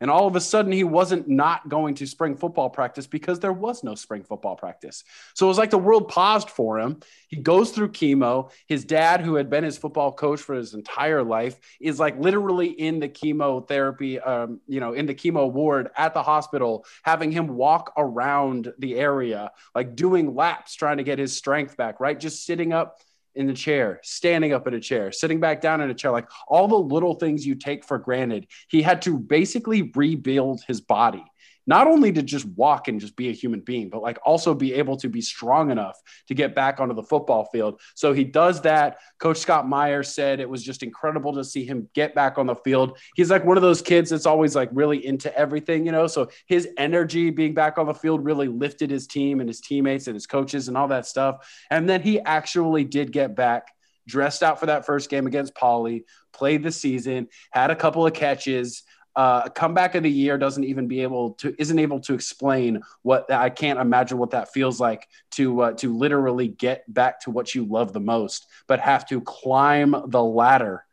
And 0.00 0.10
all 0.10 0.26
of 0.26 0.36
a 0.36 0.40
sudden, 0.40 0.72
he 0.72 0.84
wasn't 0.84 1.28
not 1.28 1.68
going 1.68 1.94
to 1.96 2.06
spring 2.06 2.36
football 2.36 2.68
practice 2.68 3.06
because 3.06 3.40
there 3.40 3.52
was 3.52 3.82
no 3.82 3.94
spring 3.94 4.22
football 4.22 4.56
practice. 4.56 5.04
So 5.34 5.46
it 5.46 5.48
was 5.48 5.58
like 5.58 5.70
the 5.70 5.78
world 5.78 6.08
paused 6.08 6.50
for 6.50 6.78
him. 6.78 7.00
He 7.28 7.36
goes 7.36 7.70
through 7.70 7.92
chemo. 7.92 8.50
His 8.66 8.84
dad, 8.84 9.20
who 9.20 9.36
had 9.36 9.48
been 9.48 9.64
his 9.64 9.78
football 9.78 10.12
coach 10.12 10.40
for 10.40 10.54
his 10.54 10.74
entire 10.74 11.22
life, 11.22 11.58
is 11.80 11.98
like 11.98 12.18
literally 12.18 12.68
in 12.68 13.00
the 13.00 13.08
chemotherapy, 13.08 14.20
um, 14.20 14.60
you 14.66 14.80
know, 14.80 14.92
in 14.92 15.06
the 15.06 15.14
chemo 15.14 15.50
ward 15.50 15.90
at 15.96 16.14
the 16.14 16.22
hospital, 16.22 16.84
having 17.02 17.32
him 17.32 17.48
walk 17.48 17.92
around 17.96 18.72
the 18.78 18.96
area, 18.96 19.50
like 19.74 19.96
doing 19.96 20.34
laps, 20.34 20.74
trying 20.74 20.98
to 20.98 21.04
get 21.04 21.18
his 21.18 21.36
strength 21.36 21.76
back, 21.76 22.00
right? 22.00 22.18
Just 22.20 22.44
sitting 22.44 22.72
up 22.72 23.00
in 23.36 23.46
the 23.46 23.54
chair, 23.54 24.00
standing 24.02 24.52
up 24.52 24.66
in 24.66 24.74
a 24.74 24.80
chair, 24.80 25.12
sitting 25.12 25.40
back 25.40 25.60
down 25.60 25.80
in 25.80 25.90
a 25.90 25.94
chair, 25.94 26.10
like 26.10 26.28
all 26.48 26.66
the 26.66 26.76
little 26.76 27.14
things 27.14 27.46
you 27.46 27.54
take 27.54 27.84
for 27.84 27.98
granted. 27.98 28.46
He 28.68 28.82
had 28.82 29.02
to 29.02 29.18
basically 29.18 29.92
rebuild 29.94 30.62
his 30.66 30.80
body 30.80 31.24
not 31.66 31.86
only 31.86 32.12
to 32.12 32.22
just 32.22 32.44
walk 32.44 32.88
and 32.88 33.00
just 33.00 33.16
be 33.16 33.28
a 33.28 33.32
human 33.32 33.60
being, 33.60 33.88
but 33.88 34.02
like 34.02 34.18
also 34.24 34.54
be 34.54 34.74
able 34.74 34.96
to 34.98 35.08
be 35.08 35.20
strong 35.20 35.70
enough 35.70 36.00
to 36.28 36.34
get 36.34 36.54
back 36.54 36.80
onto 36.80 36.94
the 36.94 37.02
football 37.02 37.44
field. 37.46 37.80
So 37.94 38.12
he 38.12 38.24
does 38.24 38.62
that. 38.62 38.98
Coach 39.18 39.38
Scott 39.38 39.68
Meyer 39.68 40.02
said 40.02 40.40
it 40.40 40.48
was 40.48 40.62
just 40.62 40.82
incredible 40.82 41.34
to 41.34 41.44
see 41.44 41.64
him 41.64 41.88
get 41.94 42.14
back 42.14 42.38
on 42.38 42.46
the 42.46 42.54
field. 42.56 42.98
He's 43.14 43.30
like 43.30 43.44
one 43.44 43.56
of 43.56 43.62
those 43.62 43.82
kids 43.82 44.10
that's 44.10 44.26
always 44.26 44.54
like 44.54 44.70
really 44.72 45.04
into 45.04 45.36
everything, 45.36 45.86
you 45.86 45.92
know. 45.92 46.06
So 46.06 46.28
his 46.46 46.68
energy 46.78 47.30
being 47.30 47.54
back 47.54 47.78
on 47.78 47.86
the 47.86 47.94
field 47.94 48.24
really 48.24 48.48
lifted 48.48 48.90
his 48.90 49.06
team 49.06 49.40
and 49.40 49.48
his 49.48 49.60
teammates 49.60 50.06
and 50.06 50.14
his 50.14 50.26
coaches 50.26 50.68
and 50.68 50.76
all 50.76 50.88
that 50.88 51.06
stuff. 51.06 51.46
And 51.70 51.88
then 51.88 52.02
he 52.02 52.20
actually 52.20 52.84
did 52.84 53.12
get 53.12 53.34
back 53.34 53.68
dressed 54.06 54.42
out 54.42 54.60
for 54.60 54.66
that 54.66 54.86
first 54.86 55.10
game 55.10 55.26
against 55.26 55.54
Poly, 55.54 56.04
played 56.32 56.62
the 56.62 56.72
season, 56.72 57.28
had 57.50 57.70
a 57.70 57.76
couple 57.76 58.06
of 58.06 58.12
catches, 58.12 58.84
uh, 59.16 59.48
comeback 59.48 59.94
of 59.94 60.02
the 60.02 60.10
year 60.10 60.36
doesn't 60.36 60.64
even 60.64 60.86
be 60.86 61.00
able 61.02 61.32
to 61.32 61.54
isn't 61.58 61.78
able 61.78 62.00
to 62.00 62.12
explain 62.12 62.82
what 63.02 63.32
I 63.32 63.48
can't 63.48 63.80
imagine 63.80 64.18
what 64.18 64.30
that 64.32 64.52
feels 64.52 64.78
like 64.78 65.08
to 65.32 65.60
uh, 65.62 65.72
to 65.72 65.96
literally 65.96 66.48
get 66.48 66.84
back 66.92 67.20
to 67.22 67.30
what 67.30 67.54
you 67.54 67.64
love 67.64 67.94
the 67.94 68.00
most, 68.00 68.46
but 68.66 68.78
have 68.80 69.06
to 69.08 69.22
climb 69.22 69.96
the 70.08 70.22
ladder 70.22 70.84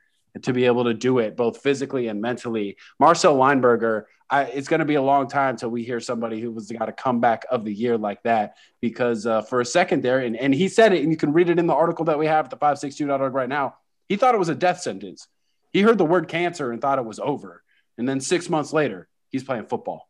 to 0.42 0.54
be 0.54 0.66
able 0.66 0.86
to 0.86 0.94
do 0.94 1.20
it 1.20 1.36
both 1.36 1.62
physically 1.62 2.08
and 2.08 2.22
mentally. 2.22 2.78
Marcel 3.00 3.36
Weinberger, 3.36 4.06
I, 4.30 4.44
it's 4.44 4.68
going 4.68 4.80
to 4.80 4.86
be 4.86 4.96
a 4.96 5.02
long 5.02 5.28
time 5.28 5.58
till 5.58 5.70
we 5.70 5.84
hear 5.84 6.00
somebody 6.00 6.42
who 6.42 6.50
was 6.50 6.72
got 6.72 6.90
a 6.90 6.94
comeback 6.94 7.46
of 7.52 7.66
the 7.66 7.74
year 7.74 7.98
like 7.98 8.24
that 8.24 8.56
because 8.82 9.28
uh, 9.28 9.44
for 9.44 9.62
a 9.62 9.66
second 9.66 10.02
there, 10.02 10.20
and, 10.20 10.36
and 10.36 10.56
he 10.56 10.70
said 10.70 10.94
it, 10.94 11.04
and 11.04 11.12
you 11.12 11.18
can 11.18 11.34
read 11.34 11.50
it 11.50 11.60
in 11.60 11.68
the 11.68 11.76
article 11.76 12.06
that 12.06 12.18
we 12.18 12.26
have 12.26 12.46
at 12.46 12.52
the 12.52 12.58
562.org 12.58 13.34
right 13.34 13.50
now. 13.50 13.76
He 14.10 14.16
thought 14.16 14.34
it 14.34 14.40
was 14.40 14.50
a 14.50 14.56
death 14.56 14.82
sentence. 14.82 15.28
He 15.72 15.82
heard 15.82 15.98
the 15.98 16.06
word 16.06 16.28
cancer 16.28 16.72
and 16.72 16.82
thought 16.82 17.00
it 17.00 17.06
was 17.06 17.20
over. 17.20 17.63
And 17.98 18.08
then 18.08 18.20
six 18.20 18.50
months 18.50 18.74
later, 18.74 19.08
he's 19.30 19.44
playing 19.44 19.66
football. 19.66 20.08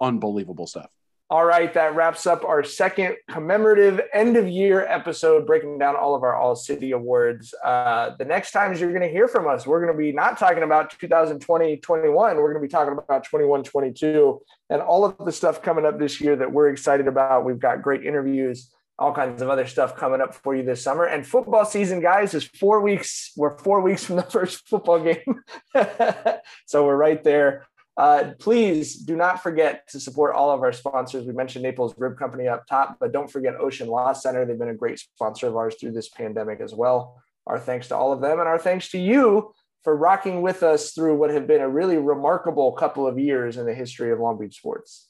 Unbelievable 0.00 0.66
stuff. 0.66 0.90
All 1.28 1.44
right, 1.44 1.74
that 1.74 1.96
wraps 1.96 2.24
up 2.24 2.44
our 2.44 2.62
second 2.62 3.16
commemorative 3.28 4.00
end 4.12 4.36
of 4.36 4.46
year 4.46 4.86
episode, 4.86 5.44
breaking 5.44 5.76
down 5.76 5.96
all 5.96 6.14
of 6.14 6.22
our 6.22 6.36
All 6.36 6.54
City 6.54 6.92
awards. 6.92 7.52
Uh, 7.64 8.10
the 8.16 8.24
next 8.24 8.52
times 8.52 8.80
you're 8.80 8.92
going 8.92 9.02
to 9.02 9.08
hear 9.08 9.26
from 9.26 9.48
us, 9.48 9.66
we're 9.66 9.80
going 9.84 9.92
to 9.92 9.98
be 9.98 10.12
not 10.12 10.38
talking 10.38 10.62
about 10.62 10.90
2020 10.90 11.78
21, 11.78 12.36
we're 12.36 12.52
going 12.52 12.54
to 12.54 12.60
be 12.60 12.70
talking 12.70 12.96
about 12.96 13.24
21 13.24 13.64
22 13.64 14.40
and 14.70 14.80
all 14.80 15.04
of 15.04 15.16
the 15.24 15.32
stuff 15.32 15.62
coming 15.62 15.84
up 15.84 15.98
this 15.98 16.20
year 16.20 16.36
that 16.36 16.52
we're 16.52 16.68
excited 16.68 17.08
about. 17.08 17.44
We've 17.44 17.58
got 17.58 17.82
great 17.82 18.06
interviews, 18.06 18.70
all 18.98 19.12
kinds 19.12 19.42
of 19.42 19.50
other 19.50 19.66
stuff 19.66 19.96
coming 19.96 20.20
up 20.20 20.34
for 20.34 20.54
you 20.54 20.62
this 20.62 20.82
summer. 20.82 21.04
And 21.04 21.26
football 21.26 21.64
season, 21.64 22.00
guys, 22.00 22.34
is 22.34 22.44
four 22.44 22.80
weeks. 22.80 23.32
We're 23.36 23.58
four 23.58 23.80
weeks 23.80 24.04
from 24.04 24.16
the 24.16 24.22
first 24.30 24.66
football 24.68 25.00
game. 25.00 25.42
so 26.66 26.86
we're 26.86 26.96
right 26.96 27.22
there. 27.22 27.66
Uh, 27.96 28.32
please 28.38 28.96
do 28.96 29.16
not 29.16 29.42
forget 29.42 29.88
to 29.88 29.98
support 29.98 30.34
all 30.34 30.50
of 30.50 30.62
our 30.62 30.72
sponsors. 30.72 31.24
We 31.24 31.32
mentioned 31.32 31.62
Naples 31.62 31.94
Rib 31.96 32.18
Company 32.18 32.46
up 32.46 32.66
top, 32.66 32.98
but 33.00 33.12
don't 33.12 33.30
forget 33.30 33.54
Ocean 33.58 33.88
Law 33.88 34.12
Center. 34.12 34.44
They've 34.44 34.58
been 34.58 34.68
a 34.68 34.74
great 34.74 34.98
sponsor 34.98 35.46
of 35.46 35.56
ours 35.56 35.76
through 35.80 35.92
this 35.92 36.08
pandemic 36.08 36.60
as 36.60 36.74
well. 36.74 37.22
Our 37.46 37.58
thanks 37.58 37.88
to 37.88 37.96
all 37.96 38.12
of 38.12 38.20
them, 38.20 38.38
and 38.38 38.48
our 38.48 38.58
thanks 38.58 38.90
to 38.90 38.98
you 38.98 39.54
for 39.82 39.96
rocking 39.96 40.42
with 40.42 40.62
us 40.62 40.92
through 40.92 41.16
what 41.16 41.30
have 41.30 41.46
been 41.46 41.60
a 41.60 41.68
really 41.68 41.96
remarkable 41.96 42.72
couple 42.72 43.06
of 43.06 43.18
years 43.18 43.56
in 43.56 43.66
the 43.66 43.74
history 43.74 44.10
of 44.10 44.18
Long 44.18 44.38
Beach 44.38 44.56
sports. 44.56 45.08